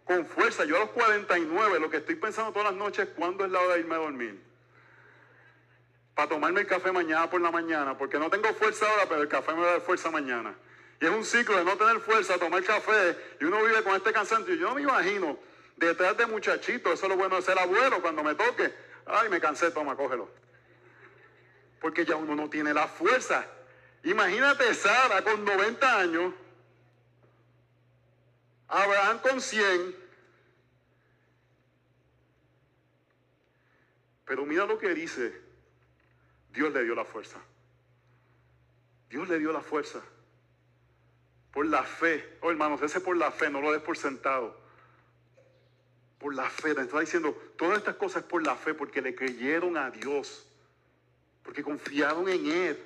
con 0.04 0.24
fuerza. 0.26 0.64
Yo 0.64 0.76
a 0.76 0.80
los 0.80 0.90
49, 0.90 1.80
lo 1.80 1.90
que 1.90 1.98
estoy 1.98 2.14
pensando 2.14 2.52
todas 2.52 2.68
las 2.70 2.76
noches 2.76 3.08
es 3.08 3.14
cuándo 3.14 3.44
es 3.44 3.50
la 3.50 3.60
hora 3.60 3.74
de 3.74 3.80
irme 3.80 3.96
a 3.96 3.98
dormir. 3.98 4.40
Para 6.14 6.28
tomarme 6.28 6.60
el 6.60 6.66
café 6.68 6.92
mañana 6.92 7.28
por 7.28 7.40
la 7.40 7.50
mañana, 7.50 7.98
porque 7.98 8.18
no 8.18 8.30
tengo 8.30 8.48
fuerza 8.54 8.88
ahora, 8.88 9.06
pero 9.08 9.22
el 9.22 9.28
café 9.28 9.52
me 9.52 9.62
va 9.62 9.68
a 9.68 9.72
dar 9.72 9.80
fuerza 9.80 10.10
mañana. 10.10 10.54
Y 11.00 11.06
es 11.06 11.10
un 11.10 11.24
ciclo 11.24 11.56
de 11.56 11.64
no 11.64 11.76
tener 11.76 11.98
fuerza, 12.00 12.38
tomar 12.38 12.62
café, 12.62 13.16
y 13.40 13.44
uno 13.44 13.64
vive 13.64 13.82
con 13.82 13.96
este 13.96 14.12
cansancio. 14.12 14.54
Yo 14.54 14.68
no 14.68 14.76
me 14.76 14.82
imagino 14.82 15.36
detrás 15.76 16.16
de 16.16 16.26
muchachito, 16.26 16.92
eso 16.92 17.06
es 17.06 17.10
lo 17.10 17.16
bueno 17.16 17.34
de 17.34 17.42
ser 17.42 17.58
abuelo, 17.58 18.00
cuando 18.00 18.22
me 18.22 18.36
toque, 18.36 18.72
ay, 19.06 19.28
me 19.28 19.40
cansé, 19.40 19.72
toma, 19.72 19.96
cógelo. 19.96 20.30
Porque 21.80 22.04
ya 22.04 22.14
uno 22.14 22.36
no 22.36 22.48
tiene 22.48 22.72
la 22.72 22.86
fuerza. 22.86 23.44
Imagínate 24.04 24.72
Sara 24.74 25.22
con 25.22 25.44
90 25.44 25.98
años, 25.98 26.32
Abraham 28.74 29.20
con 29.20 29.40
100, 29.40 29.94
pero 34.26 34.44
mira 34.44 34.66
lo 34.66 34.78
que 34.80 34.92
dice, 34.92 35.40
Dios 36.50 36.72
le 36.72 36.82
dio 36.82 36.96
la 36.96 37.04
fuerza. 37.04 37.38
Dios 39.08 39.28
le 39.28 39.38
dio 39.38 39.52
la 39.52 39.60
fuerza. 39.60 40.02
Por 41.52 41.66
la 41.66 41.84
fe. 41.84 42.36
Oh, 42.40 42.50
hermanos, 42.50 42.82
ese 42.82 43.00
por 43.00 43.16
la 43.16 43.30
fe, 43.30 43.48
no 43.48 43.60
lo 43.60 43.70
des 43.70 43.80
por 43.80 43.96
sentado. 43.96 44.58
Por 46.18 46.34
la 46.34 46.50
fe. 46.50 46.74
Te 46.74 46.80
está 46.80 46.98
diciendo, 46.98 47.32
todas 47.56 47.78
estas 47.78 47.94
cosas 47.94 48.24
por 48.24 48.44
la 48.44 48.56
fe, 48.56 48.74
porque 48.74 49.00
le 49.00 49.14
creyeron 49.14 49.76
a 49.76 49.92
Dios. 49.92 50.48
Porque 51.44 51.62
confiaron 51.62 52.28
en 52.28 52.50
Él. 52.50 52.84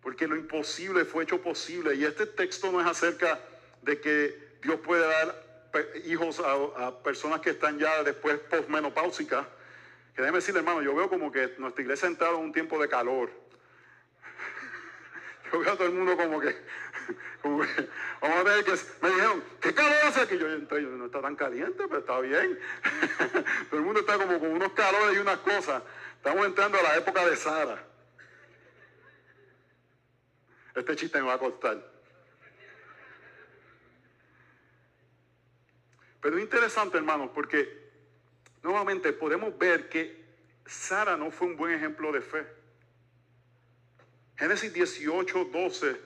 Porque 0.00 0.26
lo 0.26 0.34
imposible 0.34 1.04
fue 1.04 1.24
hecho 1.24 1.42
posible. 1.42 1.94
Y 1.94 2.06
este 2.06 2.24
texto 2.24 2.72
no 2.72 2.80
es 2.80 2.86
acerca 2.86 3.38
de 3.84 4.00
que 4.00 4.58
Dios 4.62 4.80
puede 4.80 5.06
dar 5.06 5.44
hijos 6.04 6.40
a, 6.40 7.02
personas 7.02 7.40
que 7.40 7.50
están 7.50 7.78
ya 7.78 8.02
después 8.02 8.38
postmenopáusicas. 8.38 9.46
Que 10.14 10.22
déjeme 10.22 10.38
decirle, 10.38 10.60
hermano, 10.60 10.82
yo 10.82 10.94
veo 10.94 11.08
como 11.08 11.30
que 11.30 11.54
nuestra 11.58 11.82
iglesia 11.82 12.08
ha 12.08 12.10
entrado 12.10 12.38
en 12.38 12.44
un 12.44 12.52
tiempo 12.52 12.80
de 12.80 12.88
calor. 12.88 13.30
Yo 15.52 15.58
veo 15.58 15.72
a 15.72 15.76
todo 15.76 15.88
el 15.88 15.94
mundo 15.94 16.16
como 16.16 16.40
que, 16.40 16.56
vamos 17.42 17.66
a 18.22 18.42
ver 18.44 18.64
que 18.64 18.72
me 19.02 19.10
dijeron, 19.10 19.44
¿qué 19.60 19.74
calor 19.74 19.98
hace 20.04 20.22
aquí? 20.22 20.38
Yo 20.38 20.50
entré, 20.50 20.82
yo 20.82 20.88
no 20.90 21.06
está 21.06 21.20
tan 21.20 21.36
caliente, 21.36 21.84
pero 21.88 21.98
está 21.98 22.20
bien. 22.20 22.58
todo 23.70 23.80
el 23.80 23.84
mundo 23.84 24.00
está 24.00 24.16
como 24.16 24.38
con 24.38 24.52
unos 24.52 24.72
calores 24.72 25.16
y 25.16 25.20
unas 25.20 25.38
cosas. 25.38 25.82
Estamos 26.16 26.46
entrando 26.46 26.78
a 26.78 26.82
la 26.82 26.96
época 26.96 27.28
de 27.28 27.36
Sara. 27.36 27.84
Este 30.74 30.96
chiste 30.96 31.20
me 31.20 31.26
va 31.26 31.34
a 31.34 31.38
costar. 31.38 31.93
Pero 36.24 36.38
es 36.38 36.42
interesante, 36.42 36.96
hermanos, 36.96 37.32
porque 37.34 37.68
nuevamente 38.62 39.12
podemos 39.12 39.58
ver 39.58 39.90
que 39.90 40.24
Sara 40.64 41.18
no 41.18 41.30
fue 41.30 41.48
un 41.48 41.54
buen 41.58 41.74
ejemplo 41.74 42.10
de 42.12 42.22
fe. 42.22 42.46
Génesis 44.34 44.72
18, 44.72 45.44
12, 45.52 46.00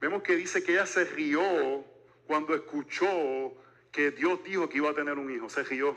vemos 0.00 0.22
que 0.22 0.36
dice 0.36 0.62
que 0.62 0.72
ella 0.72 0.86
se 0.86 1.04
rió 1.04 1.84
cuando 2.26 2.54
escuchó 2.54 3.52
que 3.92 4.10
Dios 4.10 4.42
dijo 4.42 4.70
que 4.70 4.78
iba 4.78 4.88
a 4.88 4.94
tener 4.94 5.18
un 5.18 5.30
hijo. 5.30 5.50
Se 5.50 5.62
rió. 5.64 5.94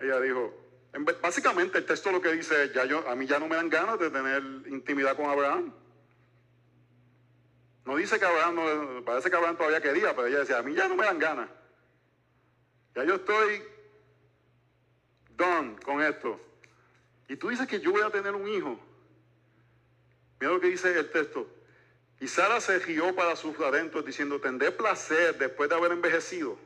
Ella 0.00 0.18
dijo, 0.18 0.52
básicamente 1.22 1.78
el 1.78 1.86
texto 1.86 2.10
lo 2.10 2.20
que 2.20 2.32
dice, 2.32 2.72
ya 2.74 2.84
yo, 2.84 3.08
a 3.08 3.14
mí 3.14 3.28
ya 3.28 3.38
no 3.38 3.46
me 3.46 3.54
dan 3.54 3.70
ganas 3.70 4.00
de 4.00 4.10
tener 4.10 4.42
intimidad 4.66 5.14
con 5.14 5.26
Abraham. 5.26 5.72
No 7.84 7.96
dice 7.96 8.18
que 8.18 8.24
Abraham, 8.24 8.54
no, 8.54 9.04
parece 9.04 9.28
que 9.28 9.36
Abraham 9.36 9.56
todavía 9.56 9.80
quería, 9.80 10.14
pero 10.14 10.26
ella 10.26 10.40
decía, 10.40 10.58
a 10.58 10.62
mí 10.62 10.74
ya 10.74 10.88
no 10.88 10.96
me 10.96 11.04
dan 11.04 11.18
ganas. 11.18 11.48
Ya 12.94 13.04
yo 13.04 13.16
estoy 13.16 13.62
done 15.36 15.76
con 15.82 16.02
esto. 16.02 16.40
Y 17.28 17.36
tú 17.36 17.48
dices 17.48 17.66
que 17.66 17.80
yo 17.80 17.92
voy 17.92 18.02
a 18.02 18.10
tener 18.10 18.34
un 18.34 18.48
hijo. 18.48 18.78
Mira 20.40 20.52
lo 20.52 20.60
que 20.60 20.68
dice 20.68 20.98
el 20.98 21.10
texto. 21.10 21.48
Y 22.20 22.28
Sara 22.28 22.60
se 22.60 22.78
rió 22.78 23.14
para 23.14 23.36
sus 23.36 23.58
adentros 23.60 24.04
diciendo, 24.04 24.40
tendré 24.40 24.70
placer 24.70 25.36
después 25.36 25.68
de 25.68 25.76
haber 25.76 25.92
envejecido. 25.92 26.58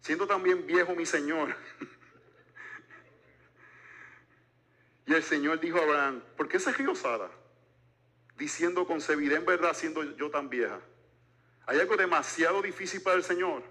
Siendo 0.00 0.26
también 0.26 0.66
viejo 0.66 0.94
mi 0.94 1.06
Señor. 1.06 1.56
y 5.06 5.14
el 5.14 5.22
Señor 5.22 5.60
dijo 5.60 5.78
a 5.78 5.82
Abraham, 5.82 6.22
¿por 6.36 6.48
qué 6.48 6.60
se 6.60 6.72
rió 6.72 6.94
Sara? 6.94 7.30
Diciendo, 8.42 8.88
concebiré 8.88 9.36
en 9.36 9.46
verdad 9.46 9.72
siendo 9.72 10.02
yo 10.16 10.28
tan 10.28 10.48
vieja. 10.48 10.80
Hay 11.64 11.78
algo 11.78 11.96
demasiado 11.96 12.60
difícil 12.60 13.00
para 13.00 13.14
el 13.14 13.22
Señor. 13.22 13.62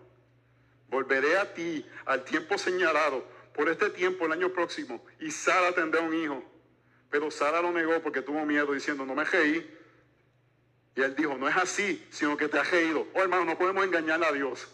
Volveré 0.88 1.38
a 1.38 1.54
ti 1.54 1.86
al 2.06 2.24
tiempo 2.24 2.58
señalado, 2.58 3.28
por 3.54 3.68
este 3.68 3.90
tiempo 3.90 4.26
el 4.26 4.32
año 4.32 4.54
próximo, 4.54 5.06
y 5.20 5.30
Sara 5.30 5.74
tendrá 5.74 6.00
un 6.00 6.14
hijo. 6.14 6.42
Pero 7.10 7.30
Sara 7.30 7.62
lo 7.62 7.74
negó 7.74 8.02
porque 8.02 8.22
tuvo 8.22 8.46
miedo 8.46 8.72
diciendo, 8.72 9.06
no 9.06 9.14
me 9.14 9.26
reí. 9.26 9.78
Y 10.96 11.02
él 11.02 11.18
dijo, 11.18 11.38
no 11.38 11.50
es 11.50 11.58
así, 11.58 12.08
sino 12.10 12.38
que 12.38 12.48
te 12.48 12.58
has 12.58 12.72
reído. 12.72 13.06
Oh 13.14 13.22
hermano, 13.22 13.44
no 13.44 13.58
podemos 13.58 13.84
engañar 13.84 14.24
a 14.24 14.32
Dios. 14.32 14.70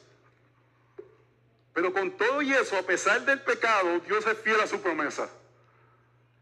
Pero 1.74 1.92
con 1.92 2.12
todo 2.12 2.44
y 2.44 2.54
eso, 2.54 2.78
a 2.78 2.84
pesar 2.84 3.26
del 3.26 3.42
pecado, 3.42 4.00
Dios 4.02 4.28
es 4.28 4.38
fiel 4.42 4.62
a 4.62 4.68
su 4.68 4.80
promesa. 4.80 5.28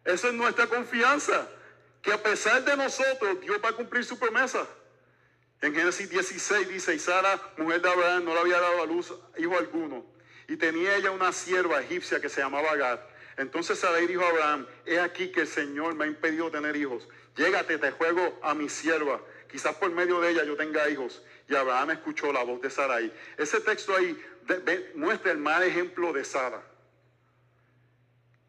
Esa 0.03 0.27
es 0.27 0.33
nuestra 0.33 0.67
confianza, 0.67 1.47
que 2.05 2.13
a 2.13 2.21
pesar 2.21 2.63
de 2.63 2.77
nosotros, 2.77 3.41
Dios 3.41 3.59
va 3.65 3.69
a 3.69 3.73
cumplir 3.73 4.05
su 4.05 4.19
promesa. 4.19 4.67
En 5.59 5.73
Génesis 5.73 6.07
16 6.07 6.69
dice, 6.69 6.93
y 6.93 6.99
Sara, 6.99 7.41
mujer 7.57 7.81
de 7.81 7.89
Abraham, 7.89 8.25
no 8.25 8.35
le 8.35 8.41
había 8.41 8.59
dado 8.59 8.83
a 8.83 8.85
luz 8.85 9.11
hijo 9.39 9.57
alguno. 9.57 10.05
Y 10.47 10.55
tenía 10.55 10.95
ella 10.97 11.09
una 11.09 11.33
sierva 11.33 11.81
egipcia 11.81 12.21
que 12.21 12.29
se 12.29 12.41
llamaba 12.41 12.69
Agar. 12.69 13.09
Entonces 13.37 13.79
Sarai 13.79 14.05
dijo 14.05 14.23
a 14.23 14.29
Abraham, 14.29 14.67
he 14.85 14.99
aquí 14.99 15.31
que 15.31 15.41
el 15.41 15.47
Señor 15.47 15.95
me 15.95 16.05
ha 16.05 16.07
impedido 16.07 16.51
tener 16.51 16.75
hijos. 16.75 17.07
Llégate, 17.35 17.79
te 17.79 17.89
juego 17.89 18.37
a 18.43 18.53
mi 18.53 18.69
sierva. 18.69 19.19
Quizás 19.51 19.73
por 19.75 19.89
medio 19.89 20.21
de 20.21 20.29
ella 20.29 20.43
yo 20.43 20.55
tenga 20.55 20.87
hijos. 20.87 21.23
Y 21.49 21.55
Abraham 21.55 21.89
escuchó 21.89 22.31
la 22.31 22.43
voz 22.43 22.61
de 22.61 22.69
Sarai. 22.69 23.11
Ese 23.35 23.61
texto 23.61 23.95
ahí 23.95 24.15
muestra 24.93 25.31
el 25.31 25.39
mal 25.39 25.63
ejemplo 25.63 26.13
de 26.13 26.23
Sara. 26.23 26.61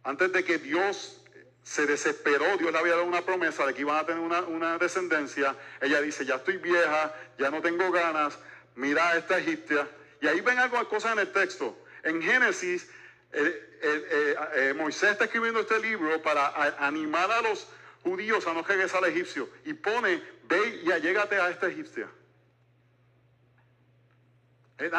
Antes 0.05 0.31
de 0.31 0.45
que 0.45 0.59
Dios 0.59 1.23
se 1.67 1.85
desesperó, 1.85 2.57
Dios 2.59 2.71
le 2.71 2.79
había 2.79 2.93
dado 2.93 3.05
una 3.05 3.23
promesa 3.23 3.67
de 3.67 3.75
que 3.75 3.81
iban 3.81 3.97
a 3.97 4.07
tener 4.07 4.23
una, 4.23 4.43
una 4.43 4.79
descendencia. 4.79 5.57
Ella 5.81 6.01
dice, 6.01 6.25
ya 6.25 6.37
estoy 6.37 6.59
vieja, 6.59 7.13
ya 7.39 7.51
no 7.51 7.61
tengo 7.61 7.91
ganas, 7.91 8.39
mira 8.77 9.09
a 9.09 9.17
esta 9.17 9.37
egipcia. 9.39 9.89
Y 10.21 10.29
ahí 10.29 10.41
ven 10.43 10.61
algunas 10.61 10.87
cosas 10.87 11.15
en 11.15 11.19
el 11.19 11.33
texto. 11.33 11.77
En 12.05 12.23
Génesis 12.23 12.89
eh, 13.33 14.75
Moisés 14.77 15.11
está 15.11 15.25
escribiendo 15.25 15.59
este 15.59 15.81
libro 15.81 16.23
para 16.23 16.55
animar 16.87 17.33
a 17.33 17.43
los 17.43 17.67
judíos 18.05 18.47
a 18.47 18.55
no 18.55 18.63
regresar 18.63 19.03
al 19.03 19.11
egipcio. 19.11 19.49
Y 19.65 19.75
pone, 19.75 20.23
ve 20.45 20.83
y 20.85 20.93
allégate 20.93 21.35
a 21.37 21.51
esta 21.51 21.67
egipcia. 21.67 22.09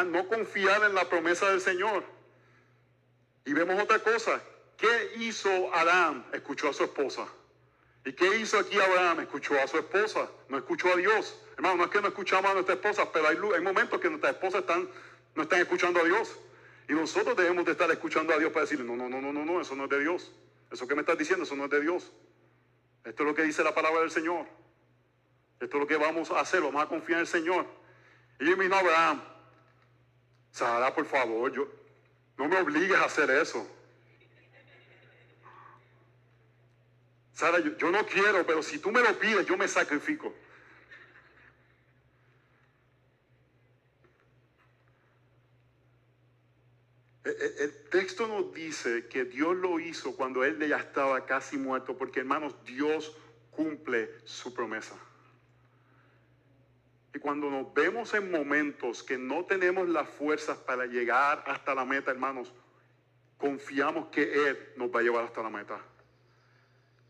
No 0.04 0.28
confiar 0.28 0.84
en 0.84 0.94
la 0.94 1.08
promesa 1.08 1.48
del 1.48 1.62
Señor. 1.62 2.04
Y 3.46 3.54
vemos 3.54 3.82
otra 3.82 4.00
cosa. 4.00 4.42
¿Qué 4.78 5.12
hizo 5.16 5.74
Adán? 5.74 6.24
Escuchó 6.32 6.68
a 6.68 6.72
su 6.72 6.84
esposa. 6.84 7.26
¿Y 8.04 8.12
qué 8.12 8.38
hizo 8.38 8.58
aquí 8.58 8.78
Abraham? 8.78 9.20
Escuchó 9.20 9.60
a 9.60 9.66
su 9.66 9.76
esposa, 9.76 10.30
no 10.48 10.56
escuchó 10.56 10.92
a 10.92 10.96
Dios. 10.96 11.36
Hermano, 11.56 11.76
no 11.76 11.84
es 11.84 11.90
que 11.90 12.00
no 12.00 12.08
escuchamos 12.08 12.50
a 12.50 12.54
nuestra 12.54 12.76
esposa, 12.76 13.10
pero 13.12 13.26
hay, 13.28 13.60
momentos 13.60 14.00
que 14.00 14.08
nuestras 14.08 14.34
esposas 14.34 14.64
no 15.34 15.42
están 15.42 15.60
escuchando 15.60 16.00
a 16.00 16.04
Dios. 16.04 16.38
Y 16.88 16.92
nosotros 16.92 17.36
debemos 17.36 17.64
de 17.64 17.72
estar 17.72 17.90
escuchando 17.90 18.32
a 18.32 18.38
Dios 18.38 18.52
para 18.52 18.62
decirle, 18.64 18.84
no, 18.84 18.96
no, 18.96 19.08
no, 19.08 19.20
no, 19.20 19.32
no, 19.32 19.44
no, 19.44 19.60
eso 19.60 19.74
no 19.74 19.84
es 19.84 19.90
de 19.90 20.00
Dios. 20.00 20.32
Eso 20.70 20.86
que 20.86 20.94
me 20.94 21.00
estás 21.00 21.18
diciendo, 21.18 21.44
eso 21.44 21.56
no 21.56 21.64
es 21.64 21.70
de 21.70 21.80
Dios. 21.80 22.12
Esto 23.04 23.24
es 23.24 23.28
lo 23.28 23.34
que 23.34 23.42
dice 23.42 23.64
la 23.64 23.74
palabra 23.74 24.00
del 24.00 24.12
Señor. 24.12 24.46
Esto 25.58 25.76
es 25.76 25.80
lo 25.80 25.86
que 25.88 25.96
vamos 25.96 26.30
a 26.30 26.40
hacer, 26.40 26.62
vamos 26.62 26.82
a 26.82 26.86
confiar 26.86 27.18
en 27.18 27.22
el 27.22 27.26
Señor. 27.26 27.66
Y 28.38 28.48
yo 28.48 28.56
me 28.56 28.66
Abraham, 28.66 29.20
Sara, 30.52 30.94
por 30.94 31.04
favor, 31.04 31.52
yo, 31.52 31.66
no 32.36 32.46
me 32.46 32.58
obligues 32.60 32.96
a 32.96 33.06
hacer 33.06 33.28
eso. 33.32 33.66
Sara, 37.38 37.60
yo 37.60 37.92
no 37.92 38.04
quiero, 38.04 38.44
pero 38.44 38.64
si 38.64 38.80
tú 38.80 38.90
me 38.90 39.00
lo 39.00 39.16
pides, 39.16 39.46
yo 39.46 39.56
me 39.56 39.68
sacrifico. 39.68 40.34
El 47.22 47.84
texto 47.90 48.26
nos 48.26 48.52
dice 48.52 49.06
que 49.06 49.24
Dios 49.24 49.54
lo 49.54 49.78
hizo 49.78 50.16
cuando 50.16 50.42
él 50.42 50.58
ya 50.66 50.78
estaba 50.78 51.26
casi 51.26 51.56
muerto, 51.56 51.96
porque 51.96 52.18
hermanos, 52.18 52.56
Dios 52.64 53.16
cumple 53.52 54.10
su 54.24 54.52
promesa. 54.52 54.96
Y 57.14 57.20
cuando 57.20 57.48
nos 57.50 57.72
vemos 57.72 58.14
en 58.14 58.32
momentos 58.32 59.04
que 59.04 59.16
no 59.16 59.44
tenemos 59.44 59.88
las 59.88 60.08
fuerzas 60.08 60.58
para 60.58 60.86
llegar 60.86 61.44
hasta 61.46 61.72
la 61.72 61.84
meta, 61.84 62.10
hermanos, 62.10 62.52
confiamos 63.36 64.08
que 64.08 64.24
Él 64.48 64.72
nos 64.74 64.92
va 64.92 64.98
a 64.98 65.02
llevar 65.04 65.24
hasta 65.24 65.40
la 65.40 65.50
meta. 65.50 65.80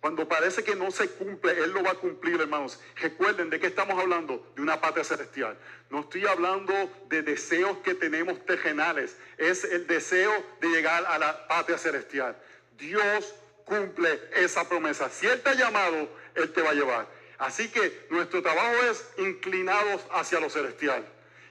Cuando 0.01 0.29
parece 0.29 0.63
que 0.63 0.77
no 0.77 0.91
se 0.93 1.09
cumple, 1.11 1.53
Él 1.53 1.73
lo 1.73 1.83
va 1.83 1.91
a 1.91 1.95
cumplir, 1.95 2.41
hermanos. 2.41 2.79
Recuerden 2.97 3.51
de 3.51 3.59
qué 3.59 3.67
estamos 3.67 3.99
hablando, 3.99 4.53
de 4.55 4.63
una 4.63 4.81
patria 4.81 5.03
celestial. 5.03 5.59
No 5.91 6.01
estoy 6.01 6.25
hablando 6.27 6.73
de 7.09 7.23
deseos 7.23 7.79
que 7.79 7.95
tenemos 7.95 8.45
terrenales, 8.47 9.17
es 9.39 9.65
el 9.65 9.87
deseo 9.89 10.33
de 10.61 10.69
llegar 10.69 11.05
a 11.07 11.19
la 11.19 11.49
patria 11.49 11.79
celestial. 11.79 12.37
Dios 12.77 13.35
cumple 13.65 14.21
esa 14.37 14.69
promesa. 14.69 15.11
Si 15.11 15.27
Él 15.27 15.41
te 15.41 15.51
ha 15.51 15.55
llamado, 15.55 16.09
Él 16.37 16.53
te 16.53 16.63
va 16.63 16.71
a 16.71 16.75
llevar. 16.75 17.09
Así 17.39 17.69
que 17.69 18.07
nuestro 18.11 18.43
trabajo 18.43 18.75
es 18.91 19.05
inclinados 19.19 20.03
hacia 20.13 20.39
lo 20.39 20.49
celestial, 20.49 21.05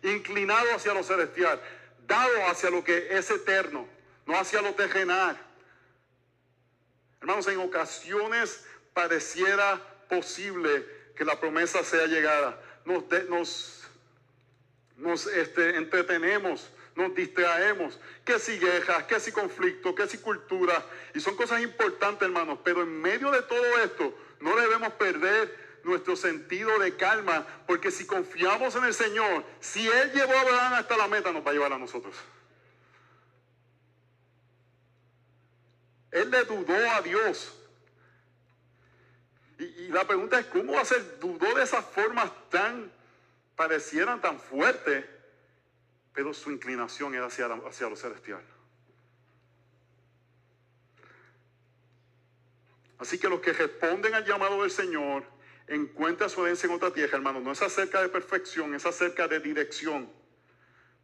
inclinado 0.04 0.74
hacia 0.74 0.94
lo 0.94 1.04
celestial, 1.04 1.62
dado 2.06 2.48
hacia 2.48 2.70
lo 2.70 2.84
que 2.84 3.08
es 3.18 3.30
eterno, 3.30 3.88
no 4.26 4.38
hacia 4.38 4.62
lo 4.62 4.74
terrenal. 4.74 5.38
Hermanos, 7.20 7.48
en 7.48 7.60
ocasiones 7.60 8.66
pareciera 8.94 9.82
posible 10.10 10.86
que 11.16 11.26
la 11.26 11.40
promesa 11.40 11.84
sea 11.84 12.06
llegada. 12.06 12.62
Nos, 12.86 13.04
nos, 13.30 13.88
nos 14.98 15.28
este, 15.28 15.76
entretenemos, 15.76 16.70
nos 16.96 17.14
distraemos. 17.16 18.00
Que 18.24 18.40
si 18.40 18.58
guerras, 18.60 19.04
que 19.04 19.20
si 19.20 19.32
conflictos, 19.32 19.96
que 19.96 20.08
si 20.08 20.20
cultura. 20.20 20.84
Y 21.14 21.20
son 21.20 21.36
cosas 21.36 21.62
importantes, 21.62 22.28
hermanos. 22.28 22.60
Pero 22.64 22.82
en 22.84 23.02
medio 23.02 23.32
de 23.32 23.42
todo 23.42 23.80
esto, 23.80 24.18
no 24.40 24.56
debemos 24.56 24.94
perder 24.94 25.68
nuestro 25.84 26.16
sentido 26.16 26.78
de 26.80 26.96
calma, 26.96 27.48
porque 27.66 27.92
si 27.92 28.06
confiamos 28.06 28.76
en 28.76 28.84
el 28.84 28.94
Señor, 28.94 29.44
si 29.60 29.88
Él 29.88 30.12
llevó 30.14 30.34
a 30.34 30.42
Abraham 30.42 30.74
hasta 30.74 30.98
la 30.98 31.08
meta, 31.08 31.32
nos 31.32 31.46
va 31.46 31.52
a 31.52 31.54
llevar 31.54 31.74
a 31.74 31.78
nosotros. 31.78 32.16
Él 36.18 36.32
le 36.32 36.44
dudó 36.46 36.76
a 36.92 37.02
Dios. 37.02 37.54
Y, 39.60 39.88
la 39.90 40.06
pregunta 40.06 40.40
es, 40.40 40.46
¿cómo 40.48 40.74
va 40.74 40.82
a 40.82 40.86
ser? 40.86 41.20
Dudó 41.20 41.54
de 41.56 41.64
esas 41.64 41.86
formas 41.86 42.32
tan, 42.50 42.92
parecieran 43.56 44.20
tan 44.22 44.40
fuertes, 44.40 45.06
pero 46.14 46.34
su 46.34 46.52
inclinación 46.52 47.14
era 47.14 47.28
hacia, 47.28 47.46
hacia 47.46 47.90
lo 47.90 47.96
celestial. 47.96 48.42
Así 53.00 53.20
que 53.20 53.30
los 53.30 53.40
que 53.40 53.54
responden 53.54 54.16
al 54.16 54.26
llamado 54.26 54.62
del 54.62 54.72
Señor 54.72 55.24
encuentran 55.68 56.30
su 56.30 56.44
herencia 56.44 56.68
en 56.68 56.74
otra 56.74 56.92
tierra, 56.92 57.18
hermano. 57.18 57.40
No 57.40 57.52
es 57.52 57.62
acerca 57.62 58.02
de 58.02 58.10
perfección, 58.10 58.74
es 58.74 58.86
acerca 58.88 59.28
de 59.28 59.40
dirección. 59.40 60.12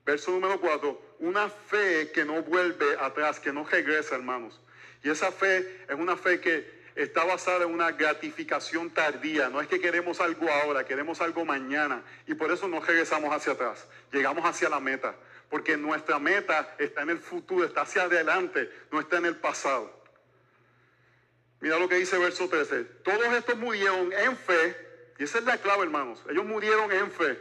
Verso 0.05 0.32
número 0.32 0.59
4, 0.59 1.16
una 1.20 1.49
fe 1.49 2.11
que 2.11 2.26
no 2.26 2.41
vuelve 2.41 2.97
atrás, 2.99 3.39
que 3.39 3.53
no 3.53 3.64
regresa, 3.64 4.16
hermanos. 4.16 4.59
Y 5.04 5.10
esa 5.10 5.32
fe 5.32 5.86
es 5.88 5.95
una 5.95 6.16
fe 6.16 6.39
que 6.39 6.84
está 6.95 7.26
basada 7.26 7.66
en 7.66 7.74
una 7.74 7.91
gratificación 7.91 8.89
tardía. 8.89 9.49
No 9.49 9.60
es 9.60 9.68
que 9.68 9.80
queremos 9.80 10.22
algo 10.22 10.49
ahora, 10.49 10.86
queremos 10.86 11.20
algo 11.22 11.43
mañana. 11.43 12.04
Y 12.26 12.34
por 12.34 12.51
eso 12.51 12.68
no 12.68 12.80
regresamos 12.80 13.36
hacia 13.36 13.54
atrás. 13.54 13.86
Llegamos 14.12 14.45
hacia 14.45 14.70
la 14.70 14.80
meta. 14.80 15.16
Porque 15.49 15.76
nuestra 15.76 16.20
meta 16.20 16.76
está 16.80 17.01
en 17.01 17.10
el 17.10 17.20
futuro, 17.20 17.66
está 17.66 17.82
hacia 17.82 18.04
adelante, 18.04 18.72
no 18.91 18.99
está 18.99 19.18
en 19.18 19.26
el 19.26 19.36
pasado. 19.36 20.01
Mira 21.60 21.78
lo 21.78 21.88
que 21.89 21.95
dice 21.95 22.18
verso 22.18 22.47
13. 22.47 22.84
Todos 23.04 23.34
estos 23.34 23.58
murieron 23.58 24.12
en 24.14 24.38
fe. 24.38 24.76
Y 25.20 25.24
esa 25.26 25.39
es 25.39 25.43
la 25.43 25.58
clave, 25.58 25.84
hermanos. 25.84 26.24
Ellos 26.30 26.45
murieron 26.45 26.91
en 26.91 27.12
fe. 27.12 27.38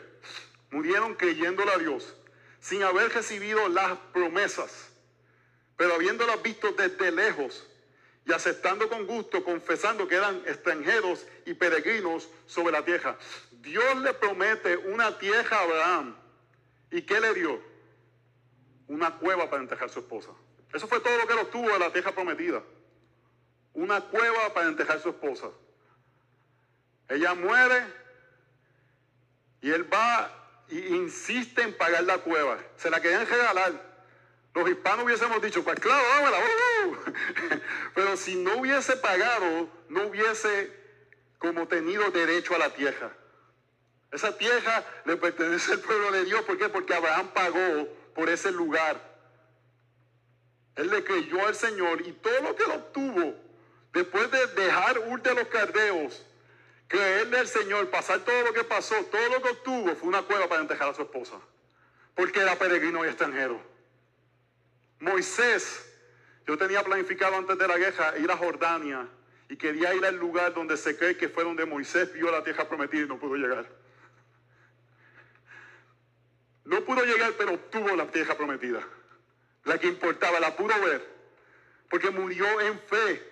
Murieron 0.70 1.14
creyéndole 1.14 1.72
a 1.72 1.78
Dios. 1.78 2.16
Sin 2.60 2.82
haber 2.82 3.12
recibido 3.12 3.68
las 3.68 3.98
promesas 4.12 4.91
pero 5.76 5.94
habiéndolas 5.94 6.42
visto 6.42 6.72
desde 6.72 7.10
lejos 7.12 7.66
y 8.24 8.32
aceptando 8.32 8.88
con 8.88 9.06
gusto, 9.06 9.42
confesando 9.42 10.06
que 10.06 10.14
eran 10.14 10.36
extranjeros 10.46 11.26
y 11.44 11.54
peregrinos 11.54 12.28
sobre 12.46 12.72
la 12.72 12.84
tierra. 12.84 13.18
Dios 13.50 13.96
le 14.00 14.14
promete 14.14 14.76
una 14.76 15.18
tierra 15.18 15.58
a 15.58 15.62
Abraham. 15.62 16.16
¿Y 16.90 17.02
qué 17.02 17.20
le 17.20 17.34
dio? 17.34 17.60
Una 18.86 19.16
cueva 19.18 19.48
para 19.48 19.62
enterrar 19.62 19.88
a 19.88 19.92
su 19.92 20.00
esposa. 20.00 20.30
Eso 20.72 20.86
fue 20.86 21.00
todo 21.00 21.16
lo 21.16 21.26
que 21.26 21.32
él 21.32 21.38
obtuvo 21.40 21.68
de 21.70 21.78
la 21.78 21.92
tierra 21.92 22.12
prometida. 22.12 22.62
Una 23.74 24.00
cueva 24.02 24.52
para 24.52 24.68
enterrar 24.68 24.98
a 24.98 25.00
su 25.00 25.08
esposa. 25.08 25.48
Ella 27.08 27.34
muere 27.34 27.84
y 29.60 29.70
él 29.70 29.92
va 29.92 30.64
e 30.68 30.74
insiste 30.74 31.62
en 31.62 31.76
pagar 31.76 32.04
la 32.04 32.18
cueva. 32.18 32.58
Se 32.76 32.90
la 32.90 33.00
querían 33.00 33.26
regalar. 33.26 33.91
Los 34.54 34.68
hispanos 34.68 35.04
hubiésemos 35.04 35.40
dicho, 35.40 35.64
pues 35.64 35.80
claro, 35.80 36.02
vámonos. 36.08 36.98
Pero 37.94 38.16
si 38.16 38.36
no 38.36 38.58
hubiese 38.58 38.96
pagado, 38.96 39.68
no 39.88 40.06
hubiese 40.08 40.70
como 41.38 41.66
tenido 41.66 42.10
derecho 42.10 42.54
a 42.54 42.58
la 42.58 42.70
tierra. 42.70 43.12
Esa 44.12 44.36
tierra 44.36 44.84
le 45.06 45.16
pertenece 45.16 45.72
al 45.72 45.80
pueblo 45.80 46.12
de 46.12 46.24
Dios. 46.24 46.42
¿Por 46.42 46.58
qué? 46.58 46.68
Porque 46.68 46.94
Abraham 46.94 47.30
pagó 47.32 47.88
por 48.14 48.28
ese 48.28 48.52
lugar. 48.52 49.00
Él 50.76 50.90
le 50.90 51.02
creyó 51.02 51.46
al 51.46 51.54
Señor 51.54 52.02
y 52.06 52.12
todo 52.12 52.40
lo 52.42 52.54
que 52.54 52.66
lo 52.66 52.74
obtuvo, 52.74 53.34
después 53.92 54.30
de 54.30 54.46
dejar 54.48 54.98
Ur 54.98 55.22
de 55.22 55.34
los 55.34 55.48
Cardeos, 55.48 56.26
creerle 56.88 57.38
al 57.38 57.48
Señor, 57.48 57.90
pasar 57.90 58.20
todo 58.20 58.42
lo 58.42 58.52
que 58.52 58.64
pasó, 58.64 58.94
todo 59.06 59.28
lo 59.30 59.42
que 59.42 59.50
obtuvo 59.50 59.96
fue 59.96 60.08
una 60.08 60.22
cueva 60.22 60.46
para 60.48 60.60
enterrar 60.60 60.90
a 60.90 60.94
su 60.94 61.02
esposa. 61.02 61.38
Porque 62.14 62.40
era 62.40 62.56
peregrino 62.56 63.04
y 63.04 63.08
extranjero. 63.08 63.71
Moisés, 65.02 65.84
yo 66.46 66.56
tenía 66.56 66.84
planificado 66.84 67.36
antes 67.36 67.58
de 67.58 67.66
la 67.66 67.76
guerra 67.76 68.16
ir 68.18 68.30
a 68.30 68.36
Jordania 68.36 69.08
y 69.48 69.56
quería 69.56 69.92
ir 69.94 70.06
al 70.06 70.14
lugar 70.14 70.54
donde 70.54 70.76
se 70.76 70.96
cree 70.96 71.16
que 71.16 71.28
fue 71.28 71.42
donde 71.42 71.66
Moisés 71.66 72.12
vio 72.12 72.30
la 72.30 72.44
tierra 72.44 72.68
prometida 72.68 73.02
y 73.02 73.08
no 73.08 73.18
pudo 73.18 73.34
llegar. 73.34 73.66
No 76.64 76.84
pudo 76.84 77.04
llegar, 77.04 77.32
pero 77.36 77.54
obtuvo 77.54 77.96
la 77.96 78.06
tierra 78.06 78.36
prometida. 78.36 78.80
La 79.64 79.76
que 79.76 79.88
importaba, 79.88 80.38
la 80.38 80.54
pudo 80.54 80.80
ver. 80.80 81.04
Porque 81.90 82.10
murió 82.10 82.60
en 82.60 82.78
fe. 82.78 83.28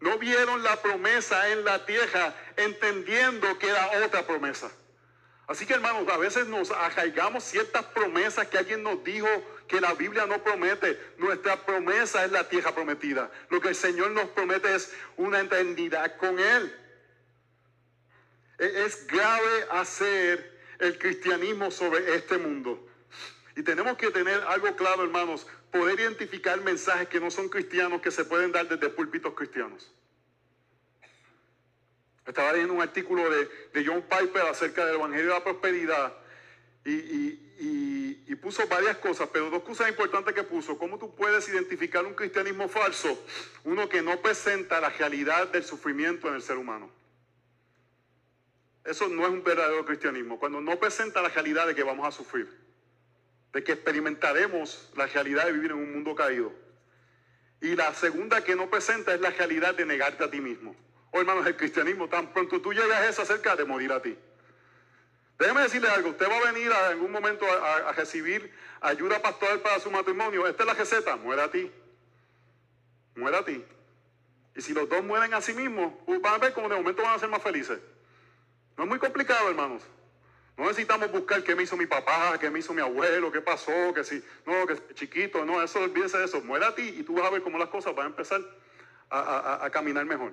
No 0.00 0.18
vieron 0.18 0.62
la 0.62 0.80
promesa 0.80 1.50
en 1.50 1.62
la 1.62 1.84
tierra 1.84 2.34
entendiendo 2.56 3.58
que 3.58 3.68
era 3.68 3.90
otra 4.02 4.26
promesa. 4.26 4.70
Así 5.50 5.66
que 5.66 5.74
hermanos, 5.74 6.08
a 6.08 6.16
veces 6.16 6.46
nos 6.46 6.70
arraigamos 6.70 7.42
ciertas 7.42 7.84
promesas 7.86 8.46
que 8.46 8.56
alguien 8.56 8.84
nos 8.84 9.02
dijo 9.02 9.26
que 9.66 9.80
la 9.80 9.94
Biblia 9.94 10.24
no 10.24 10.40
promete. 10.44 10.96
Nuestra 11.18 11.66
promesa 11.66 12.24
es 12.24 12.30
la 12.30 12.48
tierra 12.48 12.72
prometida. 12.72 13.28
Lo 13.48 13.60
que 13.60 13.70
el 13.70 13.74
Señor 13.74 14.12
nos 14.12 14.28
promete 14.28 14.72
es 14.72 14.94
una 15.16 15.40
eternidad 15.40 16.16
con 16.18 16.38
Él. 16.38 16.72
E-, 18.60 18.84
es 18.84 19.04
grave 19.08 19.66
hacer 19.72 20.56
el 20.78 20.96
cristianismo 21.00 21.72
sobre 21.72 22.14
este 22.14 22.38
mundo. 22.38 22.88
Y 23.56 23.64
tenemos 23.64 23.96
que 23.96 24.12
tener 24.12 24.40
algo 24.46 24.76
claro, 24.76 25.02
hermanos, 25.02 25.48
poder 25.72 25.98
identificar 25.98 26.60
mensajes 26.60 27.08
que 27.08 27.18
no 27.18 27.28
son 27.28 27.48
cristianos 27.48 28.00
que 28.00 28.12
se 28.12 28.24
pueden 28.24 28.52
dar 28.52 28.68
desde 28.68 28.88
púlpitos 28.88 29.34
cristianos. 29.34 29.92
Estaba 32.30 32.52
leyendo 32.52 32.74
un 32.74 32.80
artículo 32.80 33.28
de, 33.28 33.84
John 33.84 34.02
Piper 34.02 34.42
acerca 34.42 34.86
del 34.86 34.94
Evangelio 34.94 35.26
de 35.26 35.34
la 35.34 35.42
Prosperidad 35.42 36.12
y, 36.84 38.36
puso 38.36 38.66
varias 38.68 38.96
cosas, 38.98 39.28
pero 39.32 39.50
dos 39.50 39.62
cosas 39.64 39.88
importantes 39.90 40.32
que 40.32 40.44
puso. 40.44 40.78
¿Cómo 40.78 40.96
tú 40.96 41.14
puedes 41.14 41.46
identificar 41.48 42.06
un 42.06 42.14
cristianismo 42.14 42.68
falso? 42.68 43.22
Uno 43.64 43.88
que 43.88 44.00
no 44.00 44.22
presenta 44.22 44.80
la 44.80 44.88
realidad 44.88 45.48
del 45.48 45.64
sufrimiento 45.64 46.28
en 46.28 46.36
el 46.36 46.42
ser 46.42 46.56
humano. 46.56 46.90
Eso 48.84 49.08
no 49.08 49.26
es 49.26 49.30
un 49.30 49.44
verdadero 49.44 49.84
cristianismo. 49.84 50.38
Cuando 50.38 50.60
no 50.60 50.78
presenta 50.78 51.20
la 51.20 51.28
realidad 51.28 51.66
de 51.66 51.74
que 51.74 51.82
vamos 51.82 52.06
a 52.06 52.12
sufrir, 52.12 52.48
de 53.52 53.62
que 53.62 53.72
experimentaremos 53.72 54.90
la 54.96 55.06
realidad 55.06 55.46
de 55.46 55.52
vivir 55.52 55.72
en 55.72 55.78
un 55.78 55.92
mundo 55.92 56.14
caído. 56.14 56.52
Y 57.60 57.74
la 57.74 57.92
segunda 57.92 58.42
que 58.42 58.56
no 58.56 58.70
presenta 58.70 59.12
es 59.12 59.20
la 59.20 59.30
realidad 59.30 59.74
de 59.74 59.84
negarte 59.84 60.24
a 60.24 60.30
ti 60.30 60.40
mismo. 60.40 60.74
Oh, 61.12 61.20
hermanos, 61.20 61.46
el 61.46 61.56
cristianismo, 61.56 62.08
tan 62.08 62.32
pronto 62.32 62.60
tú 62.60 62.72
llegas 62.72 62.98
a 62.98 63.08
esa 63.08 63.24
cerca 63.24 63.56
de 63.56 63.64
morir 63.64 63.92
a 63.92 64.00
ti. 64.00 64.16
Déjeme 65.38 65.62
decirle 65.62 65.88
algo, 65.88 66.10
usted 66.10 66.28
va 66.28 66.36
a 66.36 66.52
venir 66.52 66.66
en 66.66 66.72
algún 66.72 67.10
momento 67.10 67.46
a, 67.46 67.92
recibir 67.92 68.52
ayuda 68.80 69.20
pastoral 69.20 69.60
para 69.60 69.80
su 69.80 69.90
matrimonio. 69.90 70.46
Esta 70.46 70.62
es 70.62 70.66
la 70.66 70.74
receta, 70.74 71.16
muere 71.16 71.42
a 71.42 71.50
ti. 71.50 71.72
Muere 73.16 73.38
a 73.38 73.44
ti. 73.44 73.64
Y 74.54 74.60
si 74.60 74.72
los 74.72 74.88
dos 74.88 75.02
mueren 75.02 75.32
a 75.34 75.40
sí 75.40 75.54
mismos, 75.54 75.94
uh, 76.06 76.20
van 76.20 76.34
a 76.34 76.38
ver 76.38 76.52
cómo 76.52 76.68
de 76.68 76.76
momento 76.76 77.02
van 77.02 77.14
a 77.14 77.18
ser 77.18 77.28
más 77.28 77.42
felices. 77.42 77.78
No 78.76 78.84
es 78.84 78.90
muy 78.90 78.98
complicado, 78.98 79.48
hermanos. 79.48 79.82
No 80.56 80.64
necesitamos 80.64 81.10
buscar 81.10 81.42
qué 81.42 81.54
me 81.54 81.62
hizo 81.62 81.76
mi 81.76 81.86
papá, 81.86 82.38
qué 82.38 82.50
me 82.50 82.58
hizo 82.58 82.74
mi 82.74 82.82
abuelo, 82.82 83.32
qué 83.32 83.40
pasó, 83.40 83.94
que 83.94 84.04
si, 84.04 84.22
no, 84.44 84.66
que 84.66 84.94
chiquito, 84.94 85.44
no, 85.46 85.62
eso 85.62 85.80
olvídese 85.80 86.18
de 86.18 86.26
eso. 86.26 86.42
Muere 86.42 86.66
a 86.66 86.74
ti 86.74 86.96
y 86.98 87.02
tú 87.02 87.14
vas 87.14 87.24
a 87.24 87.30
ver 87.30 87.42
cómo 87.42 87.58
las 87.58 87.70
cosas 87.70 87.94
van 87.94 88.06
a 88.06 88.10
empezar 88.10 88.42
a 89.08 89.68
caminar 89.72 90.04
mejor. 90.04 90.32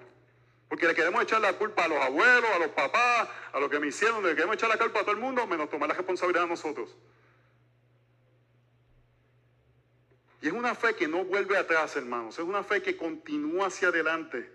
Porque 0.69 0.87
le 0.87 0.93
queremos 0.93 1.23
echar 1.23 1.39
la 1.39 1.53
culpa 1.53 1.85
a 1.85 1.87
los 1.87 2.03
abuelos, 2.03 2.49
a 2.53 2.59
los 2.59 2.69
papás, 2.69 3.29
a 3.53 3.59
lo 3.59 3.69
que 3.69 3.79
me 3.79 3.87
hicieron, 3.87 4.23
le 4.23 4.35
queremos 4.35 4.55
echar 4.55 4.69
la 4.69 4.77
culpa 4.77 4.99
a 4.99 5.03
todo 5.03 5.11
el 5.11 5.17
mundo, 5.21 5.47
menos 5.47 5.69
tomar 5.69 5.87
la 5.87 5.95
responsabilidad 5.95 6.43
a 6.43 6.47
nosotros. 6.47 6.95
Y 10.41 10.47
es 10.47 10.53
una 10.53 10.75
fe 10.75 10.95
que 10.95 11.07
no 11.07 11.23
vuelve 11.23 11.57
atrás, 11.57 11.95
hermanos. 11.95 12.37
Es 12.37 12.45
una 12.45 12.63
fe 12.63 12.81
que 12.81 12.95
continúa 12.95 13.67
hacia 13.67 13.87
adelante. 13.87 14.51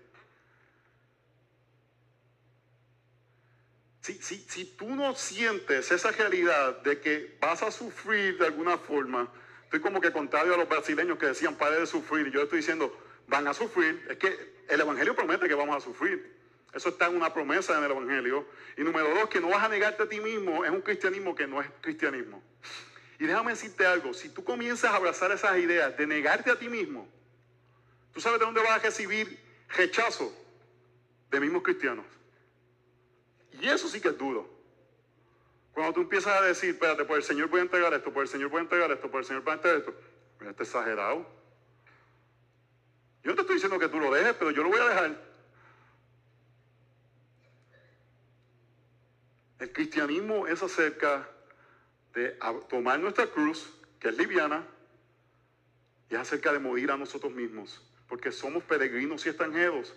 Si, 4.01 4.13
si, 4.21 4.37
si 4.49 4.65
tú 4.65 4.95
no 4.95 5.15
sientes 5.15 5.91
esa 5.91 6.11
realidad 6.11 6.81
de 6.81 6.99
que 6.99 7.37
vas 7.39 7.63
a 7.63 7.71
sufrir 7.71 8.37
de 8.37 8.45
alguna 8.45 8.77
forma, 8.77 9.29
estoy 9.63 9.79
como 9.79 9.99
que 9.99 10.11
contrario 10.11 10.53
a 10.53 10.57
los 10.57 10.69
brasileños 10.69 11.17
que 11.17 11.27
decían, 11.27 11.55
pare 11.55 11.79
de 11.79 11.85
sufrir. 11.85 12.27
Y 12.27 12.31
yo 12.31 12.43
estoy 12.43 12.59
diciendo, 12.59 12.95
van 13.27 13.47
a 13.47 13.53
sufrir. 13.53 14.05
Es 14.09 14.17
que 14.17 14.63
el 14.69 14.81
Evangelio 14.81 15.15
promete 15.15 15.47
que 15.47 15.53
vamos 15.53 15.75
a 15.75 15.79
sufrir. 15.79 16.33
Eso 16.73 16.89
está 16.89 17.07
en 17.07 17.15
una 17.15 17.33
promesa 17.33 17.77
en 17.77 17.83
el 17.83 17.91
Evangelio. 17.91 18.47
Y 18.77 18.81
número 18.81 19.13
dos, 19.13 19.29
que 19.29 19.39
no 19.39 19.49
vas 19.49 19.63
a 19.63 19.69
negarte 19.69 20.03
a 20.03 20.09
ti 20.09 20.19
mismo, 20.19 20.65
es 20.65 20.71
un 20.71 20.81
cristianismo 20.81 21.35
que 21.35 21.45
no 21.47 21.61
es 21.61 21.69
cristianismo. 21.81 22.41
Y 23.19 23.25
déjame 23.25 23.51
decirte 23.51 23.85
algo, 23.85 24.13
si 24.13 24.29
tú 24.29 24.43
comienzas 24.43 24.91
a 24.91 24.95
abrazar 24.95 25.31
esas 25.31 25.57
ideas 25.57 25.95
de 25.95 26.07
negarte 26.07 26.51
a 26.51 26.57
ti 26.57 26.67
mismo, 26.67 27.07
¿tú 28.11 28.19
sabes 28.19 28.39
de 28.39 28.45
dónde 28.45 28.61
vas 28.61 28.71
a 28.71 28.79
recibir 28.79 29.39
rechazo? 29.69 30.33
De 31.29 31.39
mismos 31.39 31.63
cristianos. 31.63 32.05
Y 33.61 33.69
eso 33.69 33.87
sí 33.87 34.01
que 34.01 34.09
es 34.09 34.17
duro. 34.17 34.49
Cuando 35.73 35.93
tú 35.93 36.01
empiezas 36.01 36.39
a 36.39 36.41
decir, 36.41 36.71
espérate, 36.71 37.05
por 37.05 37.17
el 37.17 37.23
Señor 37.23 37.49
a 37.53 37.61
entregar 37.61 37.93
esto, 37.93 38.13
por 38.13 38.23
el 38.23 38.29
Señor 38.29 38.51
a 38.55 38.59
entregar 38.59 38.91
esto, 38.91 39.09
por 39.09 39.21
el 39.21 39.25
Señor 39.25 39.43
a 39.47 39.53
entregar 39.53 39.79
esto. 39.79 39.95
Mira, 40.39 40.51
este 40.51 40.63
exagerado. 40.63 41.25
Yo 43.23 43.35
te 43.35 43.41
estoy 43.41 43.55
diciendo 43.55 43.79
que 43.79 43.87
tú 43.87 43.99
lo 43.99 44.13
dejes, 44.13 44.33
pero 44.33 44.51
yo 44.51 44.63
lo 44.63 44.69
voy 44.69 44.79
a 44.79 44.89
dejar. 44.89 45.33
El 49.59 49.71
cristianismo 49.71 50.45
es 50.45 50.61
acerca 50.61 51.29
de 52.13 52.37
tomar 52.69 52.99
nuestra 52.99 53.27
cruz, 53.27 53.71
que 53.99 54.09
es 54.09 54.17
liviana, 54.17 54.67
y 56.09 56.15
es 56.15 56.19
acerca 56.19 56.51
de 56.51 56.59
morir 56.59 56.91
a 56.91 56.97
nosotros 56.97 57.31
mismos, 57.31 57.81
porque 58.09 58.31
somos 58.31 58.61
peregrinos 58.63 59.25
y 59.25 59.29
extranjeros. 59.29 59.93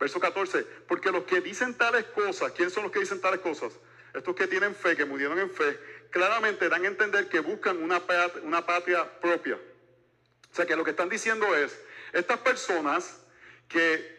Verso 0.00 0.18
14, 0.18 0.62
porque 0.88 1.12
los 1.12 1.24
que 1.24 1.42
dicen 1.42 1.74
tales 1.74 2.04
cosas, 2.06 2.52
¿quiénes 2.52 2.72
son 2.72 2.84
los 2.84 2.92
que 2.92 3.00
dicen 3.00 3.20
tales 3.20 3.40
cosas? 3.40 3.74
Estos 4.14 4.34
que 4.34 4.46
tienen 4.46 4.74
fe, 4.74 4.96
que 4.96 5.04
murieron 5.04 5.38
en 5.38 5.50
fe, 5.50 5.78
claramente 6.10 6.68
dan 6.68 6.84
a 6.84 6.88
entender 6.88 7.28
que 7.28 7.40
buscan 7.40 7.82
una 7.82 8.00
patria, 8.00 8.42
una 8.42 8.64
patria 8.64 9.20
propia. 9.20 9.56
O 9.56 10.54
sea 10.54 10.64
que 10.64 10.76
lo 10.76 10.84
que 10.84 10.92
están 10.92 11.08
diciendo 11.08 11.54
es, 11.54 11.78
estas 12.14 12.38
personas 12.38 13.20
que 13.68 14.14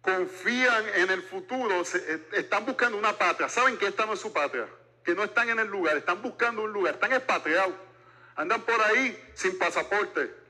confían 0.00 0.84
en 0.96 1.10
el 1.10 1.22
futuro, 1.22 1.82
eh, 1.82 2.28
están 2.32 2.66
buscando 2.66 2.98
una 2.98 3.12
patria, 3.12 3.48
saben 3.48 3.76
que 3.76 3.86
esta 3.86 4.06
no 4.06 4.14
es 4.14 4.20
su 4.20 4.32
patria, 4.32 4.66
que 5.04 5.14
no 5.14 5.24
están 5.24 5.48
en 5.50 5.58
el 5.58 5.68
lugar, 5.68 5.96
están 5.96 6.20
buscando 6.22 6.62
un 6.62 6.72
lugar, 6.72 6.94
están 6.94 7.12
expatriados, 7.12 7.74
andan 8.36 8.62
por 8.62 8.80
ahí 8.82 9.16
sin 9.34 9.58
pasaporte. 9.58 10.42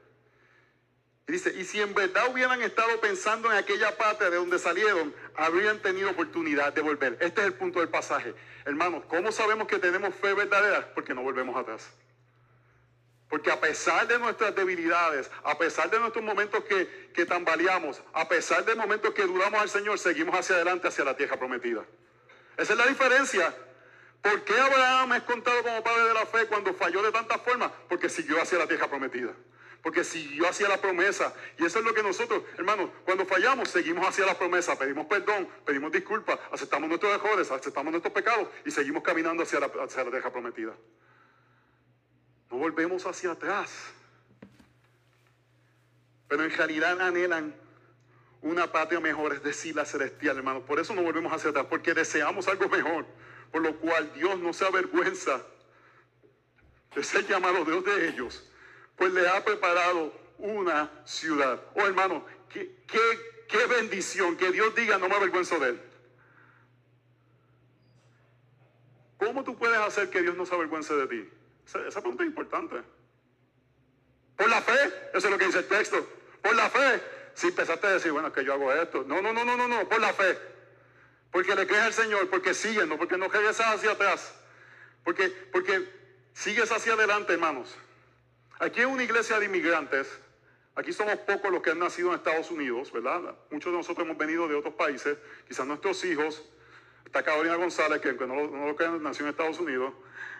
Dice, 1.26 1.54
y 1.56 1.64
si 1.64 1.80
en 1.80 1.94
verdad 1.94 2.28
hubieran 2.30 2.60
estado 2.62 3.00
pensando 3.00 3.50
en 3.50 3.56
aquella 3.56 3.96
patria 3.96 4.28
de 4.28 4.36
donde 4.36 4.58
salieron, 4.58 5.14
habrían 5.34 5.80
tenido 5.80 6.10
oportunidad 6.10 6.72
de 6.72 6.82
volver. 6.82 7.16
Este 7.20 7.40
es 7.40 7.46
el 7.46 7.54
punto 7.54 7.80
del 7.80 7.88
pasaje. 7.88 8.34
Hermanos, 8.66 9.04
¿cómo 9.08 9.32
sabemos 9.32 9.66
que 9.66 9.78
tenemos 9.78 10.14
fe 10.14 10.34
verdadera? 10.34 10.92
Porque 10.94 11.14
no 11.14 11.22
volvemos 11.22 11.56
atrás. 11.56 11.90
Porque 13.28 13.50
a 13.50 13.60
pesar 13.60 14.06
de 14.06 14.18
nuestras 14.18 14.54
debilidades, 14.54 15.30
a 15.42 15.56
pesar 15.56 15.90
de 15.90 15.98
nuestros 15.98 16.24
momentos 16.24 16.62
que, 16.64 17.10
que 17.14 17.26
tambaleamos, 17.26 18.02
a 18.12 18.28
pesar 18.28 18.64
de 18.64 18.74
momentos 18.74 19.12
que 19.14 19.22
duramos 19.22 19.60
al 19.60 19.68
Señor, 19.68 19.98
seguimos 19.98 20.38
hacia 20.38 20.56
adelante, 20.56 20.88
hacia 20.88 21.04
la 21.04 21.16
tierra 21.16 21.36
prometida. 21.38 21.84
Esa 22.56 22.72
es 22.74 22.78
la 22.78 22.86
diferencia. 22.86 23.54
¿Por 24.22 24.42
qué 24.44 24.58
Abraham 24.58 25.12
es 25.14 25.22
contado 25.24 25.62
como 25.62 25.82
padre 25.82 26.04
de 26.04 26.14
la 26.14 26.26
fe 26.26 26.46
cuando 26.46 26.72
falló 26.74 27.02
de 27.02 27.12
tantas 27.12 27.40
formas? 27.42 27.70
Porque 27.88 28.08
siguió 28.08 28.40
hacia 28.40 28.58
la 28.58 28.66
tierra 28.66 28.88
prometida. 28.88 29.32
Porque 29.82 30.02
siguió 30.02 30.48
hacia 30.48 30.66
la 30.66 30.78
promesa. 30.78 31.34
Y 31.58 31.66
eso 31.66 31.80
es 31.80 31.84
lo 31.84 31.92
que 31.92 32.02
nosotros, 32.02 32.42
hermanos, 32.56 32.88
cuando 33.04 33.26
fallamos, 33.26 33.68
seguimos 33.68 34.08
hacia 34.08 34.24
la 34.24 34.38
promesa. 34.38 34.78
Pedimos 34.78 35.06
perdón, 35.06 35.46
pedimos 35.66 35.92
disculpas, 35.92 36.38
aceptamos 36.50 36.88
nuestros 36.88 37.12
errores, 37.12 37.50
aceptamos 37.50 37.90
nuestros 37.90 38.14
pecados 38.14 38.48
y 38.64 38.70
seguimos 38.70 39.02
caminando 39.02 39.42
hacia 39.42 39.60
la 39.60 39.68
tierra 39.68 40.32
prometida. 40.32 40.74
No 42.54 42.60
volvemos 42.60 43.04
hacia 43.04 43.32
atrás. 43.32 43.68
Pero 46.28 46.44
en 46.44 46.50
realidad 46.52 47.00
anhelan 47.00 47.52
una 48.42 48.70
patria 48.70 49.00
mejor, 49.00 49.32
es 49.32 49.42
decir, 49.42 49.74
la 49.74 49.84
celestial, 49.84 50.36
hermanos. 50.36 50.62
Por 50.62 50.78
eso 50.78 50.94
no 50.94 51.02
volvemos 51.02 51.32
hacia 51.32 51.50
atrás, 51.50 51.66
porque 51.68 51.94
deseamos 51.94 52.46
algo 52.46 52.68
mejor. 52.68 53.06
Por 53.50 53.60
lo 53.60 53.76
cual 53.80 54.12
Dios 54.14 54.38
no 54.38 54.52
se 54.52 54.64
avergüenza 54.64 55.42
de 56.94 57.02
ser 57.02 57.26
llamado 57.26 57.64
Dios 57.64 57.84
de 57.84 58.08
ellos, 58.10 58.48
pues 58.94 59.12
le 59.12 59.28
ha 59.28 59.44
preparado 59.44 60.12
una 60.38 60.92
ciudad. 61.04 61.60
Oh 61.74 61.84
hermano, 61.84 62.24
qué, 62.50 62.84
qué, 62.86 63.66
bendición 63.66 64.36
que 64.36 64.52
Dios 64.52 64.72
diga, 64.76 64.96
no 64.98 65.08
me 65.08 65.16
avergüenzo 65.16 65.58
de 65.58 65.70
él. 65.70 65.80
¿Cómo 69.18 69.42
tú 69.42 69.56
puedes 69.56 69.78
hacer 69.78 70.08
que 70.08 70.22
Dios 70.22 70.36
no 70.36 70.46
se 70.46 70.54
avergüence 70.54 70.94
de 70.94 71.06
ti? 71.08 71.33
Esa, 71.66 72.00
pregunta 72.00 72.22
es 72.22 72.28
importante. 72.28 72.82
Por 74.36 74.48
la 74.48 74.60
fe, 74.62 75.10
eso 75.12 75.26
es 75.26 75.30
lo 75.30 75.38
que 75.38 75.46
dice 75.46 75.58
el 75.58 75.68
texto. 75.68 76.06
Por 76.42 76.54
la 76.54 76.68
fe. 76.68 77.02
Si 77.34 77.48
empezaste 77.48 77.86
a 77.86 77.92
decir, 77.92 78.12
bueno, 78.12 78.32
que 78.32 78.44
yo 78.44 78.52
hago 78.54 78.72
esto. 78.72 79.04
No, 79.06 79.20
no, 79.20 79.32
no, 79.32 79.44
no, 79.44 79.56
no, 79.56 79.66
no, 79.66 79.88
por 79.88 80.00
la 80.00 80.12
fe. 80.12 80.38
Porque 81.30 81.54
le 81.54 81.66
crees 81.66 81.82
al 81.82 81.92
Señor, 81.92 82.30
porque 82.30 82.54
sigues, 82.54 82.86
no 82.86 82.96
porque 82.96 83.16
no 83.16 83.28
regresas 83.28 83.74
hacia 83.74 83.92
atrás. 83.92 84.34
Porque, 85.02 85.28
porque 85.52 85.88
sigues 86.32 86.70
hacia 86.70 86.92
adelante, 86.92 87.32
hermanos. 87.32 87.74
Aquí 88.60 88.80
es 88.80 88.86
una 88.86 89.02
iglesia 89.02 89.40
de 89.40 89.46
inmigrantes. 89.46 90.08
Aquí 90.76 90.92
somos 90.92 91.16
pocos 91.18 91.50
los 91.50 91.62
que 91.62 91.70
han 91.70 91.78
nacido 91.78 92.10
en 92.10 92.16
Estados 92.16 92.50
Unidos, 92.50 92.92
¿verdad? 92.92 93.36
Muchos 93.50 93.72
de 93.72 93.78
nosotros 93.78 94.04
hemos 94.04 94.18
venido 94.18 94.46
de 94.48 94.54
otros 94.54 94.74
países. 94.74 95.16
Quizás 95.48 95.66
nuestros 95.66 96.04
hijos. 96.04 96.42
Está 97.04 97.22
Carolina 97.22 97.56
González, 97.56 98.00
que 98.00 98.12
no, 98.12 98.48
no 98.48 98.66
lo 98.66 98.76
crean, 98.76 99.02
nació 99.02 99.24
en 99.24 99.30
Estados 99.30 99.58
Unidos. 99.58 99.92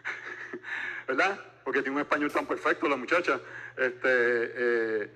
¿verdad? 1.07 1.39
Porque 1.65 1.83
tiene 1.83 1.97
un 1.97 2.03
español 2.03 2.31
tan 2.31 2.47
perfecto 2.47 2.89
la 2.89 2.97
muchacha. 2.97 3.41
Este, 3.77 4.09
eh, 4.09 5.11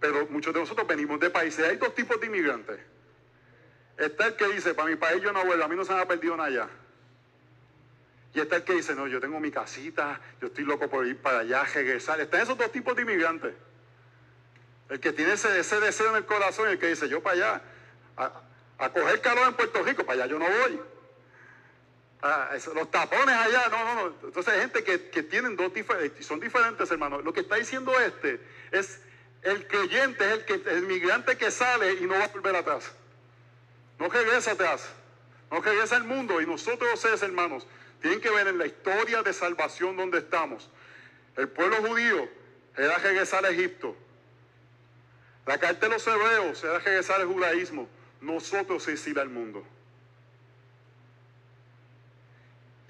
pero 0.00 0.26
muchos 0.28 0.52
de 0.52 0.60
nosotros 0.60 0.86
venimos 0.86 1.20
de 1.20 1.30
países. 1.30 1.64
Hay 1.66 1.76
dos 1.76 1.94
tipos 1.94 2.20
de 2.20 2.26
inmigrantes. 2.26 2.80
Está 3.96 4.26
el 4.26 4.36
que 4.36 4.48
dice, 4.48 4.74
para 4.74 4.88
mi 4.88 4.96
país 4.96 5.22
yo 5.22 5.32
no 5.32 5.44
vuelvo, 5.44 5.64
a 5.64 5.68
mí 5.68 5.76
no 5.76 5.84
se 5.84 5.92
me 5.92 6.00
ha 6.00 6.08
perdido 6.08 6.36
nada. 6.36 6.68
Y 8.34 8.40
está 8.40 8.56
el 8.56 8.64
que 8.64 8.74
dice, 8.74 8.94
no, 8.94 9.06
yo 9.06 9.20
tengo 9.20 9.38
mi 9.38 9.50
casita, 9.50 10.20
yo 10.40 10.48
estoy 10.48 10.64
loco 10.64 10.88
por 10.88 11.06
ir 11.06 11.18
para 11.18 11.40
allá, 11.40 11.62
regresar. 11.64 12.20
Están 12.20 12.40
esos 12.40 12.56
dos 12.56 12.72
tipos 12.72 12.96
de 12.96 13.02
inmigrantes. 13.02 13.54
El 14.88 15.00
que 15.00 15.12
tiene 15.12 15.34
ese, 15.34 15.48
deseo 15.80 16.10
en 16.10 16.16
el 16.16 16.26
corazón 16.26 16.68
el 16.68 16.78
que 16.78 16.88
dice, 16.88 17.08
yo 17.08 17.22
para 17.22 17.36
allá, 17.36 17.62
a, 18.16 18.42
a 18.78 18.92
coger 18.92 19.20
calor 19.20 19.48
en 19.48 19.54
Puerto 19.54 19.82
Rico, 19.82 20.04
para 20.04 20.24
allá 20.24 20.32
yo 20.32 20.38
no 20.38 20.46
voy. 20.46 20.80
Ah, 22.22 22.50
los 22.74 22.90
tapones 22.90 23.34
allá, 23.34 23.68
no, 23.68 23.84
no, 23.84 23.94
no. 23.94 24.14
Entonces 24.22 24.54
hay 24.54 24.60
gente 24.60 24.84
que, 24.84 25.10
que 25.10 25.24
tienen 25.24 25.56
dos 25.56 25.74
diferentes, 25.74 26.24
son 26.24 26.38
diferentes, 26.38 26.88
hermanos. 26.90 27.24
Lo 27.24 27.32
que 27.32 27.40
está 27.40 27.56
diciendo 27.56 27.98
este 27.98 28.40
es 28.70 29.00
el 29.42 29.66
creyente, 29.66 30.24
es 30.24 30.32
el, 30.32 30.44
que, 30.44 30.54
el 30.70 30.82
migrante 30.82 31.36
que 31.36 31.50
sale 31.50 31.94
y 31.94 32.02
no 32.02 32.14
va 32.14 32.24
a 32.24 32.28
volver 32.28 32.54
atrás. 32.54 32.92
No 33.98 34.08
regresa 34.08 34.52
atrás, 34.52 34.88
no 35.50 35.60
regresa 35.60 35.96
al 35.96 36.04
mundo. 36.04 36.40
Y 36.40 36.46
nosotros, 36.46 36.88
ustedes, 36.94 37.22
hermanos, 37.22 37.66
tienen 38.00 38.20
que 38.20 38.30
ver 38.30 38.46
en 38.46 38.58
la 38.58 38.66
historia 38.66 39.22
de 39.24 39.32
salvación 39.32 39.96
donde 39.96 40.18
estamos. 40.18 40.70
El 41.36 41.48
pueblo 41.48 41.76
judío 41.88 42.28
era 42.76 42.98
regresar 42.98 43.44
a 43.44 43.50
Egipto. 43.50 43.96
La 45.44 45.58
carta 45.58 45.86
de 45.86 45.94
los 45.94 46.06
hebreos 46.06 46.62
era 46.62 46.78
regresar 46.78 47.20
al 47.20 47.26
judaísmo. 47.26 47.88
Nosotros 48.20 48.86
es 48.86 49.04
ir 49.08 49.18
al 49.18 49.28
mundo. 49.28 49.64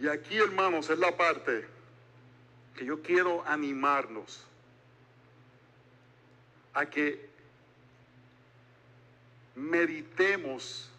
Y 0.03 0.09
aquí, 0.09 0.37
hermanos, 0.37 0.91
es 0.91 0.99
la 0.99 1.17
parte 1.17 1.65
que 2.75 2.85
yo 2.85 3.01
quiero 3.03 3.47
animarnos 3.47 4.45
a 6.75 6.87
que 6.87 7.31
meditemos 9.55 10.91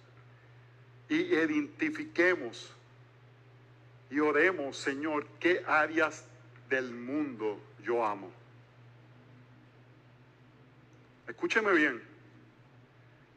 y 1.09 1.15
identifiquemos 1.15 2.71
y 4.09 4.19
oremos, 4.19 4.77
Señor, 4.77 5.27
qué 5.37 5.65
áreas 5.67 6.23
del 6.69 6.93
mundo 6.93 7.59
yo 7.83 8.05
amo. 8.05 8.31
Escúcheme 11.27 11.73
bien, 11.73 12.01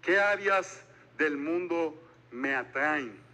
qué 0.01 0.21
áreas 0.21 0.81
del 1.19 1.37
mundo 1.37 2.01
me 2.31 2.55
atraen 2.55 3.26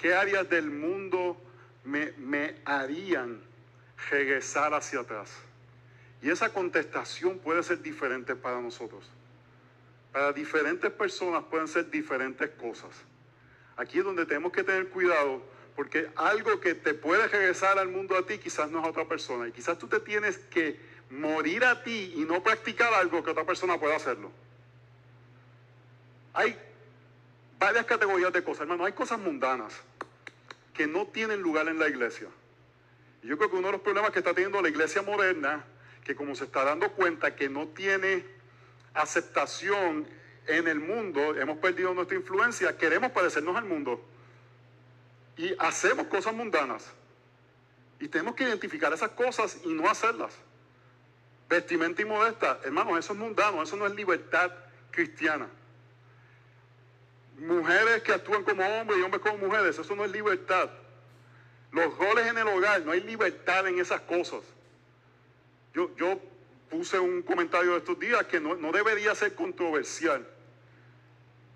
¿Qué 0.00 0.14
áreas 0.14 0.48
del 0.48 0.70
mundo 0.70 1.36
me, 1.84 2.54
harían 2.64 3.38
regresar 4.10 4.72
hacia 4.72 5.00
atrás? 5.00 5.30
Y 6.22 6.30
esa 6.30 6.52
contestación 6.52 7.38
puede 7.38 7.62
ser 7.62 7.82
diferente 7.82 8.34
para 8.34 8.60
nosotros. 8.60 9.04
Para 10.10 10.32
diferentes 10.32 10.90
personas 10.90 11.44
pueden 11.44 11.68
ser 11.68 11.90
diferentes 11.90 12.48
cosas. 12.50 12.90
Aquí 13.76 13.98
es 13.98 14.04
donde 14.04 14.24
tenemos 14.24 14.52
que 14.52 14.64
tener 14.64 14.88
cuidado 14.88 15.42
porque 15.76 16.10
algo 16.16 16.60
que 16.60 16.74
te 16.74 16.94
puede 16.94 17.28
regresar 17.28 17.78
al 17.78 17.88
mundo 17.88 18.16
a 18.16 18.26
ti 18.26 18.38
quizás 18.38 18.70
no 18.70 18.80
es 18.80 18.86
a 18.86 18.88
otra 18.88 19.04
persona. 19.04 19.48
Y 19.48 19.52
quizás 19.52 19.78
tú 19.78 19.86
te 19.86 20.00
tienes 20.00 20.38
que 20.38 20.80
morir 21.10 21.64
a 21.64 21.82
ti 21.82 22.14
y 22.16 22.24
no 22.24 22.42
practicar 22.42 22.92
algo 22.94 23.22
que 23.22 23.30
otra 23.30 23.44
persona 23.44 23.78
pueda 23.78 23.96
hacerlo. 23.96 24.30
Hay 26.32 26.58
varias 27.58 27.84
categorías 27.84 28.32
de 28.32 28.42
cosas, 28.42 28.62
hermano. 28.62 28.84
Hay 28.84 28.92
cosas 28.92 29.18
mundanas 29.18 29.74
que 30.74 30.86
no 30.86 31.06
tienen 31.06 31.40
lugar 31.40 31.68
en 31.68 31.78
la 31.78 31.88
iglesia. 31.88 32.28
Y 33.22 33.28
yo 33.28 33.36
creo 33.36 33.50
que 33.50 33.56
uno 33.56 33.68
de 33.68 33.72
los 33.72 33.80
problemas 33.82 34.10
que 34.12 34.20
está 34.20 34.32
teniendo 34.32 34.62
la 34.62 34.68
iglesia 34.68 35.02
moderna, 35.02 35.64
que 36.04 36.14
como 36.14 36.34
se 36.34 36.44
está 36.44 36.64
dando 36.64 36.90
cuenta 36.92 37.36
que 37.36 37.48
no 37.48 37.68
tiene 37.68 38.24
aceptación 38.94 40.06
en 40.46 40.66
el 40.68 40.80
mundo 40.80 41.34
hemos 41.36 41.58
perdido 41.58 41.94
nuestra 41.94 42.16
influencia, 42.16 42.76
queremos 42.76 43.12
parecernos 43.12 43.56
al 43.56 43.64
mundo 43.64 44.04
y 45.36 45.54
hacemos 45.58 46.06
cosas 46.06 46.34
mundanas. 46.34 46.90
Y 47.98 48.08
tenemos 48.08 48.34
que 48.34 48.44
identificar 48.44 48.92
esas 48.92 49.10
cosas 49.10 49.58
y 49.64 49.72
no 49.72 49.88
hacerlas. 49.88 50.34
Vestimenta 51.48 52.02
y 52.02 52.04
modesta, 52.04 52.60
hermanos, 52.64 52.98
eso 52.98 53.12
es 53.12 53.18
mundano, 53.18 53.62
eso 53.62 53.76
no 53.76 53.86
es 53.86 53.94
libertad 53.94 54.50
cristiana. 54.90 55.48
Mujeres 57.40 58.02
que 58.02 58.12
actúan 58.12 58.44
como 58.44 58.62
hombres 58.62 58.98
y 58.98 59.02
hombres 59.02 59.22
como 59.22 59.38
mujeres, 59.38 59.78
eso 59.78 59.96
no 59.96 60.04
es 60.04 60.10
libertad. 60.10 60.68
Los 61.72 61.96
roles 61.96 62.26
en 62.26 62.36
el 62.36 62.46
hogar, 62.46 62.82
no 62.82 62.92
hay 62.92 63.00
libertad 63.00 63.66
en 63.66 63.78
esas 63.78 64.02
cosas. 64.02 64.42
Yo, 65.72 65.94
yo 65.96 66.20
puse 66.68 66.98
un 66.98 67.22
comentario 67.22 67.72
de 67.72 67.78
estos 67.78 67.98
días 67.98 68.24
que 68.26 68.40
no, 68.40 68.56
debería 68.72 69.14
ser 69.14 69.34
controversial. 69.34 70.26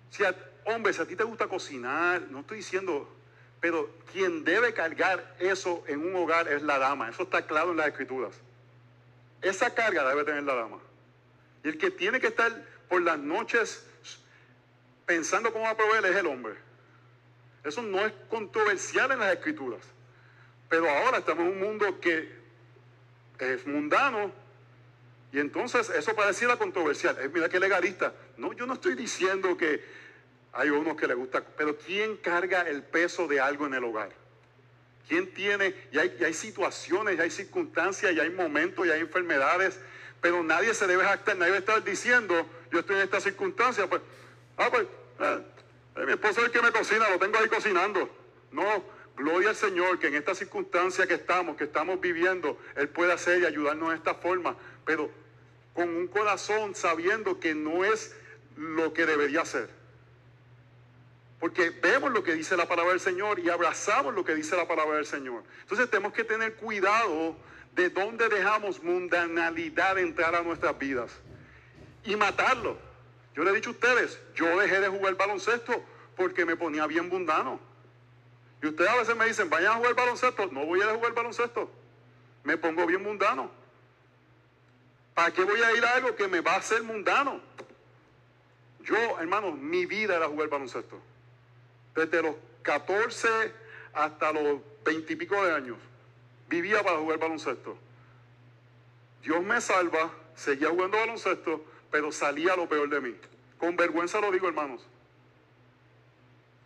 Si 0.09 0.23
hombre, 0.65 0.91
si 0.91 1.01
a 1.01 1.05
ti 1.05 1.15
te 1.15 1.23
gusta 1.23 1.47
cocinar, 1.47 2.23
no 2.31 2.39
estoy 2.39 2.57
diciendo, 2.57 3.07
pero 3.59 3.87
quien 4.11 4.43
debe 4.43 4.73
cargar 4.73 5.35
eso 5.39 5.83
en 5.87 5.99
un 5.99 6.15
hogar 6.15 6.47
es 6.47 6.63
la 6.63 6.79
dama. 6.79 7.09
Eso 7.09 7.23
está 7.23 7.45
claro 7.45 7.71
en 7.71 7.77
las 7.77 7.87
escrituras. 7.89 8.33
Esa 9.43 9.75
carga 9.75 10.07
debe 10.09 10.23
tener 10.23 10.43
la 10.43 10.55
dama. 10.55 10.79
Y 11.63 11.67
el 11.67 11.77
que 11.77 11.91
tiene 11.91 12.19
que 12.19 12.27
estar 12.27 12.65
por 12.89 13.03
las 13.03 13.19
noches 13.19 13.85
pensando 15.05 15.51
cómo 15.51 15.65
va 15.65 15.71
a 15.71 15.77
proveer 15.77 16.05
es 16.05 16.15
el 16.15 16.27
hombre. 16.27 16.55
Eso 17.63 17.81
no 17.81 18.05
es 18.05 18.13
controversial 18.29 19.11
en 19.11 19.19
las 19.19 19.33
escrituras. 19.33 19.81
Pero 20.69 20.89
ahora 20.89 21.19
estamos 21.19 21.45
en 21.45 21.51
un 21.51 21.59
mundo 21.59 21.99
que 21.99 22.29
es 23.39 23.67
mundano 23.67 24.31
y 25.35 25.39
entonces 25.39 25.89
eso 25.89 26.15
pareciera 26.15 26.55
controversial. 26.55 27.17
Eh, 27.19 27.27
mira 27.27 27.49
qué 27.49 27.59
legalista. 27.59 28.13
No, 28.37 28.53
yo 28.53 28.65
no 28.65 28.75
estoy 28.75 28.95
diciendo 28.95 29.57
que 29.57 29.83
hay 30.53 30.69
unos 30.69 30.95
que 30.95 31.07
les 31.07 31.17
gusta, 31.17 31.43
pero 31.57 31.77
¿quién 31.77 32.15
carga 32.15 32.61
el 32.61 32.83
peso 32.83 33.27
de 33.27 33.41
algo 33.41 33.65
en 33.67 33.73
el 33.73 33.83
hogar? 33.83 34.11
¿Quién 35.09 35.33
tiene? 35.33 35.75
Y 35.91 35.97
hay, 35.97 36.33
situaciones, 36.33 37.17
y 37.17 37.21
hay 37.21 37.29
circunstancias, 37.29 38.13
y 38.13 38.19
hay 38.21 38.29
momentos, 38.29 38.87
y 38.87 38.91
hay 38.91 39.01
enfermedades, 39.01 39.77
pero 40.21 40.41
nadie 40.41 40.73
se 40.73 40.87
debe 40.87 41.03
jactar, 41.03 41.35
nadie 41.35 41.51
debe 41.51 41.59
estar 41.59 41.83
diciendo, 41.83 42.49
yo 42.71 42.79
estoy 42.79 42.95
en 42.95 43.01
esta 43.01 43.19
circunstancia, 43.19 43.89
pues, 43.89 44.01
ah, 44.57 44.67
pues, 44.71 44.87
eh, 45.19 45.41
eh, 45.97 46.05
mi 46.05 46.11
esposo 46.13 46.41
es 46.41 46.47
el 46.47 46.51
que 46.51 46.61
me 46.61 46.71
cocina, 46.71 47.09
lo 47.09 47.19
tengo 47.19 47.37
ahí 47.37 47.47
cocinando. 47.47 48.09
No, 48.51 48.83
gloria 49.15 49.49
al 49.49 49.55
Señor 49.55 49.99
que 49.99 50.07
en 50.07 50.15
esta 50.15 50.35
circunstancia 50.35 51.07
que 51.07 51.15
estamos, 51.15 51.57
que 51.57 51.65
estamos 51.65 51.99
viviendo, 51.99 52.57
Él 52.75 52.89
puede 52.89 53.13
hacer 53.13 53.41
y 53.41 53.45
ayudarnos 53.45 53.89
de 53.89 53.95
esta 53.95 54.15
forma, 54.15 54.55
pero 54.85 55.09
con 55.73 55.89
un 55.89 56.07
corazón 56.07 56.75
sabiendo 56.75 57.39
que 57.39 57.53
no 57.53 57.83
es 57.83 58.15
lo 58.55 58.93
que 58.93 59.05
debería 59.05 59.43
ser. 59.45 59.69
Porque 61.39 61.69
vemos 61.69 62.11
lo 62.11 62.23
que 62.23 62.33
dice 62.33 62.55
la 62.55 62.67
palabra 62.67 62.91
del 62.91 63.01
Señor 63.01 63.39
y 63.39 63.49
abrazamos 63.49 64.13
lo 64.15 64.23
que 64.23 64.33
dice 64.35 64.55
la 64.55 64.67
palabra 64.67 64.95
del 64.95 65.05
Señor. 65.05 65.43
Entonces 65.61 65.89
tenemos 65.89 66.13
que 66.13 66.23
tener 66.23 66.55
cuidado 66.55 67.35
de 67.73 67.89
dónde 67.89 68.29
dejamos 68.29 68.81
mundanalidad 68.81 69.99
entrar 69.99 70.33
a 70.33 70.41
nuestras 70.41 70.77
vidas 70.79 71.11
y 72.05 72.15
matarlo. 72.15 72.77
Yo 73.35 73.43
le 73.43 73.51
he 73.51 73.55
dicho 73.55 73.69
a 73.69 73.73
ustedes, 73.73 74.19
yo 74.35 74.57
dejé 74.59 74.79
de 74.79 74.87
jugar 74.87 75.15
baloncesto 75.15 75.83
porque 76.15 76.45
me 76.45 76.55
ponía 76.55 76.87
bien 76.87 77.09
mundano. 77.09 77.59
Y 78.61 78.67
ustedes 78.67 78.89
a 78.89 78.95
veces 78.95 79.15
me 79.15 79.25
dicen, 79.25 79.49
vayan 79.49 79.73
a 79.73 79.75
jugar 79.75 79.93
baloncesto. 79.93 80.47
No 80.47 80.65
voy 80.65 80.81
a 80.81 80.95
jugar 80.95 81.13
baloncesto. 81.13 81.69
Me 82.43 82.57
pongo 82.57 82.85
bien 82.85 83.03
mundano. 83.03 83.51
¿Para 85.13 85.31
qué 85.31 85.43
voy 85.43 85.61
a 85.61 85.75
ir 85.75 85.85
a 85.85 85.95
algo 85.95 86.15
que 86.15 86.27
me 86.27 86.41
va 86.41 86.53
a 86.53 86.57
hacer 86.57 86.81
mundano? 86.83 87.41
Yo, 88.83 88.95
hermano, 89.19 89.51
mi 89.51 89.85
vida 89.85 90.15
era 90.15 90.27
jugar 90.27 90.47
baloncesto. 90.47 90.99
Desde 91.93 92.21
los 92.21 92.35
14 92.61 93.27
hasta 93.93 94.31
los 94.31 94.61
20 94.83 95.13
y 95.13 95.15
pico 95.15 95.43
de 95.45 95.53
años. 95.53 95.77
Vivía 96.47 96.83
para 96.83 96.97
jugar 96.97 97.17
baloncesto. 97.17 97.77
Dios 99.23 99.43
me 99.43 99.59
salva, 99.59 100.11
seguía 100.35 100.69
jugando 100.69 100.97
baloncesto, 100.97 101.65
pero 101.95 102.11
salía 102.11 102.57
lo 102.57 102.67
peor 102.67 102.89
de 102.89 102.99
mí. 102.99 103.15
Con 103.57 103.77
vergüenza 103.77 104.19
lo 104.19 104.29
digo, 104.29 104.49
hermanos. 104.49 104.85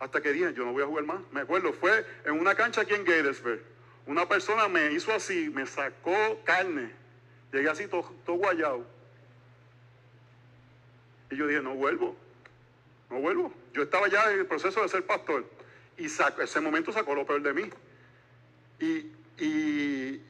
Hasta 0.00 0.20
que 0.20 0.32
dije, 0.32 0.52
yo 0.54 0.64
no 0.64 0.72
voy 0.72 0.82
a 0.82 0.86
jugar 0.86 1.04
más. 1.04 1.20
Me 1.30 1.42
acuerdo, 1.42 1.72
fue 1.72 2.04
en 2.24 2.32
una 2.32 2.56
cancha 2.56 2.80
aquí 2.80 2.94
en 2.94 3.04
Gatesburg. 3.04 3.62
Una 4.06 4.28
persona 4.28 4.66
me 4.66 4.90
hizo 4.90 5.12
así, 5.12 5.48
me 5.50 5.66
sacó 5.66 6.40
carne. 6.42 6.90
Llegué 7.52 7.70
así 7.70 7.86
todo, 7.86 8.02
guayado. 8.26 8.84
Y 11.30 11.36
yo 11.36 11.46
dije, 11.46 11.62
no 11.62 11.76
vuelvo. 11.76 12.16
No 13.08 13.20
vuelvo. 13.20 13.54
Yo 13.72 13.84
estaba 13.84 14.08
ya 14.08 14.32
en 14.32 14.40
el 14.40 14.46
proceso 14.46 14.82
de 14.82 14.88
ser 14.88 15.06
pastor. 15.06 15.48
Y 15.96 16.06
ese 16.06 16.60
momento 16.60 16.90
sacó 16.90 17.14
lo 17.14 17.24
peor 17.24 17.42
de 17.42 17.52
mí. 17.52 17.70
Y, 18.80 19.06
y, 19.38 20.20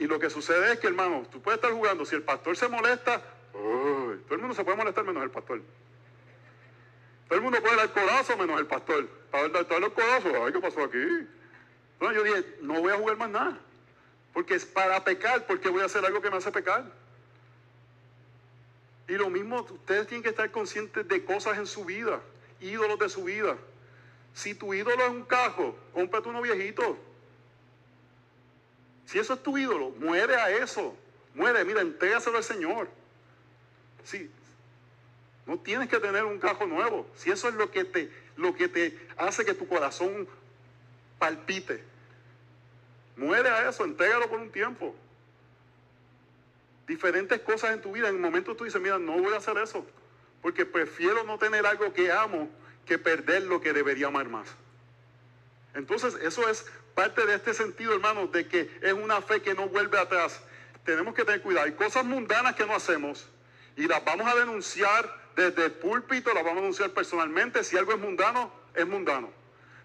lo 0.00 0.18
que 0.18 0.28
sucede 0.28 0.74
es 0.74 0.78
que, 0.78 0.88
hermano, 0.88 1.26
tú 1.32 1.40
puedes 1.40 1.56
estar 1.56 1.72
jugando. 1.72 2.04
Si 2.04 2.14
el 2.14 2.22
pastor 2.22 2.54
se 2.54 2.68
molesta, 2.68 3.22
todo 3.52 4.34
el 4.34 4.38
mundo 4.38 4.54
se 4.54 4.64
puede 4.64 4.76
molestar 4.76 5.04
menos 5.04 5.22
el 5.22 5.30
pastor. 5.30 5.60
Todo 7.28 7.38
el 7.38 7.42
mundo 7.42 7.60
puede 7.60 7.76
dar 7.76 7.92
corazón 7.92 8.38
menos 8.38 8.60
el 8.60 8.66
pastor. 8.66 9.08
Para 9.30 9.48
dar 9.48 9.64
todos 9.64 9.80
los 9.80 9.92
corazos, 9.92 10.32
ay, 10.44 10.52
¿qué 10.52 10.60
pasó 10.60 10.84
aquí? 10.84 10.98
Entonces 10.98 12.16
yo 12.16 12.22
dije, 12.22 12.56
no 12.62 12.80
voy 12.80 12.92
a 12.92 12.96
jugar 12.96 13.16
más 13.16 13.30
nada. 13.30 13.58
Porque 14.32 14.54
es 14.54 14.66
para 14.66 15.02
pecar, 15.04 15.46
porque 15.46 15.68
voy 15.68 15.82
a 15.82 15.86
hacer 15.86 16.04
algo 16.04 16.20
que 16.20 16.30
me 16.30 16.36
hace 16.36 16.50
pecar. 16.50 16.84
Y 19.08 19.14
lo 19.14 19.30
mismo, 19.30 19.60
ustedes 19.60 20.06
tienen 20.06 20.22
que 20.22 20.30
estar 20.30 20.50
conscientes 20.50 21.06
de 21.06 21.24
cosas 21.24 21.58
en 21.58 21.66
su 21.66 21.84
vida, 21.84 22.20
ídolos 22.60 22.98
de 22.98 23.08
su 23.08 23.24
vida. 23.24 23.56
Si 24.32 24.54
tu 24.54 24.72
ídolo 24.72 25.02
es 25.04 25.10
un 25.10 25.24
cajo, 25.24 25.76
cómprate 25.92 26.28
uno 26.28 26.40
viejito. 26.40 26.98
Si 29.06 29.18
eso 29.18 29.34
es 29.34 29.42
tu 29.42 29.58
ídolo, 29.58 29.90
muere 29.98 30.36
a 30.36 30.50
eso. 30.50 30.96
Muere, 31.34 31.64
mira, 31.64 31.82
entrégaselo 31.82 32.38
al 32.38 32.44
Señor. 32.44 32.88
Sí, 34.04 34.30
no 35.46 35.58
tienes 35.58 35.88
que 35.88 35.98
tener 35.98 36.24
un 36.24 36.38
cajo 36.38 36.66
nuevo. 36.66 37.08
Si 37.16 37.30
eso 37.30 37.48
es 37.48 37.54
lo 37.54 37.70
que 37.70 37.84
te, 37.84 38.10
lo 38.36 38.54
que 38.54 38.68
te 38.68 38.98
hace 39.16 39.44
que 39.44 39.54
tu 39.54 39.66
corazón 39.66 40.28
palpite. 41.18 41.82
Muere 43.16 43.48
a 43.48 43.68
eso, 43.68 43.84
entrégalo 43.84 44.28
por 44.28 44.38
un 44.38 44.50
tiempo. 44.50 44.94
Diferentes 46.86 47.40
cosas 47.40 47.72
en 47.72 47.82
tu 47.82 47.92
vida. 47.92 48.08
En 48.08 48.16
un 48.16 48.20
momento 48.20 48.54
tú 48.54 48.64
dices, 48.64 48.80
mira, 48.80 48.98
no 48.98 49.18
voy 49.18 49.32
a 49.32 49.38
hacer 49.38 49.56
eso. 49.58 49.84
Porque 50.40 50.64
prefiero 50.64 51.24
no 51.24 51.38
tener 51.38 51.66
algo 51.66 51.92
que 51.92 52.10
amo 52.10 52.48
que 52.86 52.98
perder 52.98 53.42
lo 53.42 53.60
que 53.60 53.72
debería 53.72 54.08
amar 54.08 54.28
más. 54.28 54.48
Entonces, 55.74 56.14
eso 56.22 56.48
es 56.48 56.66
parte 56.94 57.24
de 57.26 57.34
este 57.34 57.54
sentido, 57.54 57.94
hermanos, 57.94 58.30
de 58.32 58.46
que 58.46 58.70
es 58.82 58.92
una 58.92 59.22
fe 59.22 59.40
que 59.40 59.54
no 59.54 59.68
vuelve 59.68 59.98
atrás. 59.98 60.40
Tenemos 60.84 61.14
que 61.14 61.24
tener 61.24 61.42
cuidado. 61.42 61.66
Hay 61.66 61.72
cosas 61.72 62.04
mundanas 62.04 62.54
que 62.54 62.66
no 62.66 62.74
hacemos 62.74 63.28
y 63.76 63.86
las 63.86 64.04
vamos 64.04 64.26
a 64.26 64.36
denunciar 64.36 65.22
desde 65.36 65.66
el 65.66 65.72
púlpito, 65.72 66.32
las 66.34 66.44
vamos 66.44 66.58
a 66.58 66.60
denunciar 66.62 66.90
personalmente. 66.90 67.64
Si 67.64 67.76
algo 67.76 67.92
es 67.92 67.98
mundano, 67.98 68.52
es 68.74 68.86
mundano. 68.86 69.30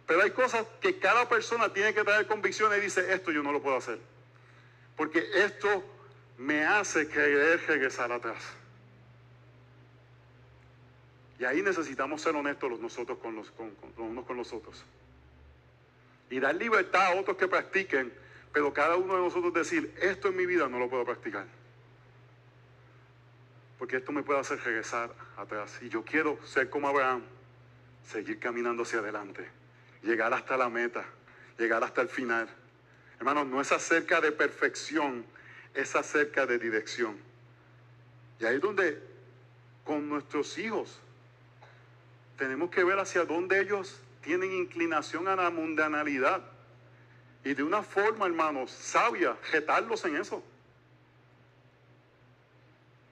Pero 0.06 0.22
hay 0.22 0.32
cosas 0.32 0.66
que 0.82 1.00
cada 1.00 1.28
persona 1.28 1.72
tiene 1.74 1.94
que 1.94 2.04
tener 2.04 2.28
convicciones 2.28 2.80
y 2.80 2.82
dice, 2.82 3.14
esto 3.14 3.32
yo 3.32 3.44
no 3.44 3.52
lo 3.52 3.62
puedo 3.62 3.78
hacer. 3.78 4.00
Porque 4.96 5.26
esto 5.36 5.84
me 6.38 6.66
hace 6.66 7.08
querer 7.08 7.62
regresar 7.68 8.12
atrás. 8.12 8.42
Y 11.40 11.46
ahí 11.46 11.62
necesitamos 11.62 12.22
ser 12.22 12.36
honestos 12.36 12.70
los 12.70 12.80
nosotros 12.80 13.18
con 13.20 13.36
los, 13.36 13.52
con, 13.52 13.72
unos 13.98 14.26
con 14.26 14.38
los 14.38 14.52
otros. 14.54 14.84
Y 16.30 16.40
dar 16.40 16.56
libertad 16.56 17.08
a 17.08 17.20
otros 17.20 17.38
que 17.38 17.48
practiquen, 17.48 18.12
pero 18.54 18.74
cada 18.74 18.96
uno 18.96 19.16
de 19.16 19.22
nosotros 19.22 19.54
decir, 19.54 19.94
esto 20.02 20.30
en 20.30 20.36
mi 20.36 20.46
vida 20.46 20.68
no 20.68 20.80
lo 20.80 20.90
puedo 20.90 21.06
practicar. 21.06 21.46
Porque 23.78 23.98
esto 23.98 24.12
me 24.12 24.24
puede 24.24 24.40
hacer 24.40 24.60
regresar 24.64 25.14
atrás. 25.38 25.80
Y 25.82 25.90
yo 25.90 26.04
quiero 26.04 26.40
ser 26.46 26.70
como 26.70 26.88
Abraham, 26.88 27.24
seguir 28.04 28.40
caminando 28.40 28.84
hacia 28.84 29.00
adelante 29.00 29.58
llegar 30.08 30.34
hasta 30.34 30.58
la 30.58 30.70
meta, 30.70 31.06
llegar 31.58 31.84
hasta 31.84 32.02
el 32.02 32.10
final. 32.10 32.48
Hermanos, 33.20 33.48
no 33.48 33.62
es 33.62 33.72
acerca 33.72 34.22
de 34.22 34.32
perfección, 34.32 35.26
es 35.74 35.96
acerca 35.96 36.46
de 36.46 36.58
dirección. 36.58 37.18
Y 38.40 38.46
ahí 38.46 38.56
es 38.56 38.62
donde 38.62 39.02
con 39.84 40.08
nuestros 40.08 40.58
hijos 40.58 41.00
tenemos 42.38 42.70
que 42.70 42.84
ver 42.84 43.00
hacia 43.00 43.26
dónde 43.26 43.60
ellos 43.60 44.00
tienen 44.22 44.52
inclinación 44.54 45.28
a 45.28 45.36
la 45.36 45.50
mundanalidad. 45.50 46.42
Y 47.44 47.54
de 47.54 47.64
una 47.64 47.82
forma, 47.82 48.26
hermanos, 48.26 48.72
sabia, 48.72 49.38
retarlos 49.52 50.04
en 50.06 50.18
eso. 50.18 50.44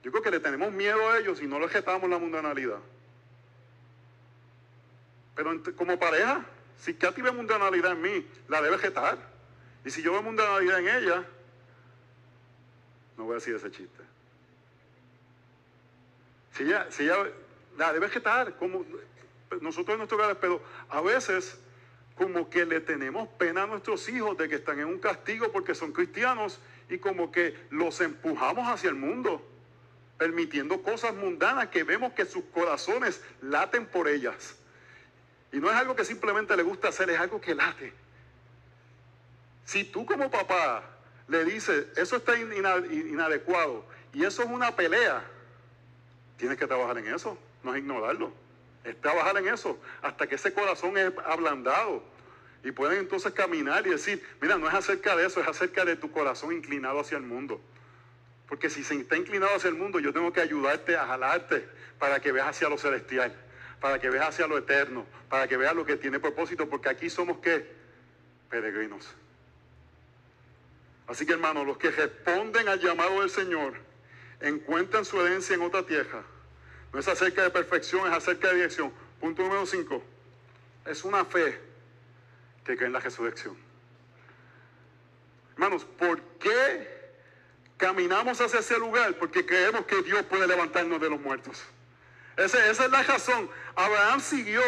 Yo 0.02 0.10
creo 0.10 0.22
que 0.22 0.30
le 0.30 0.40
tenemos 0.40 0.72
miedo 0.72 1.10
a 1.10 1.18
ellos 1.18 1.42
y 1.42 1.46
no 1.46 1.58
les 1.58 1.72
retamos 1.72 2.08
la 2.08 2.18
mundanalidad. 2.18 2.78
Pero 5.34 5.62
como 5.76 5.98
pareja, 5.98 6.44
si 6.78 6.94
Katy 6.94 7.22
ve 7.22 7.32
mundanalidad 7.32 7.92
en 7.92 8.02
mí, 8.02 8.26
la 8.48 8.62
debe 8.62 8.78
jetar. 8.78 9.18
Y 9.84 9.90
si 9.90 10.02
yo 10.02 10.12
veo 10.12 10.22
mundanalidad 10.22 10.80
en 10.80 10.88
ella, 10.88 11.24
no 13.16 13.24
voy 13.24 13.32
a 13.32 13.34
decir 13.36 13.54
ese 13.54 13.70
chiste. 13.70 14.02
Si 16.52 16.64
ella, 16.64 16.86
si 16.90 17.04
ella 17.04 17.16
la 17.76 17.92
de 17.92 17.98
vegetar, 17.98 18.56
como 18.56 18.84
nosotros 19.60 19.94
en 19.94 19.98
nuestro 19.98 20.16
hogar, 20.16 20.38
pero 20.40 20.60
a 20.88 21.00
veces 21.00 21.58
como 22.16 22.48
que 22.48 22.64
le 22.64 22.80
tenemos 22.80 23.28
pena 23.28 23.64
a 23.64 23.66
nuestros 23.66 24.08
hijos 24.08 24.36
de 24.38 24.48
que 24.48 24.56
están 24.56 24.80
en 24.80 24.86
un 24.86 24.98
castigo 24.98 25.52
porque 25.52 25.74
son 25.74 25.92
cristianos 25.92 26.58
y 26.88 26.98
como 26.98 27.30
que 27.30 27.54
los 27.70 28.00
empujamos 28.00 28.68
hacia 28.68 28.88
el 28.88 28.96
mundo, 28.96 29.46
permitiendo 30.18 30.82
cosas 30.82 31.14
mundanas 31.14 31.68
que 31.68 31.84
vemos 31.84 32.12
que 32.12 32.24
sus 32.24 32.44
corazones 32.46 33.20
laten 33.42 33.86
por 33.86 34.08
ellas. 34.08 34.56
Y 35.52 35.58
no 35.58 35.70
es 35.70 35.76
algo 35.76 35.94
que 35.94 36.04
simplemente 36.04 36.56
le 36.56 36.62
gusta 36.62 36.88
hacer, 36.88 37.10
es 37.10 37.18
algo 37.18 37.40
que 37.40 37.54
late. 37.54 37.92
Si 39.64 39.84
tú 39.84 40.06
como 40.06 40.30
papá 40.30 40.82
le 41.28 41.44
dices, 41.44 41.86
eso 41.96 42.16
está 42.16 42.38
inadecuado 42.38 43.84
y 44.12 44.24
eso 44.24 44.42
es 44.42 44.48
una 44.48 44.74
pelea, 44.74 45.24
tienes 46.36 46.56
que 46.58 46.66
trabajar 46.66 46.98
en 46.98 47.14
eso, 47.14 47.36
no 47.62 47.74
es 47.74 47.78
ignorarlo. 47.78 48.32
Es 48.84 49.00
trabajar 49.00 49.36
en 49.38 49.48
eso 49.48 49.78
hasta 50.00 50.28
que 50.28 50.36
ese 50.36 50.52
corazón 50.54 50.96
es 50.96 51.12
ablandado. 51.24 52.02
Y 52.62 52.70
pueden 52.70 52.98
entonces 53.00 53.32
caminar 53.32 53.86
y 53.86 53.90
decir, 53.90 54.24
mira, 54.40 54.56
no 54.56 54.68
es 54.68 54.74
acerca 54.74 55.16
de 55.16 55.26
eso, 55.26 55.40
es 55.40 55.48
acerca 55.48 55.84
de 55.84 55.96
tu 55.96 56.10
corazón 56.12 56.52
inclinado 56.52 57.00
hacia 57.00 57.18
el 57.18 57.24
mundo. 57.24 57.60
Porque 58.48 58.70
si 58.70 58.84
se 58.84 58.94
está 58.94 59.16
inclinado 59.16 59.56
hacia 59.56 59.68
el 59.68 59.74
mundo, 59.74 59.98
yo 59.98 60.12
tengo 60.12 60.32
que 60.32 60.40
ayudarte 60.40 60.96
a 60.96 61.06
jalarte 61.06 61.68
para 61.98 62.20
que 62.20 62.32
veas 62.32 62.48
hacia 62.48 62.68
lo 62.68 62.78
celestial, 62.78 63.34
para 63.80 63.98
que 63.98 64.08
veas 64.08 64.28
hacia 64.28 64.46
lo 64.46 64.56
eterno, 64.56 65.06
para 65.28 65.48
que 65.48 65.56
veas 65.56 65.74
lo 65.74 65.84
que 65.84 65.96
tiene 65.96 66.20
propósito, 66.20 66.68
porque 66.68 66.88
aquí 66.88 67.10
somos 67.10 67.38
qué? 67.38 67.66
Peregrinos. 68.48 69.08
Así 71.08 71.26
que 71.26 71.32
hermanos, 71.32 71.66
los 71.66 71.78
que 71.78 71.90
responden 71.90 72.68
al 72.68 72.80
llamado 72.80 73.20
del 73.20 73.30
Señor, 73.30 73.74
encuentran 74.40 75.04
su 75.04 75.20
herencia 75.20 75.54
en 75.54 75.62
otra 75.62 75.84
tierra. 75.84 76.22
No 76.92 77.00
es 77.00 77.08
acerca 77.08 77.42
de 77.42 77.50
perfección, 77.50 78.06
es 78.06 78.12
acerca 78.12 78.48
de 78.48 78.54
dirección. 78.54 78.92
Punto 79.20 79.42
número 79.42 79.66
5. 79.66 80.02
Es 80.86 81.04
una 81.04 81.24
fe 81.24 81.58
que 82.64 82.76
cree 82.76 82.86
en 82.86 82.92
la 82.92 83.00
resurrección. 83.00 83.56
Hermanos, 85.54 85.84
¿por 85.84 86.20
qué 86.38 86.95
caminamos 87.76 88.40
hacia 88.40 88.60
ese 88.60 88.78
lugar? 88.78 89.14
Porque 89.14 89.44
creemos 89.44 89.84
que 89.86 90.02
Dios 90.02 90.22
puede 90.24 90.46
levantarnos 90.46 91.00
de 91.00 91.10
los 91.10 91.20
muertos. 91.20 91.62
Esa, 92.36 92.70
es 92.70 92.78
la 92.90 93.02
razón. 93.02 93.48
Abraham 93.74 94.20
siguió 94.20 94.62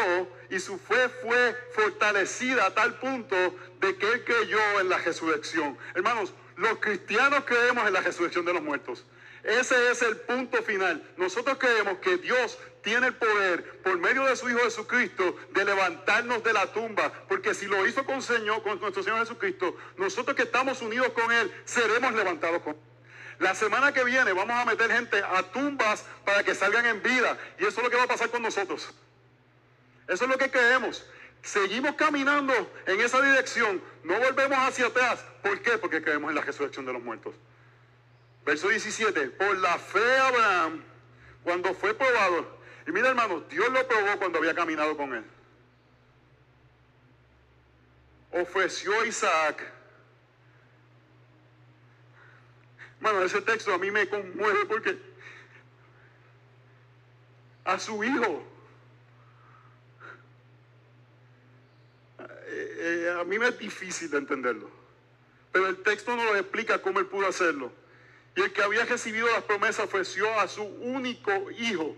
y 0.48 0.58
su 0.58 0.78
fe 0.78 1.08
fue 1.22 1.54
fortalecida 1.74 2.66
a 2.66 2.74
tal 2.74 2.98
punto 2.98 3.36
de 3.80 3.96
que 3.96 4.10
él 4.10 4.24
creyó 4.24 4.80
en 4.80 4.88
la 4.88 4.98
resurrección. 4.98 5.76
Hermanos, 5.94 6.32
los 6.56 6.78
cristianos 6.78 7.44
creemos 7.44 7.86
en 7.86 7.92
la 7.92 8.00
resurrección 8.00 8.44
de 8.46 8.54
los 8.54 8.62
muertos. 8.62 9.04
Ese 9.44 9.90
es 9.90 10.02
el 10.02 10.16
punto 10.16 10.62
final. 10.62 11.02
Nosotros 11.16 11.58
creemos 11.58 11.98
que 11.98 12.16
Dios 12.16 12.58
tiene 12.82 13.08
el 13.08 13.14
poder 13.14 13.80
por 13.82 13.98
medio 13.98 14.24
de 14.24 14.34
su 14.36 14.48
Hijo 14.48 14.60
Jesucristo 14.60 15.36
de 15.50 15.64
levantarnos 15.64 16.42
de 16.42 16.52
la 16.52 16.72
tumba. 16.72 17.12
Porque 17.28 17.54
si 17.54 17.66
lo 17.66 17.86
hizo 17.86 18.04
con, 18.04 18.22
Señor, 18.22 18.62
con 18.62 18.80
nuestro 18.80 19.02
Señor 19.02 19.20
Jesucristo, 19.20 19.76
nosotros 19.96 20.34
que 20.34 20.42
estamos 20.44 20.80
unidos 20.80 21.10
con 21.10 21.30
Él, 21.32 21.52
seremos 21.64 22.14
levantados 22.14 22.62
con 22.62 22.74
Él. 22.74 22.87
La 23.38 23.54
semana 23.54 23.92
que 23.92 24.02
viene 24.04 24.32
vamos 24.32 24.56
a 24.56 24.64
meter 24.64 24.90
gente 24.90 25.22
a 25.22 25.42
tumbas 25.44 26.04
para 26.24 26.42
que 26.42 26.54
salgan 26.54 26.86
en 26.86 27.02
vida. 27.02 27.38
Y 27.58 27.66
eso 27.66 27.78
es 27.78 27.84
lo 27.84 27.90
que 27.90 27.96
va 27.96 28.04
a 28.04 28.08
pasar 28.08 28.30
con 28.30 28.42
nosotros. 28.42 28.92
Eso 30.08 30.24
es 30.24 30.30
lo 30.30 30.38
que 30.38 30.50
creemos. 30.50 31.04
Seguimos 31.42 31.94
caminando 31.94 32.52
en 32.86 33.00
esa 33.00 33.22
dirección. 33.22 33.80
No 34.02 34.18
volvemos 34.18 34.58
hacia 34.58 34.86
atrás. 34.86 35.24
¿Por 35.42 35.62
qué? 35.62 35.78
Porque 35.78 36.02
creemos 36.02 36.30
en 36.30 36.36
la 36.36 36.42
resurrección 36.42 36.84
de 36.84 36.92
los 36.92 37.02
muertos. 37.02 37.34
Verso 38.44 38.68
17. 38.68 39.28
Por 39.30 39.56
la 39.58 39.78
fe 39.78 40.18
Abraham, 40.18 40.82
cuando 41.44 41.74
fue 41.74 41.94
probado. 41.94 42.58
Y 42.86 42.90
mira 42.90 43.10
hermano, 43.10 43.40
Dios 43.48 43.70
lo 43.70 43.86
probó 43.86 44.18
cuando 44.18 44.38
había 44.38 44.54
caminado 44.54 44.96
con 44.96 45.14
él. 45.14 45.24
Ofreció 48.32 49.04
Isaac 49.04 49.77
Bueno, 53.00 53.22
ese 53.22 53.40
texto 53.42 53.72
a 53.72 53.78
mí 53.78 53.90
me 53.90 54.08
conmueve 54.08 54.66
porque 54.66 54.98
a 57.64 57.78
su 57.78 58.02
hijo, 58.02 58.42
eh, 62.18 62.76
eh, 63.06 63.16
a 63.20 63.24
mí 63.24 63.38
me 63.38 63.48
es 63.48 63.58
difícil 63.58 64.10
de 64.10 64.18
entenderlo, 64.18 64.70
pero 65.52 65.68
el 65.68 65.82
texto 65.82 66.16
no 66.16 66.24
lo 66.24 66.36
explica 66.36 66.80
cómo 66.80 66.98
él 66.98 67.06
pudo 67.06 67.26
hacerlo. 67.26 67.72
Y 68.34 68.40
el 68.40 68.52
que 68.52 68.62
había 68.62 68.84
recibido 68.84 69.26
las 69.28 69.42
promesas 69.42 69.84
ofreció 69.84 70.32
a 70.38 70.46
su 70.48 70.62
único 70.62 71.50
hijo. 71.50 71.96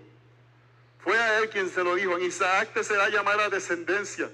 Fue 1.00 1.18
a 1.18 1.38
él 1.38 1.50
quien 1.50 1.68
se 1.68 1.84
lo 1.84 1.94
dijo. 1.94 2.16
En 2.16 2.24
Isaac 2.24 2.72
te 2.72 2.82
será 2.82 3.08
llamada 3.10 3.48
descendencia. 3.48 4.30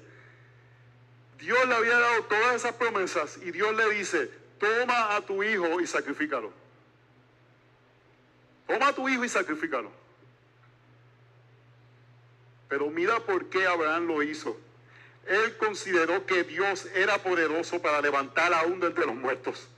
Dios 1.38 1.68
le 1.68 1.74
había 1.74 1.98
dado 1.98 2.24
todas 2.24 2.54
esas 2.54 2.74
promesas 2.74 3.38
y 3.38 3.50
Dios 3.50 3.74
le 3.74 3.90
dice, 3.90 4.30
toma 4.58 5.16
a 5.16 5.20
tu 5.20 5.42
hijo 5.42 5.80
y 5.80 5.86
sacrifícalo. 5.86 6.52
Toma 8.66 8.88
a 8.88 8.92
tu 8.94 9.08
hijo 9.08 9.24
y 9.24 9.28
sacrifícalo. 9.28 9.90
Pero 12.68 12.90
mira 12.90 13.20
por 13.20 13.48
qué 13.48 13.66
Abraham 13.66 14.06
lo 14.06 14.22
hizo. 14.22 14.58
Él 15.26 15.56
consideró 15.56 16.26
que 16.26 16.44
Dios 16.44 16.86
era 16.94 17.18
poderoso 17.18 17.80
para 17.80 18.00
levantar 18.00 18.52
aún 18.54 18.82
entre 18.82 19.06
los 19.06 19.14
muertos. 19.14 19.68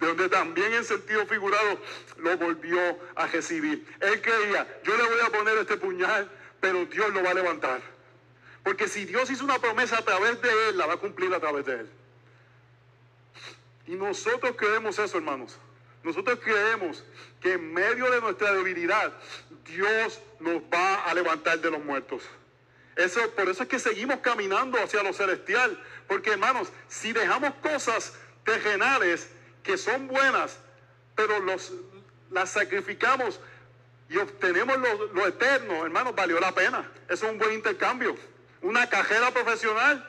De 0.00 0.06
donde 0.06 0.28
también 0.28 0.72
en 0.74 0.84
sentido 0.84 1.26
figurado 1.26 1.80
lo 2.18 2.36
volvió 2.36 2.80
a 3.16 3.26
recibir. 3.26 3.86
Él 4.00 4.20
creía, 4.22 4.66
yo 4.84 4.96
le 4.96 5.02
voy 5.04 5.20
a 5.26 5.30
poner 5.30 5.58
este 5.58 5.76
puñal, 5.76 6.30
pero 6.60 6.86
Dios 6.86 7.12
lo 7.12 7.22
va 7.22 7.30
a 7.30 7.34
levantar. 7.34 7.80
Porque 8.62 8.88
si 8.88 9.04
Dios 9.04 9.30
hizo 9.30 9.44
una 9.44 9.58
promesa 9.58 9.98
a 9.98 10.04
través 10.04 10.40
de 10.40 10.68
él, 10.68 10.78
la 10.78 10.86
va 10.86 10.94
a 10.94 10.98
cumplir 10.98 11.32
a 11.34 11.40
través 11.40 11.66
de 11.66 11.80
él. 11.80 11.90
Y 13.88 13.94
nosotros 13.94 14.54
creemos 14.54 14.98
eso, 14.98 15.16
hermanos. 15.16 15.56
Nosotros 16.02 16.38
creemos 16.44 17.02
que 17.40 17.54
en 17.54 17.72
medio 17.72 18.10
de 18.10 18.20
nuestra 18.20 18.52
debilidad, 18.52 19.14
Dios 19.64 20.20
nos 20.40 20.60
va 20.64 21.06
a 21.06 21.14
levantar 21.14 21.58
de 21.58 21.70
los 21.70 21.82
muertos. 21.82 22.22
Eso, 22.96 23.18
por 23.30 23.48
eso 23.48 23.62
es 23.62 23.68
que 23.70 23.78
seguimos 23.78 24.18
caminando 24.18 24.78
hacia 24.78 25.02
lo 25.02 25.14
celestial. 25.14 25.82
Porque 26.06 26.32
hermanos, 26.32 26.68
si 26.86 27.14
dejamos 27.14 27.54
cosas 27.62 28.12
terrenales 28.44 29.30
que 29.62 29.78
son 29.78 30.06
buenas, 30.06 30.58
pero 31.16 31.40
los, 31.40 31.72
las 32.30 32.50
sacrificamos 32.50 33.40
y 34.10 34.18
obtenemos 34.18 34.76
lo, 35.14 35.26
eterno, 35.26 35.86
hermanos, 35.86 36.14
valió 36.14 36.38
la 36.40 36.54
pena. 36.54 36.92
Eso 37.08 37.24
es 37.24 37.32
un 37.32 37.38
buen 37.38 37.54
intercambio. 37.54 38.14
Una 38.60 38.86
cajera 38.86 39.30
profesional, 39.30 40.06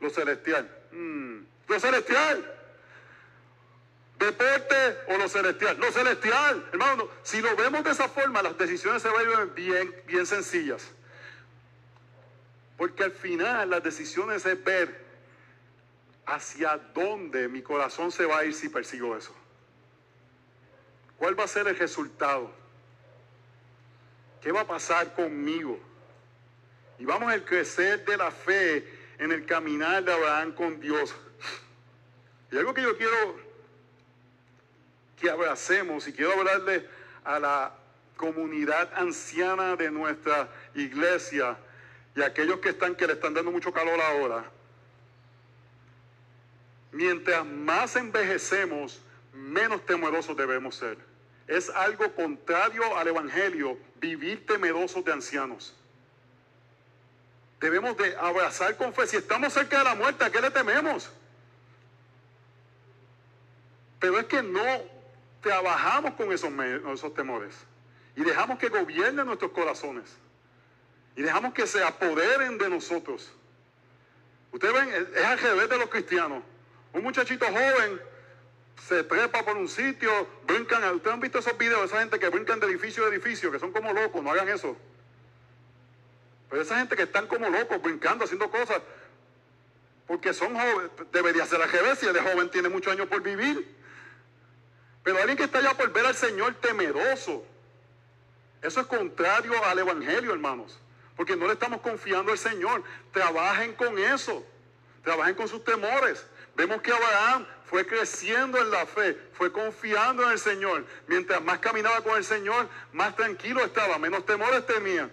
lo 0.00 0.08
celestial. 0.08 0.66
Mm, 0.92 1.40
lo 1.68 1.78
celestial 1.78 2.54
deporte 4.18 4.98
o 5.08 5.16
lo 5.16 5.28
celestial. 5.28 5.78
Lo 5.78 5.90
celestial, 5.92 6.68
hermano, 6.72 7.08
si 7.22 7.40
lo 7.40 7.54
vemos 7.56 7.84
de 7.84 7.90
esa 7.90 8.08
forma, 8.08 8.42
las 8.42 8.58
decisiones 8.58 9.02
se 9.02 9.08
vuelven 9.08 9.54
bien, 9.54 9.94
bien 10.06 10.26
sencillas. 10.26 10.90
Porque 12.76 13.04
al 13.04 13.12
final 13.12 13.70
las 13.70 13.82
decisiones 13.82 14.44
es 14.44 14.62
ver 14.64 15.06
hacia 16.26 16.76
dónde 16.94 17.48
mi 17.48 17.62
corazón 17.62 18.12
se 18.12 18.26
va 18.26 18.38
a 18.38 18.44
ir 18.44 18.54
si 18.54 18.68
persigo 18.68 19.16
eso. 19.16 19.34
¿Cuál 21.16 21.38
va 21.38 21.44
a 21.44 21.48
ser 21.48 21.66
el 21.66 21.76
resultado? 21.76 22.52
¿Qué 24.40 24.52
va 24.52 24.60
a 24.60 24.66
pasar 24.66 25.14
conmigo? 25.14 25.80
Y 26.98 27.04
vamos 27.04 27.32
a 27.32 27.44
crecer 27.44 28.04
de 28.04 28.16
la 28.16 28.30
fe 28.30 28.86
en 29.18 29.32
el 29.32 29.46
caminar 29.46 30.04
de 30.04 30.12
Abraham 30.12 30.54
con 30.54 30.80
Dios. 30.80 31.14
Y 32.50 32.56
algo 32.56 32.72
que 32.72 32.82
yo 32.82 32.96
quiero 32.96 33.47
que 35.20 35.30
abracemos 35.30 36.06
y 36.08 36.12
quiero 36.12 36.32
hablarle 36.32 36.88
a 37.24 37.38
la 37.38 37.72
comunidad 38.16 38.90
anciana 38.94 39.76
de 39.76 39.90
nuestra 39.90 40.48
iglesia 40.74 41.56
y 42.14 42.22
a 42.22 42.26
aquellos 42.26 42.58
que 42.60 42.70
están 42.70 42.94
que 42.94 43.06
le 43.06 43.12
están 43.14 43.34
dando 43.34 43.50
mucho 43.50 43.72
calor 43.72 44.00
ahora. 44.00 44.44
Mientras 46.90 47.44
más 47.44 47.96
envejecemos, 47.96 49.00
menos 49.32 49.84
temerosos 49.84 50.36
debemos 50.36 50.74
ser. 50.76 50.98
Es 51.46 51.70
algo 51.70 52.12
contrario 52.14 52.96
al 52.96 53.08
evangelio 53.08 53.78
vivir 53.96 54.46
temerosos 54.46 55.04
de 55.04 55.12
ancianos. 55.12 55.74
Debemos 57.60 57.96
de 57.96 58.16
abrazar 58.16 58.76
con 58.76 58.92
fe. 58.92 59.06
Si 59.06 59.16
estamos 59.16 59.52
cerca 59.52 59.78
de 59.78 59.84
la 59.84 59.94
muerte, 59.94 60.24
¿a 60.24 60.30
qué 60.30 60.40
le 60.40 60.50
tememos? 60.50 61.10
Pero 63.98 64.18
es 64.18 64.26
que 64.26 64.42
no 64.42 64.97
trabajamos 65.40 66.14
con 66.14 66.32
esos, 66.32 67.14
temores 67.14 67.54
y 68.16 68.22
dejamos 68.22 68.58
que 68.58 68.68
gobiernen 68.68 69.26
nuestros 69.26 69.52
corazones 69.52 70.16
y 71.16 71.22
dejamos 71.22 71.52
que 71.52 71.66
se 71.66 71.82
apoderen 71.82 72.58
de 72.58 72.68
nosotros. 72.68 73.30
Ustedes 74.52 74.74
ven, 74.74 75.08
es 75.14 75.24
al 75.24 75.38
revés 75.38 75.68
de 75.68 75.78
los 75.78 75.88
cristianos. 75.88 76.42
Un 76.92 77.02
muchachito 77.02 77.46
joven 77.46 78.00
se 78.86 79.04
trepa 79.04 79.44
por 79.44 79.56
un 79.56 79.68
sitio, 79.68 80.10
brincan. 80.46 80.82
Ustedes 80.94 81.14
han 81.14 81.20
visto 81.20 81.38
esos 81.38 81.58
videos 81.58 81.80
de 81.80 81.86
esa 81.86 82.00
gente 82.00 82.18
que 82.18 82.28
brincan 82.28 82.60
de 82.60 82.66
edificio 82.66 83.04
a 83.04 83.08
edificio, 83.08 83.50
que 83.50 83.58
son 83.58 83.72
como 83.72 83.92
locos, 83.92 84.22
no 84.22 84.30
hagan 84.30 84.48
eso. 84.48 84.76
Pero 86.48 86.62
esa 86.62 86.78
gente 86.78 86.96
que 86.96 87.02
están 87.02 87.26
como 87.26 87.48
locos, 87.48 87.82
brincando, 87.82 88.24
haciendo 88.24 88.50
cosas, 88.50 88.80
porque 90.06 90.32
son 90.32 90.54
jóvenes, 90.54 90.90
debería 91.12 91.44
ser 91.44 91.60
al 91.60 91.70
revés, 91.70 91.98
si 91.98 92.06
el 92.06 92.18
joven 92.18 92.50
tiene 92.50 92.70
muchos 92.70 92.92
años 92.92 93.08
por 93.08 93.20
vivir. 93.22 93.77
Pero 95.08 95.20
alguien 95.20 95.38
que 95.38 95.44
está 95.44 95.60
allá 95.60 95.72
por 95.72 95.90
ver 95.90 96.04
al 96.04 96.14
Señor 96.14 96.54
temeroso, 96.56 97.42
eso 98.60 98.80
es 98.82 98.86
contrario 98.86 99.54
al 99.64 99.78
Evangelio, 99.78 100.34
hermanos. 100.34 100.78
Porque 101.16 101.34
no 101.34 101.46
le 101.46 101.54
estamos 101.54 101.80
confiando 101.80 102.30
al 102.30 102.36
Señor. 102.36 102.84
Trabajen 103.10 103.72
con 103.72 103.98
eso. 103.98 104.44
Trabajen 105.02 105.34
con 105.34 105.48
sus 105.48 105.64
temores. 105.64 106.26
Vemos 106.54 106.82
que 106.82 106.92
Abraham 106.92 107.46
fue 107.64 107.86
creciendo 107.86 108.58
en 108.58 108.70
la 108.70 108.84
fe, 108.84 109.18
fue 109.32 109.50
confiando 109.50 110.24
en 110.24 110.32
el 110.32 110.38
Señor. 110.38 110.84
Mientras 111.06 111.40
más 111.40 111.58
caminaba 111.60 112.02
con 112.02 112.18
el 112.18 112.24
Señor, 112.24 112.68
más 112.92 113.16
tranquilo 113.16 113.64
estaba, 113.64 113.96
menos 113.96 114.26
temores 114.26 114.66
temía. 114.66 115.08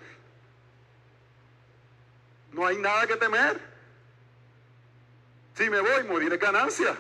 No 2.51 2.67
hay 2.67 2.77
nada 2.79 3.07
que 3.07 3.15
temer. 3.15 3.61
Si 5.53 5.69
me 5.69 5.79
voy, 5.79 6.03
moriré 6.03 6.35
ganancia. 6.35 6.97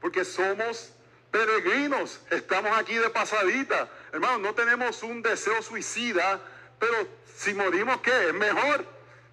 Porque 0.00 0.24
somos 0.24 0.94
peregrinos, 1.30 2.20
estamos 2.30 2.76
aquí 2.76 2.94
de 2.94 3.10
pasadita. 3.10 3.88
Hermanos, 4.12 4.40
no 4.40 4.54
tenemos 4.54 5.02
un 5.02 5.22
deseo 5.22 5.62
suicida, 5.62 6.40
pero 6.78 7.08
si 7.36 7.54
morimos, 7.54 8.00
¿qué? 8.00 8.28
Es 8.28 8.34
mejor. 8.34 8.84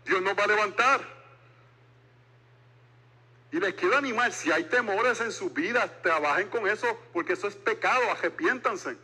Dios 0.06 0.22
nos 0.22 0.38
va 0.38 0.43
a 0.43 0.48
levantar. 0.48 1.16
Y 3.52 3.60
les 3.60 3.74
quiero 3.76 3.98
animar, 3.98 4.34
si 4.34 4.52
hay 4.52 4.66
temores 4.66 5.22
en 5.22 5.32
sus 5.32 5.54
vidas, 5.54 5.89
trabajen 6.02 6.50
con 6.50 6.68
eso, 6.68 6.88
porque 7.14 7.34
eso 7.34 7.48
es 7.48 7.56
pecado, 7.56 8.12
arrepiéntanse. 8.12 8.98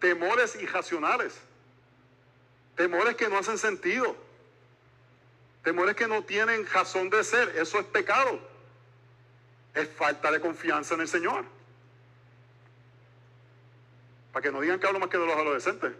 Temores 0.00 0.56
irracionales. 0.56 1.34
Temores 2.74 3.14
que 3.14 3.28
no 3.28 3.38
hacen 3.38 3.58
sentido. 3.58 4.16
Temores 5.62 5.94
que 5.94 6.08
no 6.08 6.24
tienen 6.24 6.66
razón 6.66 7.10
de 7.10 7.22
ser. 7.22 7.50
Eso 7.56 7.78
es 7.78 7.86
pecado. 7.86 8.40
Es 9.74 9.88
falta 9.88 10.30
de 10.32 10.40
confianza 10.40 10.94
en 10.94 11.02
el 11.02 11.08
Señor. 11.08 11.44
Para 14.32 14.42
que 14.42 14.52
no 14.52 14.60
digan 14.60 14.80
que 14.80 14.86
hablo 14.86 14.98
más 14.98 15.10
que 15.10 15.18
de 15.18 15.26
los 15.26 15.36
adolescentes. 15.36 15.92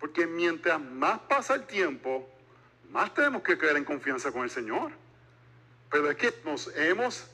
Porque 0.00 0.26
mientras 0.26 0.80
más 0.80 1.20
pasa 1.20 1.54
el 1.54 1.64
tiempo, 1.64 2.28
más 2.90 3.12
tenemos 3.14 3.42
que 3.42 3.56
creer 3.58 3.76
en 3.76 3.84
confianza 3.84 4.30
con 4.32 4.42
el 4.42 4.50
Señor. 4.50 4.92
Pero 5.90 6.10
es 6.10 6.16
que 6.16 6.34
nos 6.44 6.74
hemos, 6.76 7.26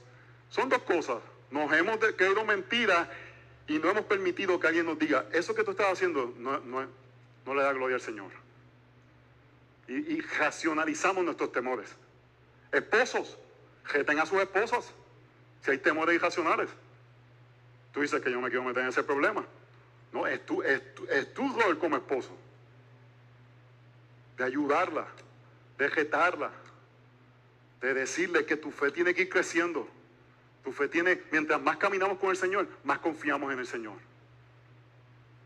son 0.50 0.68
dos 0.68 0.82
cosas, 0.82 1.18
nos 1.50 1.72
hemos 1.72 1.98
creído 2.16 2.44
mentiras 2.44 3.08
y 3.66 3.78
no 3.78 3.90
hemos 3.90 4.04
permitido 4.04 4.58
que 4.58 4.66
alguien 4.66 4.86
nos 4.86 4.98
diga, 4.98 5.26
eso 5.32 5.54
que 5.54 5.64
tú 5.64 5.70
estás 5.72 5.92
haciendo 5.92 6.34
no, 6.36 7.54
le 7.54 7.62
da 7.62 7.72
gloria 7.72 7.96
al 7.96 8.02
Señor. 8.02 8.30
Y, 9.88 9.94
y, 9.94 10.20
racionalizamos 10.20 11.24
nuestros 11.24 11.52
temores. 11.52 11.90
Esposos, 12.72 13.36
reten 13.92 14.18
a 14.18 14.26
sus 14.26 14.40
esposas 14.40 14.92
si 15.64 15.72
hay 15.72 15.78
temores 15.78 16.14
irracionales. 16.14 16.68
Tú 17.92 18.00
dices 18.00 18.20
que 18.20 18.30
yo 18.30 18.40
me 18.40 18.48
quiero 18.48 18.64
meter 18.64 18.82
en 18.82 18.88
ese 18.88 19.02
problema. 19.02 19.44
No, 20.12 20.26
es 20.26 20.44
tu, 20.44 20.62
es 20.62 20.82
tu, 21.34 21.48
rol 21.60 21.78
como 21.78 21.96
esposo. 21.96 22.36
De 24.36 24.44
ayudarla, 24.44 25.06
de 25.78 25.88
retarla, 25.88 26.50
de 27.80 27.94
decirle 27.94 28.44
que 28.44 28.56
tu 28.56 28.70
fe 28.70 28.90
tiene 28.90 29.14
que 29.14 29.22
ir 29.22 29.28
creciendo. 29.28 29.88
Tu 30.64 30.72
fe 30.72 30.88
tiene, 30.88 31.20
mientras 31.30 31.60
más 31.60 31.76
caminamos 31.76 32.18
con 32.18 32.30
el 32.30 32.36
Señor, 32.36 32.68
más 32.84 32.98
confiamos 32.98 33.52
en 33.52 33.58
el 33.58 33.66
Señor. 33.66 33.96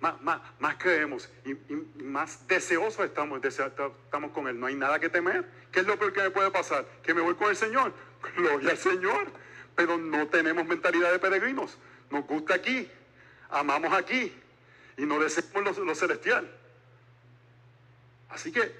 Más, 0.00 0.20
más, 0.20 0.40
más 0.58 0.76
creemos 0.76 1.30
y, 1.46 1.54
más 2.02 2.46
deseosos 2.46 3.06
estamos, 3.06 3.42
estamos 3.44 4.32
con 4.32 4.48
Él. 4.48 4.58
No 4.58 4.66
hay 4.66 4.74
nada 4.74 4.98
que 4.98 5.08
temer. 5.08 5.48
¿Qué 5.72 5.80
es 5.80 5.86
lo 5.86 5.98
peor 5.98 6.12
que 6.12 6.22
me 6.22 6.30
puede 6.30 6.50
pasar? 6.50 6.86
Que 7.02 7.14
me 7.14 7.22
voy 7.22 7.34
con 7.34 7.48
el 7.48 7.56
Señor. 7.56 7.92
Gloria 8.36 8.70
al 8.70 8.78
Señor. 8.78 9.28
Pero 9.76 9.96
no 9.96 10.28
tenemos 10.28 10.66
mentalidad 10.66 11.10
de 11.10 11.18
peregrinos 11.18 11.78
nos 12.14 12.26
gusta 12.28 12.54
aquí, 12.54 12.88
amamos 13.50 13.92
aquí 13.92 14.32
y 14.96 15.04
no 15.04 15.18
deseamos 15.18 15.76
lo, 15.76 15.94
celestial. 15.96 16.48
Así 18.28 18.52
que, 18.52 18.72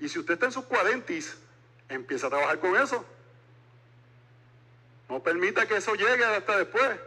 y 0.00 0.08
si 0.08 0.18
usted 0.18 0.34
está 0.34 0.46
en 0.46 0.52
sus 0.52 0.64
cuarentis, 0.64 1.38
empieza 1.88 2.26
a 2.26 2.30
trabajar 2.30 2.58
con 2.58 2.76
eso. 2.76 3.04
No 5.08 5.22
permita 5.22 5.66
que 5.66 5.76
eso 5.76 5.94
llegue 5.94 6.24
hasta 6.24 6.58
después. 6.58 6.98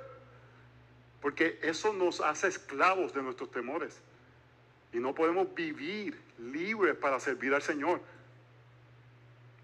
Porque 1.22 1.60
eso 1.62 1.94
nos 1.94 2.20
hace 2.22 2.48
esclavos 2.48 3.14
de 3.14 3.22
nuestros 3.22 3.52
temores. 3.52 4.02
Y 4.92 4.98
no 4.98 5.14
podemos 5.14 5.54
vivir 5.54 6.20
libres 6.40 6.96
para 6.96 7.20
servir 7.20 7.54
al 7.54 7.62
Señor. 7.62 8.02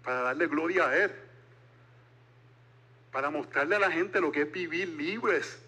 Para 0.04 0.20
darle 0.20 0.46
gloria 0.46 0.88
a 0.88 0.96
Él. 0.96 1.12
Para 3.10 3.30
mostrarle 3.30 3.76
a 3.76 3.80
la 3.80 3.90
gente 3.90 4.20
lo 4.20 4.30
que 4.30 4.42
es 4.42 4.52
vivir 4.52 4.88
libres 4.90 5.58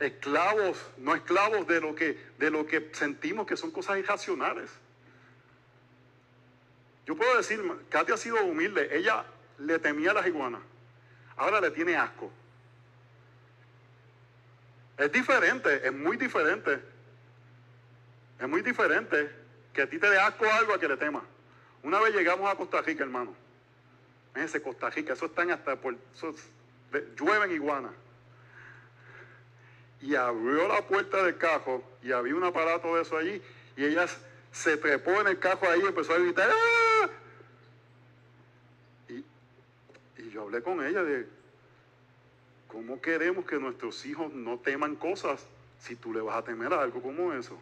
esclavos, 0.00 0.78
no 0.98 1.14
esclavos 1.14 1.66
de 1.66 1.80
lo 1.80 1.94
que, 1.94 2.18
de 2.38 2.50
lo 2.50 2.66
que 2.66 2.90
sentimos 2.92 3.46
que 3.46 3.56
son 3.56 3.70
cosas 3.70 3.98
irracionales. 3.98 4.70
Yo 7.06 7.16
puedo 7.16 7.36
decir, 7.36 7.60
Katy 7.88 8.12
ha 8.12 8.16
sido 8.16 8.42
humilde, 8.44 8.96
ella 8.96 9.24
le 9.58 9.78
temía 9.78 10.12
a 10.12 10.14
las 10.14 10.26
iguanas, 10.26 10.60
ahora 11.36 11.60
le 11.60 11.70
tiene 11.70 11.96
asco. 11.96 12.30
Es 14.96 15.10
diferente, 15.10 15.86
es 15.86 15.92
muy 15.92 16.16
diferente. 16.16 16.80
Es 18.38 18.48
muy 18.48 18.62
diferente 18.62 19.30
que 19.72 19.82
a 19.82 19.90
ti 19.90 19.98
te 19.98 20.10
dé 20.10 20.18
asco 20.18 20.44
algo 20.46 20.74
a 20.74 20.80
que 20.80 20.88
le 20.88 20.96
temas. 20.96 21.22
Una 21.82 22.00
vez 22.00 22.14
llegamos 22.14 22.50
a 22.50 22.56
Costa 22.56 22.82
Rica, 22.82 23.02
hermano. 23.02 23.34
Fíjense, 24.34 24.62
Costa 24.62 24.90
Rica, 24.90 25.12
eso 25.12 25.26
están 25.26 25.50
hasta 25.50 25.76
por. 25.76 25.96
Eso, 26.14 26.34
llueven 27.16 27.52
iguanas 27.52 27.92
y 30.02 30.16
abrió 30.16 30.68
la 30.68 30.82
puerta 30.82 31.22
del 31.24 31.38
cajo 31.38 31.82
y 32.02 32.12
había 32.12 32.34
un 32.34 32.44
aparato 32.44 32.96
de 32.96 33.02
eso 33.02 33.16
allí 33.16 33.40
y 33.76 33.84
ella 33.84 34.06
se 34.50 34.76
trepó 34.76 35.12
en 35.20 35.28
el 35.28 35.38
cajo 35.38 35.66
ahí 35.68 35.80
y 35.82 35.86
empezó 35.86 36.12
a 36.12 36.18
gritar 36.18 36.50
¡Ah! 36.50 37.08
y, 39.08 39.24
y 40.20 40.30
yo 40.30 40.42
hablé 40.42 40.60
con 40.60 40.84
ella 40.84 41.02
de 41.02 41.26
cómo 42.66 43.00
queremos 43.00 43.44
que 43.44 43.58
nuestros 43.58 44.04
hijos 44.04 44.32
no 44.32 44.58
teman 44.58 44.96
cosas 44.96 45.46
si 45.78 45.94
tú 45.94 46.12
le 46.12 46.20
vas 46.20 46.36
a 46.36 46.44
temer 46.44 46.72
a 46.72 46.82
algo 46.82 47.02
como 47.02 47.32
eso. 47.32 47.58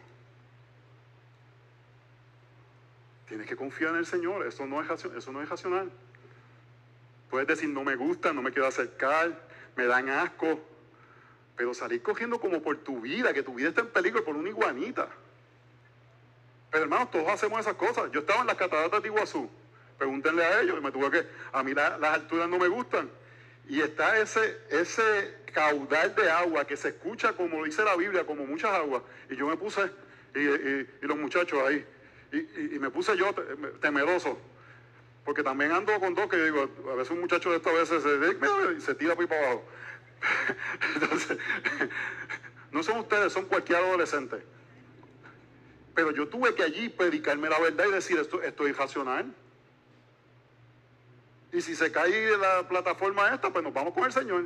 Tienes 3.27 3.47
que 3.47 3.55
confiar 3.55 3.91
en 3.91 3.97
el 3.97 4.05
Señor, 4.05 4.45
eso 4.45 4.65
no 4.65 4.81
es, 4.81 5.05
eso 5.05 5.31
no 5.31 5.41
es 5.41 5.49
racional. 5.49 5.91
Puedes 7.29 7.47
decir, 7.47 7.69
no 7.69 7.83
me 7.83 7.95
gusta, 7.95 8.33
no 8.33 8.41
me 8.41 8.51
quiero 8.51 8.67
acercar, 8.67 9.41
me 9.75 9.85
dan 9.85 10.09
asco, 10.09 10.59
pero 11.61 11.75
salir 11.75 12.01
cogiendo 12.01 12.39
como 12.39 12.59
por 12.59 12.75
tu 12.77 13.01
vida, 13.01 13.31
que 13.35 13.43
tu 13.43 13.53
vida 13.53 13.69
está 13.69 13.81
en 13.81 13.89
peligro 13.89 14.25
por 14.25 14.35
una 14.35 14.49
iguanita. 14.49 15.07
Pero 16.71 16.85
hermanos, 16.85 17.11
todos 17.11 17.29
hacemos 17.29 17.59
esas 17.59 17.75
cosas. 17.75 18.11
Yo 18.11 18.21
estaba 18.21 18.41
en 18.41 18.47
las 18.47 18.55
cataratas 18.55 18.99
de 18.99 19.09
Iguazú. 19.09 19.47
Pregúntenle 19.95 20.43
a 20.43 20.61
ellos. 20.61 20.79
Y 20.79 20.81
me 20.81 20.91
tuve 20.91 21.11
que, 21.11 21.27
a 21.53 21.61
mí 21.61 21.75
las 21.75 22.01
alturas 22.01 22.49
no 22.49 22.57
me 22.57 22.67
gustan. 22.67 23.11
Y 23.69 23.79
está 23.79 24.17
ese, 24.17 24.57
ese 24.71 25.35
caudal 25.53 26.15
de 26.15 26.31
agua 26.31 26.65
que 26.65 26.75
se 26.75 26.87
escucha 26.87 27.33
como 27.33 27.63
dice 27.63 27.83
la 27.83 27.95
Biblia, 27.95 28.25
como 28.25 28.43
muchas 28.47 28.71
aguas. 28.71 29.03
Y 29.29 29.35
yo 29.35 29.45
me 29.45 29.55
puse, 29.55 29.83
y, 30.33 31.05
los 31.05 31.17
muchachos 31.19 31.59
ahí, 31.63 31.85
y, 32.31 32.79
me 32.79 32.89
puse 32.89 33.15
yo 33.15 33.35
temeroso. 33.79 34.35
Porque 35.23 35.43
también 35.43 35.73
ando 35.73 35.99
con 35.99 36.15
dos 36.15 36.27
que 36.27 36.37
digo, 36.37 36.67
a 36.91 36.95
veces 36.95 37.11
un 37.11 37.19
muchacho 37.19 37.51
de 37.51 37.57
estas 37.57 37.73
veces 37.75 38.01
se, 38.01 38.81
se 38.81 38.95
tira 38.95 39.13
por 39.13 39.25
ahí 39.25 39.27
para 39.27 39.45
abajo. 39.45 39.63
Entonces, 40.95 41.37
no 42.71 42.83
son 42.83 42.99
ustedes, 42.99 43.33
son 43.33 43.45
cualquier 43.45 43.79
adolescente. 43.79 44.43
Pero 45.93 46.11
yo 46.11 46.27
tuve 46.27 46.55
que 46.55 46.63
allí 46.63 46.89
predicarme 46.89 47.49
la 47.49 47.59
verdad 47.59 47.85
y 47.87 47.91
decir 47.91 48.17
esto, 48.17 48.41
esto 48.41 48.65
es 48.65 48.69
irracional. 48.73 49.33
Y 51.51 51.61
si 51.61 51.75
se 51.75 51.91
cae 51.91 52.37
la 52.37 52.67
plataforma 52.67 53.33
esta, 53.33 53.51
pues 53.51 53.63
nos 53.63 53.73
vamos 53.73 53.93
con 53.93 54.05
el 54.05 54.13
Señor. 54.13 54.45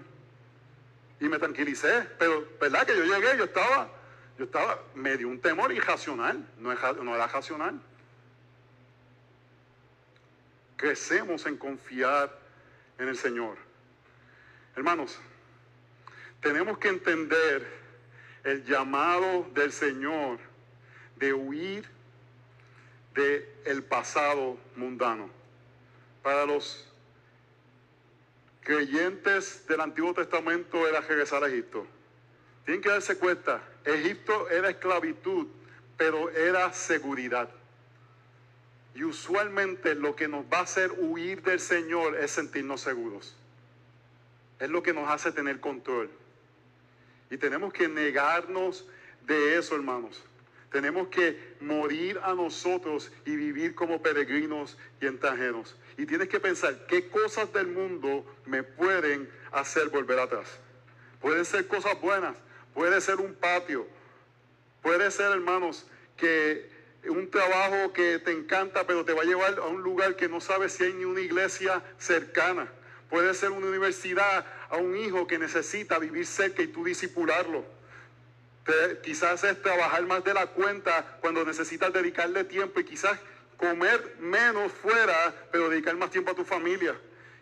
Y 1.19 1.29
me 1.29 1.37
tranquilicé. 1.37 2.07
Pero, 2.17 2.47
¿verdad? 2.59 2.85
Que 2.85 2.95
yo 2.97 3.03
llegué, 3.03 3.37
yo 3.37 3.43
estaba, 3.43 3.89
yo 4.39 4.45
estaba, 4.45 4.81
me 4.95 5.15
dio 5.15 5.27
un 5.27 5.39
temor 5.39 5.71
irracional. 5.71 6.47
No, 6.57 6.73
no 7.03 7.15
era 7.15 7.27
racional. 7.27 7.79
Crecemos 10.77 11.45
en 11.45 11.57
confiar 11.57 12.37
en 12.97 13.07
el 13.07 13.17
Señor. 13.17 13.57
Hermanos, 14.75 15.19
tenemos 16.41 16.77
que 16.77 16.89
entender 16.89 17.67
el 18.43 18.63
llamado 18.65 19.47
del 19.53 19.71
Señor 19.71 20.39
de 21.17 21.33
huir 21.33 21.85
del 23.13 23.47
el 23.65 23.83
pasado 23.83 24.57
mundano. 24.75 25.29
Para 26.21 26.45
los 26.45 26.87
creyentes 28.61 29.65
del 29.67 29.81
Antiguo 29.81 30.13
Testamento 30.13 30.87
era 30.87 31.01
regresar 31.01 31.43
a 31.43 31.47
Egipto. 31.47 31.87
Tienen 32.65 32.81
que 32.81 32.89
darse 32.89 33.17
cuenta, 33.17 33.61
Egipto 33.83 34.49
era 34.49 34.69
esclavitud, 34.69 35.47
pero 35.97 36.29
era 36.31 36.73
seguridad. 36.73 37.49
Y 38.95 39.03
usualmente 39.03 39.93
lo 39.93 40.15
que 40.15 40.27
nos 40.27 40.45
va 40.45 40.59
a 40.59 40.63
hacer 40.63 40.91
huir 40.97 41.43
del 41.43 41.59
Señor 41.59 42.15
es 42.15 42.31
sentirnos 42.31 42.81
seguros. 42.81 43.35
Es 44.59 44.69
lo 44.69 44.81
que 44.81 44.93
nos 44.93 45.09
hace 45.09 45.31
tener 45.31 45.59
control. 45.59 46.09
Y 47.29 47.37
tenemos 47.37 47.73
que 47.73 47.87
negarnos 47.87 48.85
de 49.25 49.57
eso, 49.57 49.75
hermanos. 49.75 50.23
Tenemos 50.71 51.07
que 51.07 51.55
morir 51.61 52.19
a 52.23 52.33
nosotros 52.33 53.11
y 53.25 53.35
vivir 53.35 53.75
como 53.75 54.01
peregrinos 54.01 54.77
y 54.99 55.07
extranjeros. 55.07 55.75
Y 55.97 56.05
tienes 56.05 56.27
que 56.27 56.39
pensar 56.39 56.85
qué 56.87 57.07
cosas 57.07 57.51
del 57.53 57.67
mundo 57.67 58.25
me 58.45 58.61
pueden 58.63 59.29
hacer 59.51 59.89
volver 59.89 60.19
atrás. 60.19 60.59
Pueden 61.21 61.45
ser 61.45 61.67
cosas 61.67 61.99
buenas, 62.01 62.35
puede 62.73 62.99
ser 62.99 63.15
un 63.15 63.33
patio, 63.33 63.87
puede 64.81 65.09
ser, 65.11 65.31
hermanos, 65.31 65.87
que 66.17 66.69
un 67.09 67.29
trabajo 67.29 67.93
que 67.93 68.19
te 68.19 68.31
encanta, 68.31 68.85
pero 68.85 69.05
te 69.05 69.13
va 69.13 69.21
a 69.21 69.25
llevar 69.25 69.57
a 69.59 69.67
un 69.67 69.81
lugar 69.81 70.15
que 70.15 70.27
no 70.27 70.41
sabes 70.41 70.73
si 70.73 70.83
hay 70.83 70.93
ni 70.93 71.05
una 71.05 71.21
iglesia 71.21 71.81
cercana. 71.97 72.67
Puede 73.09 73.33
ser 73.33 73.51
una 73.51 73.67
universidad 73.67 74.45
a 74.75 74.77
un 74.77 74.95
hijo 74.95 75.25
que 75.27 75.39
necesita 75.39 75.99
vivir 75.99 76.25
cerca 76.25 76.61
y 76.61 76.67
tú 76.67 76.83
disipularlo. 76.83 77.65
quizás 79.03 79.43
es 79.43 79.61
trabajar 79.61 80.03
más 80.05 80.23
de 80.23 80.33
la 80.33 80.47
cuenta 80.47 81.17
cuando 81.21 81.43
necesitas 81.43 81.93
dedicarle 81.93 82.43
tiempo 82.43 82.79
y 82.79 82.83
quizás 82.83 83.19
comer 83.57 84.15
menos 84.19 84.71
fuera, 84.71 85.33
pero 85.51 85.69
dedicar 85.69 85.95
más 85.95 86.11
tiempo 86.11 86.31
a 86.31 86.35
tu 86.35 86.43
familia. 86.43 86.95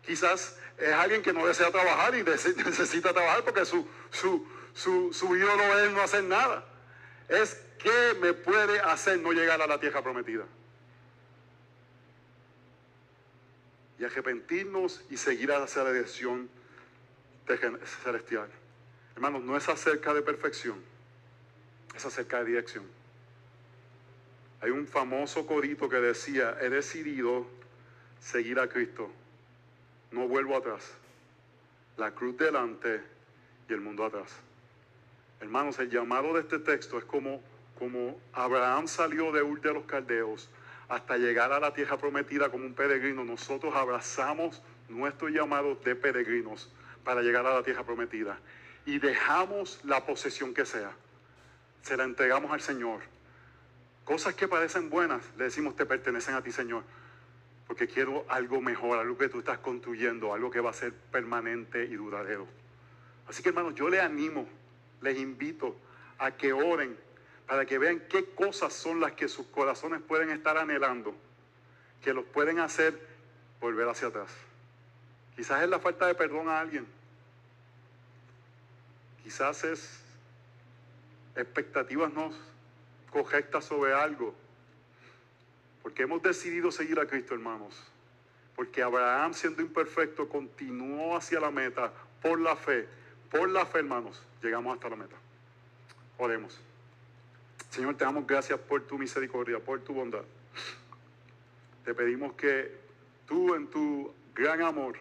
Quizás 0.05 0.57
es 0.77 0.93
alguien 0.93 1.21
que 1.21 1.34
no 1.34 1.45
desea 1.45 1.71
trabajar 1.71 2.15
y 2.15 2.23
necesita 2.23 3.13
trabajar 3.13 3.43
porque 3.43 3.65
su, 3.65 3.88
su, 4.11 4.45
su, 4.73 5.13
su 5.13 5.36
ídolo 5.36 5.79
es 5.79 5.91
no 5.91 6.01
hacer 6.01 6.23
nada. 6.23 6.65
Es 7.29 7.57
¿Qué 7.84 8.17
me 8.21 8.31
puede 8.31 8.79
hacer 8.79 9.19
no 9.19 9.34
llegar 9.34 9.61
a 9.61 9.67
la 9.67 9.77
tierra 9.77 10.01
prometida? 10.01 10.45
Y 13.99 14.05
arrepentirnos 14.05 15.03
y 15.09 15.17
seguir 15.17 15.51
hacia 15.51 15.84
la 15.84 15.91
dirección 15.91 16.49
celestial. 18.04 18.50
Hermanos, 19.16 19.44
no 19.44 19.56
es 19.58 19.68
acerca 19.70 20.14
de 20.14 20.22
perfección, 20.22 20.78
es 21.96 22.06
acerca 22.06 22.39
de 22.39 22.46
dirección. 22.46 22.84
Hay 24.62 24.72
un 24.72 24.88
famoso 24.88 25.46
corito 25.46 25.89
que 25.89 25.98
decía, 25.98 26.58
he 26.62 26.70
decidido 26.70 27.46
seguir 28.20 28.60
a 28.60 28.68
Cristo, 28.68 29.12
no 30.12 30.28
vuelvo 30.28 30.58
atrás. 30.58 30.91
La 31.98 32.12
cruz 32.12 32.38
delante 32.38 33.02
y 33.70 33.74
el 33.74 33.82
mundo 33.82 34.06
atrás. 34.06 34.32
Hermanos, 35.41 35.78
el 35.80 35.89
llamado 35.89 36.34
de 36.34 36.41
este 36.41 36.60
texto 36.60 36.98
es 36.98 37.06
como 37.06 37.41
como 37.78 38.20
Abraham 38.34 38.88
salió 38.88 39.32
de 39.32 39.41
Ur 39.41 39.60
de 39.62 39.74
los 39.74 39.84
Caldeos 39.86 40.50
hasta 40.89 41.18
llegar 41.18 41.52
a 41.52 41.60
la 41.60 41.74
tierra 41.74 41.98
prometida 41.98 42.50
como 42.50 42.66
un 42.66 42.74
peregrino, 42.74 43.24
nosotros 43.24 43.74
abrazamos 43.76 44.62
nuestro 44.89 45.30
llamado 45.30 45.76
de 45.76 45.96
peregrinos 45.96 46.70
para 47.04 47.22
llegar 47.22 47.45
a 47.45 47.54
la 47.54 47.64
tierra 47.64 47.84
prometida 47.84 48.39
y 48.86 48.99
dejamos 48.99 49.80
la 49.84 50.06
posesión 50.06 50.54
que 50.54 50.66
sea. 50.66 50.91
Se 51.82 51.97
la 51.97 52.04
entregamos 52.04 52.51
al 52.51 52.62
Señor. 52.62 53.01
Cosas 54.04 54.36
que 54.36 54.47
parecen 54.47 54.89
buenas, 54.89 55.24
le 55.38 55.45
decimos 55.45 55.76
te 55.76 55.86
pertenecen 55.86 56.36
a 56.36 56.41
ti, 56.41 56.51
Señor, 56.51 56.84
porque 57.68 57.88
quiero 57.88 58.26
algo 58.28 58.60
mejor, 58.60 58.99
algo 58.99 59.18
que 59.18 59.30
tú 59.30 59.39
estás 59.39 59.60
construyendo, 59.60 60.34
algo 60.34 60.51
que 60.51 60.60
va 60.60 60.72
a 60.72 60.74
ser 60.74 60.93
permanente 60.93 61.86
y 61.86 61.95
duradero. 61.95 62.47
Así 63.28 63.41
que 63.41 63.49
hermanos, 63.49 63.76
yo 63.76 63.88
les 63.89 64.01
animo, 64.01 64.47
les 65.01 65.18
invito 65.18 65.76
a 66.18 66.32
que 66.32 66.51
oren 66.51 66.97
para 67.47 67.66
que 67.66 67.78
vean 67.78 68.04
qué 68.10 68.26
cosas 68.26 68.74
son 68.74 68.99
las 68.99 69.14
que 69.14 69.28
sus 69.28 69.47
corazones 69.47 70.01
pueden 70.01 70.30
estar 70.30 70.58
anhelando, 70.58 71.16
que 72.01 72.14
los 72.14 72.26
pueden 72.26 72.60
hacer 72.60 72.99
volver 73.62 73.88
hacia 73.88 74.10
atrás. 74.10 74.30
Quizás 75.36 75.63
es 75.63 75.69
la 75.69 75.79
falta 75.79 76.07
de 76.07 76.15
perdón 76.15 76.49
a 76.49 76.59
alguien. 76.59 76.86
Quizás 79.23 79.63
es 79.63 79.99
expectativas 81.36 82.13
no 82.13 82.31
correctas 83.09 83.65
sobre 83.65 83.93
algo. 83.93 84.34
Porque 85.81 86.03
hemos 86.03 86.21
decidido 86.21 86.71
seguir 86.71 86.99
a 86.99 87.05
Cristo, 87.05 87.34
hermanos. 87.34 87.75
Porque 88.55 88.81
Abraham, 88.81 89.34
siendo 89.34 89.61
imperfecto, 89.61 90.29
continuó 90.29 91.17
hacia 91.17 91.39
la 91.39 91.51
meta 91.51 91.91
por 92.21 92.39
la 92.39 92.55
fe. 92.55 92.88
Por 93.31 93.49
la 93.49 93.65
fe, 93.65 93.79
hermanos, 93.79 94.21
llegamos 94.41 94.75
hasta 94.75 94.89
la 94.89 94.95
meta. 94.95 95.15
Oremos. 96.17 96.59
Señor, 97.69 97.97
te 97.97 98.05
damos 98.05 98.27
gracias 98.27 98.59
por 98.59 98.84
tu 98.84 98.97
misericordia, 98.97 99.59
por 99.59 99.79
tu 99.81 99.93
bondad. 99.93 100.23
Te 101.84 101.93
pedimos 101.93 102.34
que 102.34 102.71
tú 103.25 103.55
en 103.55 103.67
tu 103.67 104.13
gran 104.36 104.61
amor 104.61 104.97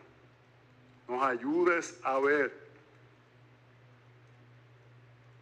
nos 1.13 1.23
ayudes 1.23 2.01
a 2.03 2.19
ver 2.19 2.51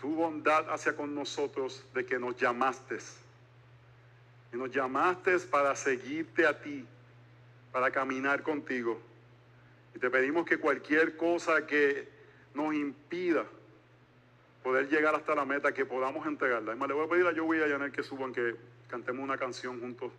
tu 0.01 0.09
bondad 0.17 0.69
hacia 0.69 0.97
con 0.97 1.15
nosotros 1.15 1.85
de 1.95 2.05
que 2.05 2.19
nos 2.19 2.37
llamaste. 2.37 2.99
Y 4.53 4.57
nos 4.57 4.73
llamaste 4.73 5.39
para 5.39 5.77
seguirte 5.77 6.45
a 6.45 6.61
ti, 6.61 6.85
para 7.71 7.93
caminar 7.93 8.43
contigo. 8.43 9.01
Y 9.95 10.01
te 10.01 10.11
pedimos 10.11 10.45
que 10.45 10.59
cualquier 10.59 11.17
cosa 11.17 11.65
que 11.67 12.09
nos 12.53 12.75
impida 12.75 13.45
poder 14.65 14.89
llegar 14.89 15.15
hasta 15.15 15.37
la 15.37 15.45
meta, 15.45 15.73
que 15.73 15.87
podamos 15.87 16.27
entregarla. 16.27 16.73
Además, 16.73 16.89
le 16.89 16.95
voy 16.95 17.07
a 17.07 17.09
pedir 17.09 17.27
a 17.27 17.33
yo 17.33 17.55
y 17.55 17.61
a 17.61 17.69
Yanel 17.69 17.93
que 17.93 18.03
suban, 18.03 18.33
que 18.33 18.57
cantemos 18.89 19.23
una 19.23 19.39
canción 19.39 19.79
juntos 19.79 20.11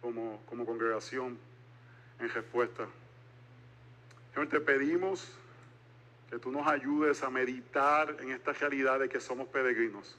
como, 0.00 0.40
como 0.46 0.64
congregación 0.64 1.36
en 2.20 2.28
respuesta. 2.28 2.86
Señor, 4.34 4.48
te 4.48 4.60
pedimos 4.60 5.32
que 6.28 6.38
tú 6.38 6.50
nos 6.50 6.66
ayudes 6.66 7.22
a 7.22 7.30
meditar 7.30 8.16
en 8.20 8.32
esta 8.32 8.52
realidad 8.52 8.98
de 8.98 9.08
que 9.08 9.20
somos 9.20 9.48
peregrinos, 9.48 10.18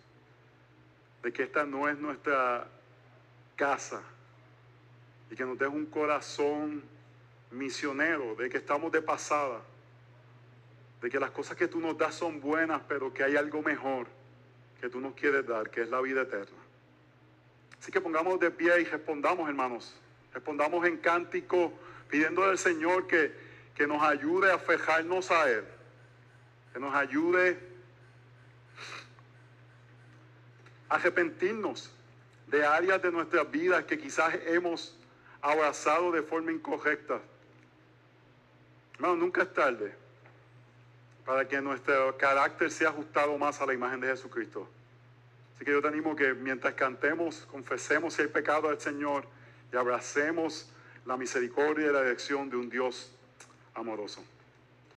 de 1.21 1.33
que 1.33 1.43
esta 1.43 1.65
no 1.65 1.89
es 1.89 1.97
nuestra 1.99 2.67
casa 3.55 4.01
y 5.29 5.35
que 5.35 5.43
nos 5.43 5.57
des 5.59 5.67
un 5.67 5.85
corazón 5.85 6.81
misionero, 7.51 8.35
de 8.35 8.49
que 8.49 8.57
estamos 8.57 8.91
de 8.91 9.01
pasada 9.01 9.61
de 11.05 11.11
que 11.11 11.19
las 11.19 11.29
cosas 11.29 11.55
que 11.55 11.67
tú 11.67 11.79
nos 11.79 11.95
das 11.95 12.15
son 12.15 12.41
buenas, 12.41 12.81
pero 12.87 13.13
que 13.13 13.23
hay 13.23 13.35
algo 13.35 13.61
mejor 13.61 14.07
que 14.81 14.89
tú 14.89 14.99
nos 14.99 15.13
quieres 15.13 15.45
dar, 15.45 15.69
que 15.69 15.83
es 15.83 15.89
la 15.89 16.01
vida 16.01 16.23
eterna. 16.23 16.57
Así 17.79 17.91
que 17.91 18.01
pongamos 18.01 18.39
de 18.39 18.49
pie 18.49 18.81
y 18.81 18.85
respondamos, 18.85 19.47
hermanos. 19.47 19.95
Respondamos 20.33 20.83
en 20.87 20.97
cántico, 20.97 21.71
pidiendo 22.09 22.43
al 22.43 22.57
Señor 22.57 23.05
que, 23.05 23.31
que 23.75 23.85
nos 23.85 24.01
ayude 24.01 24.51
a 24.51 24.57
fejarnos 24.57 25.29
a 25.31 25.49
Él, 25.49 25.65
que 26.73 26.79
nos 26.79 26.95
ayude 26.95 27.59
a 30.89 30.95
arrepentirnos 30.95 31.91
de 32.47 32.65
áreas 32.65 33.01
de 33.01 33.11
nuestras 33.11 33.49
vidas 33.51 33.83
que 33.83 33.97
quizás 33.97 34.33
hemos 34.45 34.97
abrazado 35.41 36.11
de 36.11 36.23
forma 36.23 36.51
incorrecta. 36.51 37.19
Hermano, 38.95 39.15
nunca 39.17 39.43
es 39.43 39.53
tarde 39.53 39.93
para 41.25 41.47
que 41.47 41.59
nuestro 41.59 42.17
carácter 42.17 42.71
sea 42.71 42.89
ajustado 42.89 43.37
más 43.37 43.59
a 43.59 43.65
la 43.65 43.73
imagen 43.73 43.99
de 43.99 44.07
Jesucristo. 44.07 44.69
Así 45.55 45.65
que 45.65 45.71
yo 45.71 45.81
te 45.81 45.87
animo 45.87 46.15
que 46.15 46.33
mientras 46.33 46.75
cantemos, 46.75 47.45
confesemos 47.51 48.13
si 48.13 48.21
hay 48.21 48.27
pecado 48.27 48.69
al 48.69 48.79
Señor 48.79 49.25
y 49.73 49.75
abracemos 49.75 50.69
la 51.05 51.17
misericordia 51.17 51.87
y 51.87 51.93
la 51.93 52.01
dirección 52.03 52.49
de 52.49 52.57
un 52.57 52.69
Dios 52.69 53.14
amoroso. 53.75 54.21